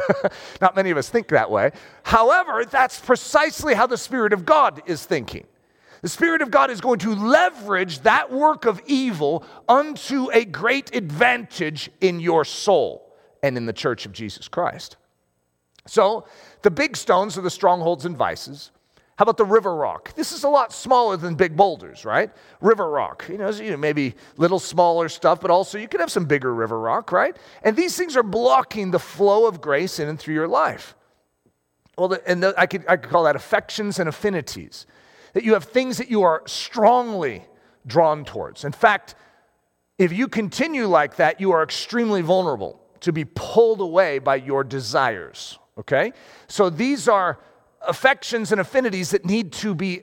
not 0.60 0.74
many 0.74 0.90
of 0.90 0.96
us 0.96 1.08
think 1.08 1.28
that 1.28 1.50
way. 1.50 1.70
However, 2.02 2.64
that's 2.64 2.98
precisely 2.98 3.74
how 3.74 3.86
the 3.86 3.98
Spirit 3.98 4.32
of 4.32 4.44
God 4.44 4.82
is 4.86 5.04
thinking. 5.04 5.46
The 6.00 6.08
Spirit 6.08 6.42
of 6.42 6.50
God 6.50 6.70
is 6.70 6.80
going 6.80 6.98
to 7.00 7.14
leverage 7.14 8.00
that 8.00 8.32
work 8.32 8.64
of 8.64 8.80
evil 8.86 9.44
unto 9.68 10.30
a 10.32 10.44
great 10.44 10.94
advantage 10.96 11.90
in 12.00 12.18
your 12.18 12.44
soul 12.44 13.14
and 13.42 13.56
in 13.56 13.66
the 13.66 13.72
church 13.72 14.06
of 14.06 14.12
Jesus 14.12 14.48
Christ. 14.48 14.96
So, 15.86 16.26
the 16.62 16.70
big 16.70 16.96
stones 16.96 17.36
are 17.36 17.42
the 17.42 17.50
strongholds 17.50 18.04
and 18.04 18.16
vices. 18.16 18.70
How 19.16 19.24
about 19.24 19.36
the 19.36 19.44
river 19.44 19.74
rock? 19.74 20.14
This 20.14 20.32
is 20.32 20.44
a 20.44 20.48
lot 20.48 20.72
smaller 20.72 21.16
than 21.16 21.34
big 21.34 21.56
boulders, 21.56 22.04
right? 22.04 22.30
River 22.60 22.88
rock, 22.88 23.26
you 23.28 23.36
know, 23.36 23.50
you 23.50 23.70
know, 23.70 23.76
maybe 23.76 24.14
little 24.36 24.58
smaller 24.58 25.08
stuff, 25.08 25.40
but 25.40 25.50
also 25.50 25.78
you 25.78 25.86
could 25.86 26.00
have 26.00 26.10
some 26.10 26.24
bigger 26.24 26.54
river 26.54 26.80
rock, 26.80 27.12
right? 27.12 27.36
And 27.62 27.76
these 27.76 27.96
things 27.96 28.16
are 28.16 28.22
blocking 28.22 28.90
the 28.90 28.98
flow 28.98 29.46
of 29.46 29.60
grace 29.60 29.98
in 29.98 30.08
and 30.08 30.18
through 30.18 30.34
your 30.34 30.48
life. 30.48 30.94
Well, 31.98 32.08
the, 32.08 32.28
and 32.28 32.42
the, 32.42 32.54
I, 32.56 32.66
could, 32.66 32.84
I 32.88 32.96
could 32.96 33.10
call 33.10 33.24
that 33.24 33.36
affections 33.36 33.98
and 33.98 34.08
affinities. 34.08 34.86
That 35.34 35.44
you 35.44 35.52
have 35.52 35.64
things 35.64 35.98
that 35.98 36.10
you 36.10 36.22
are 36.22 36.42
strongly 36.46 37.44
drawn 37.86 38.24
towards. 38.24 38.64
In 38.64 38.72
fact, 38.72 39.14
if 39.98 40.12
you 40.12 40.26
continue 40.26 40.86
like 40.86 41.16
that, 41.16 41.40
you 41.40 41.52
are 41.52 41.62
extremely 41.62 42.22
vulnerable 42.22 42.80
to 43.00 43.12
be 43.12 43.24
pulled 43.24 43.80
away 43.80 44.18
by 44.18 44.36
your 44.36 44.64
desires, 44.64 45.58
okay? 45.78 46.12
So 46.48 46.70
these 46.70 47.08
are 47.08 47.38
affections 47.86 48.52
and 48.52 48.60
affinities 48.60 49.10
that 49.10 49.24
need 49.24 49.52
to 49.52 49.74
be 49.74 50.02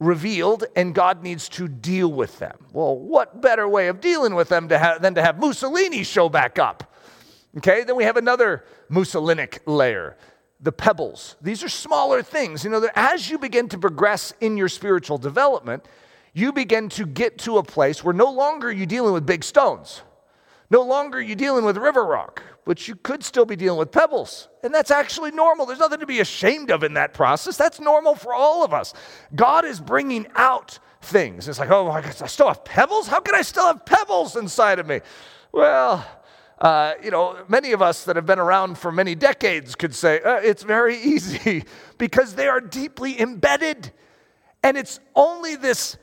revealed 0.00 0.64
and 0.76 0.94
God 0.94 1.22
needs 1.22 1.48
to 1.50 1.68
deal 1.68 2.12
with 2.12 2.38
them. 2.38 2.56
Well, 2.72 2.96
what 2.96 3.40
better 3.40 3.68
way 3.68 3.88
of 3.88 4.00
dealing 4.00 4.34
with 4.34 4.48
them 4.48 4.68
to 4.68 4.98
than 5.00 5.14
to 5.14 5.22
have 5.22 5.38
Mussolini 5.38 6.04
show 6.04 6.28
back 6.28 6.58
up? 6.58 6.94
Okay, 7.56 7.82
then 7.84 7.96
we 7.96 8.04
have 8.04 8.16
another 8.16 8.64
Mussolinic 8.90 9.58
layer 9.66 10.16
the 10.60 10.72
pebbles. 10.72 11.36
These 11.40 11.62
are 11.62 11.68
smaller 11.68 12.22
things. 12.22 12.64
You 12.64 12.70
know, 12.70 12.88
as 12.96 13.30
you 13.30 13.38
begin 13.38 13.68
to 13.68 13.78
progress 13.78 14.34
in 14.40 14.56
your 14.56 14.68
spiritual 14.68 15.18
development, 15.18 15.86
you 16.34 16.52
begin 16.52 16.88
to 16.90 17.06
get 17.06 17.38
to 17.38 17.58
a 17.58 17.62
place 17.62 18.02
where 18.02 18.14
no 18.14 18.30
longer 18.30 18.70
you're 18.70 18.86
dealing 18.86 19.12
with 19.12 19.24
big 19.24 19.44
stones. 19.44 20.02
No 20.70 20.82
longer 20.82 21.20
you're 21.20 21.36
dealing 21.36 21.64
with 21.64 21.76
river 21.76 22.04
rock 22.04 22.42
but 22.68 22.86
you 22.86 22.94
could 22.96 23.24
still 23.24 23.46
be 23.46 23.56
dealing 23.56 23.78
with 23.78 23.90
pebbles. 23.90 24.46
And 24.62 24.74
that's 24.74 24.90
actually 24.90 25.30
normal. 25.30 25.64
There's 25.64 25.78
nothing 25.78 26.00
to 26.00 26.06
be 26.06 26.20
ashamed 26.20 26.70
of 26.70 26.82
in 26.82 26.92
that 26.94 27.14
process. 27.14 27.56
That's 27.56 27.80
normal 27.80 28.14
for 28.14 28.34
all 28.34 28.62
of 28.62 28.74
us. 28.74 28.92
God 29.34 29.64
is 29.64 29.80
bringing 29.80 30.26
out 30.36 30.78
things. 31.00 31.48
It's 31.48 31.58
like, 31.58 31.70
oh 31.70 31.88
I 31.88 32.02
still 32.10 32.48
have 32.48 32.66
pebbles? 32.66 33.08
How 33.08 33.20
can 33.20 33.34
I 33.34 33.40
still 33.40 33.64
have 33.64 33.86
pebbles 33.86 34.36
inside 34.36 34.78
of 34.78 34.86
me? 34.86 35.00
Well, 35.50 36.06
uh, 36.60 36.92
you 37.02 37.10
know, 37.10 37.42
many 37.48 37.72
of 37.72 37.80
us 37.80 38.04
that 38.04 38.16
have 38.16 38.26
been 38.26 38.38
around 38.38 38.76
for 38.76 38.92
many 38.92 39.14
decades 39.14 39.74
could 39.74 39.94
say 39.94 40.20
uh, 40.20 40.34
it's 40.34 40.62
very 40.62 40.98
easy 41.02 41.64
because 41.96 42.34
they 42.34 42.48
are 42.48 42.60
deeply 42.60 43.18
embedded. 43.18 43.92
And 44.62 44.76
it's 44.76 45.00
only 45.14 45.56
this 45.56 45.96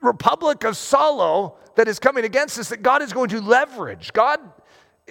republic 0.00 0.64
of 0.64 0.76
Salo 0.76 1.58
that 1.76 1.86
is 1.86 2.00
coming 2.00 2.24
against 2.24 2.58
us 2.58 2.70
that 2.70 2.82
God 2.82 3.02
is 3.02 3.12
going 3.12 3.28
to 3.28 3.40
leverage. 3.40 4.12
God 4.12 4.40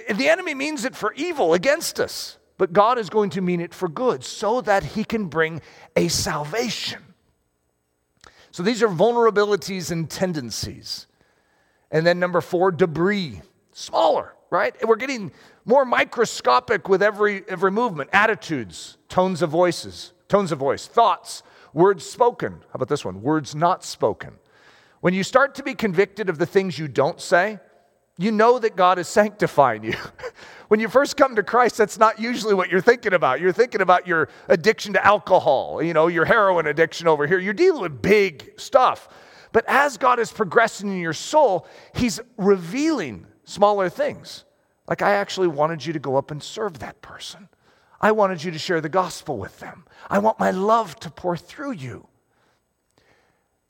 the 0.09 0.29
enemy 0.29 0.53
means 0.53 0.85
it 0.85 0.95
for 0.95 1.13
evil 1.13 1.53
against 1.53 1.99
us, 1.99 2.37
but 2.57 2.73
God 2.73 2.97
is 2.97 3.09
going 3.09 3.31
to 3.31 3.41
mean 3.41 3.59
it 3.59 3.73
for 3.73 3.87
good 3.87 4.23
so 4.23 4.61
that 4.61 4.83
he 4.83 5.03
can 5.03 5.25
bring 5.25 5.61
a 5.95 6.07
salvation. 6.07 7.01
So 8.51 8.63
these 8.63 8.83
are 8.83 8.87
vulnerabilities 8.87 9.91
and 9.91 10.09
tendencies. 10.09 11.07
And 11.89 12.05
then 12.05 12.19
number 12.19 12.41
four, 12.41 12.71
debris, 12.71 13.41
smaller, 13.71 14.33
right? 14.49 14.75
We're 14.85 14.95
getting 14.95 15.31
more 15.65 15.85
microscopic 15.85 16.89
with 16.89 17.01
every, 17.01 17.43
every 17.47 17.71
movement, 17.71 18.09
attitudes, 18.13 18.97
tones 19.09 19.41
of 19.41 19.49
voices, 19.49 20.13
tones 20.27 20.51
of 20.51 20.59
voice, 20.59 20.87
thoughts, 20.87 21.43
words 21.73 22.05
spoken. 22.05 22.53
How 22.53 22.75
about 22.75 22.89
this 22.89 23.05
one? 23.05 23.21
Words 23.21 23.55
not 23.55 23.83
spoken. 23.83 24.33
When 25.01 25.13
you 25.13 25.23
start 25.23 25.55
to 25.55 25.63
be 25.63 25.73
convicted 25.73 26.29
of 26.29 26.37
the 26.37 26.45
things 26.45 26.77
you 26.77 26.87
don't 26.87 27.19
say, 27.19 27.59
you 28.21 28.31
know 28.31 28.59
that 28.59 28.75
God 28.75 28.99
is 28.99 29.07
sanctifying 29.07 29.83
you. 29.83 29.95
when 30.67 30.79
you 30.79 30.87
first 30.87 31.17
come 31.17 31.35
to 31.35 31.43
Christ, 31.43 31.77
that's 31.77 31.97
not 31.97 32.19
usually 32.19 32.53
what 32.53 32.69
you're 32.69 32.81
thinking 32.81 33.13
about. 33.13 33.41
You're 33.41 33.51
thinking 33.51 33.81
about 33.81 34.05
your 34.05 34.29
addiction 34.47 34.93
to 34.93 35.05
alcohol, 35.05 35.81
you 35.81 35.93
know, 35.93 36.07
your 36.07 36.25
heroin 36.25 36.67
addiction 36.67 37.07
over 37.07 37.25
here. 37.25 37.39
You're 37.39 37.53
dealing 37.53 37.81
with 37.81 38.01
big 38.01 38.53
stuff. 38.59 39.09
But 39.51 39.65
as 39.67 39.97
God 39.97 40.19
is 40.19 40.31
progressing 40.31 40.89
in 40.89 40.99
your 40.99 41.13
soul, 41.13 41.67
He's 41.95 42.19
revealing 42.37 43.25
smaller 43.43 43.89
things. 43.89 44.45
Like, 44.87 45.01
I 45.01 45.13
actually 45.13 45.47
wanted 45.47 45.85
you 45.85 45.93
to 45.93 45.99
go 45.99 46.15
up 46.15 46.31
and 46.31 46.43
serve 46.43 46.79
that 46.79 47.01
person. 47.01 47.49
I 47.99 48.11
wanted 48.11 48.43
you 48.43 48.51
to 48.51 48.59
share 48.59 48.81
the 48.81 48.89
gospel 48.89 49.37
with 49.37 49.59
them. 49.59 49.85
I 50.09 50.19
want 50.19 50.39
my 50.39 50.51
love 50.51 50.99
to 51.01 51.09
pour 51.09 51.37
through 51.37 51.73
you. 51.73 52.07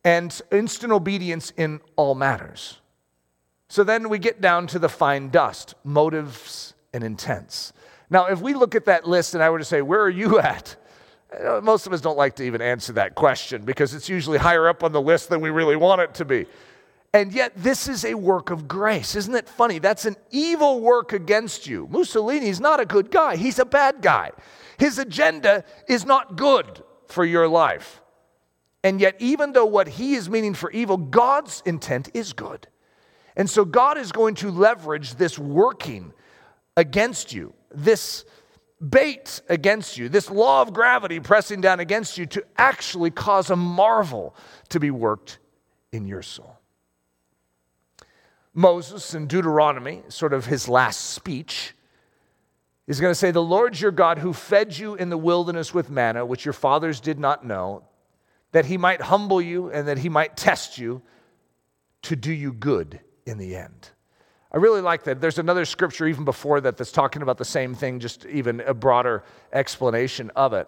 And 0.03 0.39
instant 0.51 0.91
obedience 0.91 1.53
in 1.55 1.79
all 1.95 2.15
matters. 2.15 2.80
So 3.72 3.86
then 3.86 4.09
we 4.09 4.19
get 4.19 4.41
down 4.41 4.67
to 4.67 4.80
the 4.80 4.89
fine 4.89 5.30
dust 5.30 5.76
motives 5.86 6.74
and 6.91 7.05
intents. 7.05 7.72
Now, 8.09 8.26
if 8.26 8.41
we 8.41 8.53
look 8.53 8.76
at 8.76 8.84
that 8.84 9.07
list 9.07 9.34
and 9.34 9.41
I 9.41 9.49
were 9.49 9.59
to 9.59 9.63
say, 9.63 9.82
Where 9.82 10.01
are 10.01 10.09
you 10.09 10.39
at? 10.41 10.76
Uh, 11.32 11.61
most 11.63 11.88
of 11.88 11.93
us 11.93 12.01
don't 12.01 12.17
like 12.17 12.36
to 12.36 12.43
even 12.43 12.61
answer 12.61 12.91
that 12.91 13.15
question 13.15 13.63
because 13.63 13.93
it's 13.93 14.09
usually 14.09 14.38
higher 14.39 14.67
up 14.67 14.84
on 14.84 14.91
the 14.91 15.01
list 15.01 15.30
than 15.30 15.39
we 15.39 15.51
really 15.51 15.78
want 15.78 16.01
it 16.01 16.13
to 16.15 16.26
be. 16.26 16.47
And 17.13 17.32
yet, 17.32 17.53
this 17.55 17.88
is 17.88 18.03
a 18.03 18.13
work 18.13 18.49
of 18.49 18.67
grace. 18.67 19.15
Isn't 19.15 19.36
it 19.36 19.47
funny? 19.47 19.80
That's 19.80 20.03
an 20.03 20.17
evil 20.32 20.82
work 20.82 21.13
against 21.13 21.65
you. 21.65 21.88
Mussolini's 21.89 22.59
not 22.59 22.82
a 22.82 22.86
good 22.86 23.09
guy, 23.09 23.38
he's 23.38 23.57
a 23.57 23.63
bad 23.63 24.01
guy. 24.01 24.32
His 24.80 24.99
agenda 24.99 25.63
is 25.88 26.05
not 26.05 26.36
good 26.36 26.84
for 27.07 27.24
your 27.24 27.47
life. 27.47 28.01
And 28.84 28.99
yet, 28.99 29.15
even 29.19 29.53
though 29.53 29.65
what 29.65 29.88
he 29.88 30.15
is 30.15 30.30
meaning 30.30 30.55
for 30.55 30.69
evil, 30.72 30.97
God's 30.97 31.63
intent 31.65 32.09
is 32.13 32.34
good. 32.34 32.67
And 33.36 33.49
so 33.49 33.65
God 33.65 33.97
is 33.97 34.11
going 34.11 34.36
to 34.36 34.51
leverage 34.51 35.15
this 35.15 35.39
working 35.39 36.13
against 36.75 37.34
you, 37.34 37.53
this 37.73 38.25
bait 38.89 39.41
against 39.47 39.97
you, 39.97 40.09
this 40.09 40.29
law 40.29 40.61
of 40.61 40.73
gravity 40.73 41.19
pressing 41.19 41.61
down 41.61 41.79
against 41.79 42.17
you 42.17 42.25
to 42.27 42.43
actually 42.57 43.11
cause 43.11 43.49
a 43.49 43.55
marvel 43.55 44.36
to 44.69 44.79
be 44.79 44.91
worked 44.91 45.39
in 45.91 46.07
your 46.07 46.21
soul. 46.21 46.57
Moses 48.53 49.13
in 49.13 49.27
Deuteronomy, 49.27 50.01
sort 50.09 50.34
of 50.34 50.45
his 50.45 50.67
last 50.67 51.11
speech, 51.11 51.73
is 52.88 52.99
going 52.99 53.11
to 53.11 53.15
say, 53.15 53.32
The 53.32 53.41
Lord 53.41 53.79
your 53.79 53.91
God 53.91 54.17
who 54.17 54.34
fed 54.34 54.77
you 54.77 54.95
in 54.95 55.09
the 55.09 55.17
wilderness 55.17 55.73
with 55.73 55.89
manna, 55.89 56.25
which 56.25 56.43
your 56.43 56.53
fathers 56.53 56.99
did 56.99 57.17
not 57.17 57.45
know, 57.45 57.84
that 58.51 58.65
he 58.65 58.77
might 58.77 59.01
humble 59.01 59.41
you 59.41 59.69
and 59.69 59.88
that 59.88 59.99
he 59.99 60.09
might 60.09 60.36
test 60.36 60.77
you 60.77 61.01
to 62.01 62.17
do 62.17 62.34
you 62.34 62.51
good 62.51 62.99
in 63.26 63.38
the 63.38 63.55
end. 63.55 63.89
I 64.51 64.57
really 64.57 64.82
like 64.82 65.03
that. 65.05 65.22
There's 65.22 65.38
another 65.38 65.63
scripture 65.63 66.07
even 66.07 66.26
before 66.26 66.59
that 66.61 66.78
that's 66.78 66.91
talking 66.91 67.22
about 67.22 67.38
the 67.38 67.45
same 67.45 67.74
thing, 67.74 67.99
just 67.99 68.26
even 68.26 68.59
a 68.61 68.74
broader 68.74 69.24
explanation 69.53 70.30
of 70.36 70.53
it. 70.53 70.67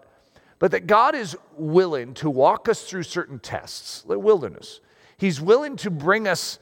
But 0.60 0.72
that 0.72 0.88
God 0.88 1.16
is 1.16 1.36
willing 1.58 2.14
to 2.16 2.30
walk 2.30 2.70
us 2.70 2.84
through 2.90 3.04
certain 3.04 3.40
tests, 3.40 4.02
the 4.04 4.18
wilderness. 4.18 4.80
He's 5.18 5.42
willing 5.42 5.76
to 5.78 5.90
bring 5.90 6.28
us 6.28 6.60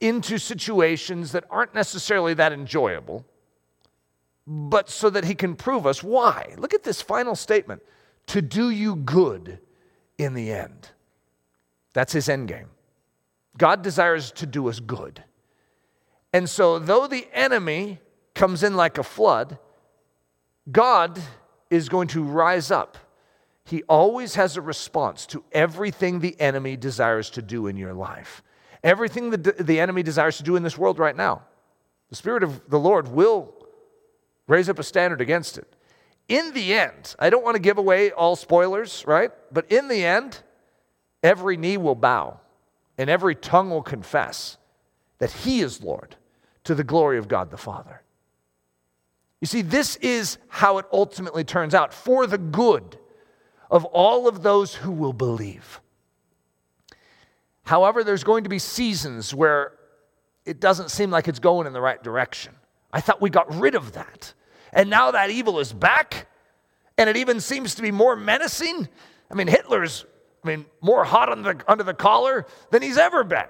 into 0.00 0.38
situations 0.38 1.32
that 1.32 1.44
aren't 1.48 1.74
necessarily 1.74 2.34
that 2.34 2.52
enjoyable, 2.52 3.24
but 4.46 4.90
so 4.90 5.08
that 5.10 5.24
He 5.24 5.36
can 5.36 5.54
prove 5.54 5.86
us 5.86 6.02
why. 6.02 6.54
Look 6.58 6.74
at 6.74 6.82
this 6.82 7.00
final 7.00 7.36
statement 7.36 7.82
to 8.26 8.42
do 8.42 8.70
you 8.70 8.96
good 8.96 9.60
in 10.18 10.34
the 10.34 10.50
end. 10.50 10.88
That's 11.92 12.12
His 12.12 12.28
end 12.28 12.48
game. 12.48 12.66
God 13.56 13.82
desires 13.82 14.32
to 14.32 14.46
do 14.46 14.68
us 14.68 14.80
good. 14.80 15.22
And 16.32 16.50
so, 16.50 16.78
though 16.78 17.06
the 17.06 17.28
enemy 17.32 18.00
comes 18.34 18.62
in 18.62 18.74
like 18.74 18.98
a 18.98 19.04
flood, 19.04 19.58
God 20.70 21.20
is 21.70 21.88
going 21.88 22.08
to 22.08 22.24
rise 22.24 22.70
up. 22.70 22.98
He 23.64 23.82
always 23.84 24.34
has 24.34 24.56
a 24.56 24.60
response 24.60 25.26
to 25.26 25.44
everything 25.52 26.20
the 26.20 26.38
enemy 26.40 26.76
desires 26.76 27.30
to 27.30 27.42
do 27.42 27.66
in 27.66 27.76
your 27.76 27.94
life. 27.94 28.42
Everything 28.82 29.30
the, 29.30 29.38
the 29.38 29.80
enemy 29.80 30.02
desires 30.02 30.36
to 30.38 30.42
do 30.42 30.56
in 30.56 30.62
this 30.62 30.76
world 30.76 30.98
right 30.98 31.16
now. 31.16 31.42
The 32.10 32.16
Spirit 32.16 32.42
of 32.42 32.68
the 32.68 32.78
Lord 32.78 33.08
will 33.08 33.54
raise 34.46 34.68
up 34.68 34.78
a 34.78 34.82
standard 34.82 35.20
against 35.20 35.56
it. 35.56 35.72
In 36.28 36.52
the 36.52 36.74
end, 36.74 37.14
I 37.18 37.30
don't 37.30 37.44
want 37.44 37.54
to 37.54 37.62
give 37.62 37.78
away 37.78 38.10
all 38.10 38.36
spoilers, 38.36 39.04
right? 39.06 39.30
But 39.52 39.70
in 39.70 39.88
the 39.88 40.04
end, 40.04 40.40
every 41.22 41.56
knee 41.56 41.76
will 41.76 41.94
bow 41.94 42.40
and 42.98 43.10
every 43.10 43.34
tongue 43.34 43.70
will 43.70 43.82
confess 43.82 44.56
that 45.18 45.32
He 45.32 45.60
is 45.60 45.82
Lord 45.82 46.16
to 46.64 46.74
the 46.74 46.84
glory 46.84 47.18
of 47.18 47.28
God 47.28 47.50
the 47.50 47.56
Father. 47.56 48.02
You 49.40 49.46
see, 49.46 49.62
this 49.62 49.96
is 49.96 50.38
how 50.48 50.78
it 50.78 50.86
ultimately 50.92 51.44
turns 51.44 51.74
out 51.74 51.92
for 51.92 52.26
the 52.26 52.38
good 52.38 52.98
of 53.70 53.84
all 53.84 54.26
of 54.26 54.42
those 54.42 54.74
who 54.74 54.90
will 54.90 55.12
believe. 55.12 55.80
However, 57.64 58.04
there's 58.04 58.24
going 58.24 58.44
to 58.44 58.50
be 58.50 58.58
seasons 58.58 59.34
where 59.34 59.72
it 60.44 60.60
doesn't 60.60 60.90
seem 60.90 61.10
like 61.10 61.28
it's 61.28 61.38
going 61.38 61.66
in 61.66 61.72
the 61.72 61.80
right 61.80 62.02
direction. 62.02 62.54
I 62.92 63.00
thought 63.00 63.20
we 63.20 63.30
got 63.30 63.54
rid 63.54 63.74
of 63.74 63.92
that. 63.92 64.34
And 64.72 64.90
now 64.90 65.10
that 65.10 65.30
evil 65.30 65.58
is 65.58 65.72
back, 65.72 66.26
and 66.96 67.10
it 67.10 67.16
even 67.16 67.40
seems 67.40 67.74
to 67.76 67.82
be 67.82 67.90
more 67.90 68.16
menacing. 68.16 68.88
I 69.30 69.34
mean, 69.34 69.46
Hitler's 69.46 70.04
I 70.44 70.48
mean, 70.48 70.66
more 70.80 71.04
hot 71.04 71.30
under 71.30 71.54
the, 71.54 71.64
under 71.66 71.84
the 71.84 71.94
collar 71.94 72.46
than 72.70 72.82
he's 72.82 72.98
ever 72.98 73.24
been 73.24 73.46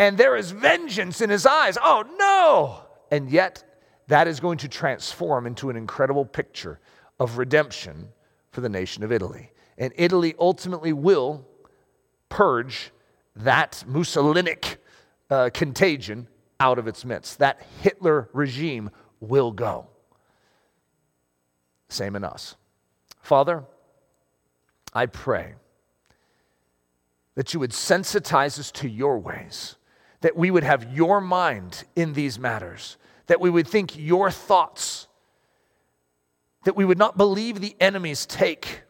and 0.00 0.16
there 0.16 0.34
is 0.34 0.50
vengeance 0.50 1.20
in 1.20 1.28
his 1.28 1.44
eyes. 1.44 1.76
Oh 1.80 2.04
no! 2.18 2.86
And 3.14 3.30
yet, 3.30 3.62
that 4.08 4.26
is 4.26 4.40
going 4.40 4.56
to 4.58 4.68
transform 4.68 5.46
into 5.46 5.68
an 5.68 5.76
incredible 5.76 6.24
picture 6.24 6.80
of 7.20 7.36
redemption 7.36 8.08
for 8.50 8.62
the 8.62 8.68
nation 8.70 9.04
of 9.04 9.12
Italy. 9.12 9.50
And 9.76 9.92
Italy 9.96 10.34
ultimately 10.38 10.94
will 10.94 11.46
purge 12.30 12.92
that 13.36 13.84
Mussolinic 13.86 14.78
uh, 15.28 15.50
contagion 15.52 16.28
out 16.58 16.78
of 16.78 16.88
its 16.88 17.04
midst. 17.04 17.38
That 17.38 17.60
Hitler 17.82 18.30
regime 18.32 18.88
will 19.20 19.50
go. 19.50 19.86
Same 21.90 22.16
in 22.16 22.24
us. 22.24 22.56
Father, 23.20 23.64
I 24.94 25.04
pray 25.04 25.56
that 27.40 27.54
you 27.54 27.60
would 27.60 27.70
sensitize 27.70 28.58
us 28.58 28.70
to 28.70 28.86
your 28.86 29.18
ways 29.18 29.76
that 30.20 30.36
we 30.36 30.50
would 30.50 30.62
have 30.62 30.94
your 30.94 31.22
mind 31.22 31.84
in 31.96 32.12
these 32.12 32.38
matters, 32.38 32.98
that 33.28 33.40
we 33.40 33.48
would 33.48 33.66
think 33.66 33.96
your 33.96 34.30
thoughts, 34.30 35.08
that 36.64 36.76
we 36.76 36.84
would 36.84 36.98
not 36.98 37.16
believe 37.16 37.58
the 37.58 37.74
enemy's 37.80 38.26
take, 38.26 38.82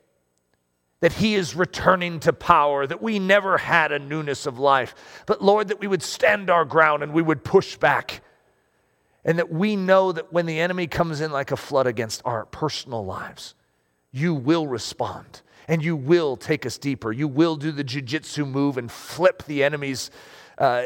that 0.98 1.12
he 1.12 1.36
is 1.36 1.54
returning 1.54 2.18
to 2.18 2.32
power, 2.32 2.88
that 2.88 3.00
we 3.00 3.20
never 3.20 3.56
had 3.56 3.92
a 3.92 4.00
newness 4.00 4.46
of 4.46 4.58
life, 4.58 4.96
but 5.26 5.40
Lord, 5.40 5.68
that 5.68 5.78
we 5.78 5.86
would 5.86 6.02
stand 6.02 6.50
our 6.50 6.64
ground 6.64 7.04
and 7.04 7.12
we 7.12 7.22
would 7.22 7.44
push 7.44 7.76
back. 7.76 8.20
And 9.24 9.38
that 9.38 9.52
we 9.52 9.76
know 9.76 10.10
that 10.10 10.32
when 10.32 10.46
the 10.46 10.58
enemy 10.58 10.88
comes 10.88 11.20
in 11.20 11.30
like 11.30 11.52
a 11.52 11.56
flood 11.56 11.86
against 11.86 12.20
our 12.24 12.46
personal 12.46 13.04
lives, 13.04 13.54
you 14.10 14.34
will 14.34 14.66
respond 14.66 15.42
and 15.70 15.84
you 15.84 15.94
will 15.94 16.36
take 16.36 16.66
us 16.66 16.78
deeper. 16.78 17.12
You 17.12 17.28
will 17.28 17.54
do 17.54 17.70
the 17.70 17.84
jujitsu 17.84 18.44
move 18.44 18.76
and 18.76 18.90
flip 18.90 19.44
the 19.44 19.62
enemy's 19.62 20.10
uh, 20.58 20.82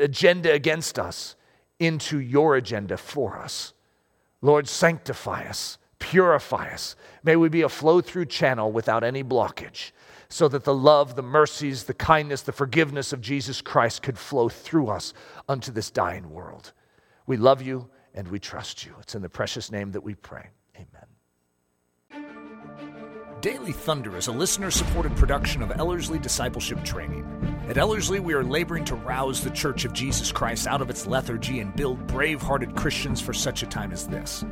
agenda 0.00 0.52
against 0.52 0.98
us 0.98 1.36
into 1.78 2.18
your 2.18 2.56
agenda 2.56 2.96
for 2.96 3.38
us. 3.38 3.74
Lord, 4.42 4.66
sanctify 4.66 5.44
us, 5.44 5.78
purify 6.00 6.72
us. 6.72 6.96
May 7.22 7.36
we 7.36 7.48
be 7.48 7.62
a 7.62 7.68
flow 7.68 8.00
through 8.00 8.26
channel 8.26 8.72
without 8.72 9.04
any 9.04 9.22
blockage, 9.22 9.92
so 10.28 10.48
that 10.48 10.64
the 10.64 10.74
love, 10.74 11.14
the 11.14 11.22
mercies, 11.22 11.84
the 11.84 11.94
kindness, 11.94 12.42
the 12.42 12.50
forgiveness 12.50 13.12
of 13.12 13.20
Jesus 13.20 13.60
Christ 13.62 14.02
could 14.02 14.18
flow 14.18 14.48
through 14.48 14.88
us 14.88 15.14
unto 15.48 15.70
this 15.70 15.92
dying 15.92 16.28
world. 16.28 16.72
We 17.28 17.36
love 17.36 17.62
you 17.62 17.88
and 18.12 18.26
we 18.26 18.40
trust 18.40 18.84
you. 18.84 18.96
It's 18.98 19.14
in 19.14 19.22
the 19.22 19.28
precious 19.28 19.70
name 19.70 19.92
that 19.92 20.02
we 20.02 20.16
pray. 20.16 20.48
Amen. 20.74 21.13
Daily 23.44 23.72
Thunder 23.72 24.16
is 24.16 24.28
a 24.28 24.32
listener 24.32 24.70
supported 24.70 25.14
production 25.16 25.60
of 25.60 25.70
Ellerslie 25.72 26.18
Discipleship 26.18 26.82
Training. 26.82 27.26
At 27.68 27.76
Ellerslie, 27.76 28.20
we 28.20 28.32
are 28.32 28.42
laboring 28.42 28.86
to 28.86 28.94
rouse 28.94 29.44
the 29.44 29.50
Church 29.50 29.84
of 29.84 29.92
Jesus 29.92 30.32
Christ 30.32 30.66
out 30.66 30.80
of 30.80 30.88
its 30.88 31.06
lethargy 31.06 31.60
and 31.60 31.76
build 31.76 32.06
brave 32.06 32.40
hearted 32.40 32.74
Christians 32.74 33.20
for 33.20 33.34
such 33.34 33.62
a 33.62 33.66
time 33.66 33.92
as 33.92 34.08
this. 34.08 34.46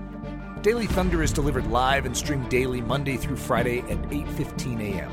Daily 0.60 0.86
Thunder 0.86 1.22
is 1.22 1.32
delivered 1.32 1.68
live 1.68 2.04
and 2.04 2.14
streamed 2.14 2.50
daily 2.50 2.82
Monday 2.82 3.16
through 3.16 3.36
Friday 3.36 3.78
at 3.78 3.96
8:15 4.10 4.82
a.m. 4.82 5.10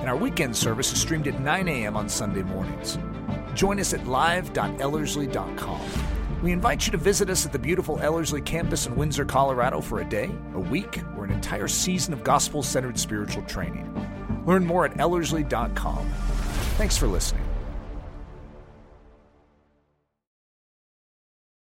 And 0.00 0.08
our 0.08 0.16
weekend 0.16 0.56
service 0.56 0.92
is 0.92 1.00
streamed 1.00 1.28
at 1.28 1.40
9 1.40 1.68
a.m. 1.68 1.96
on 1.96 2.08
Sunday 2.08 2.42
mornings. 2.42 2.98
Join 3.54 3.78
us 3.78 3.94
at 3.94 4.08
live.ellerslie.com. 4.08 5.80
We 6.42 6.50
invite 6.50 6.86
you 6.86 6.90
to 6.90 6.98
visit 6.98 7.30
us 7.30 7.46
at 7.46 7.52
the 7.52 7.60
beautiful 7.60 8.00
Ellerslie 8.00 8.40
campus 8.40 8.86
in 8.86 8.96
Windsor, 8.96 9.24
Colorado 9.24 9.80
for 9.80 10.00
a 10.00 10.08
day, 10.08 10.30
a 10.54 10.58
week, 10.58 11.00
an 11.30 11.36
entire 11.36 11.68
season 11.68 12.12
of 12.12 12.24
gospel 12.24 12.62
centered 12.62 12.98
spiritual 12.98 13.42
training. 13.44 13.86
Learn 14.46 14.66
more 14.66 14.84
at 14.84 14.98
Ellerslie.com. 14.98 16.06
Thanks 16.76 16.96
for 16.96 17.06
listening. 17.06 17.49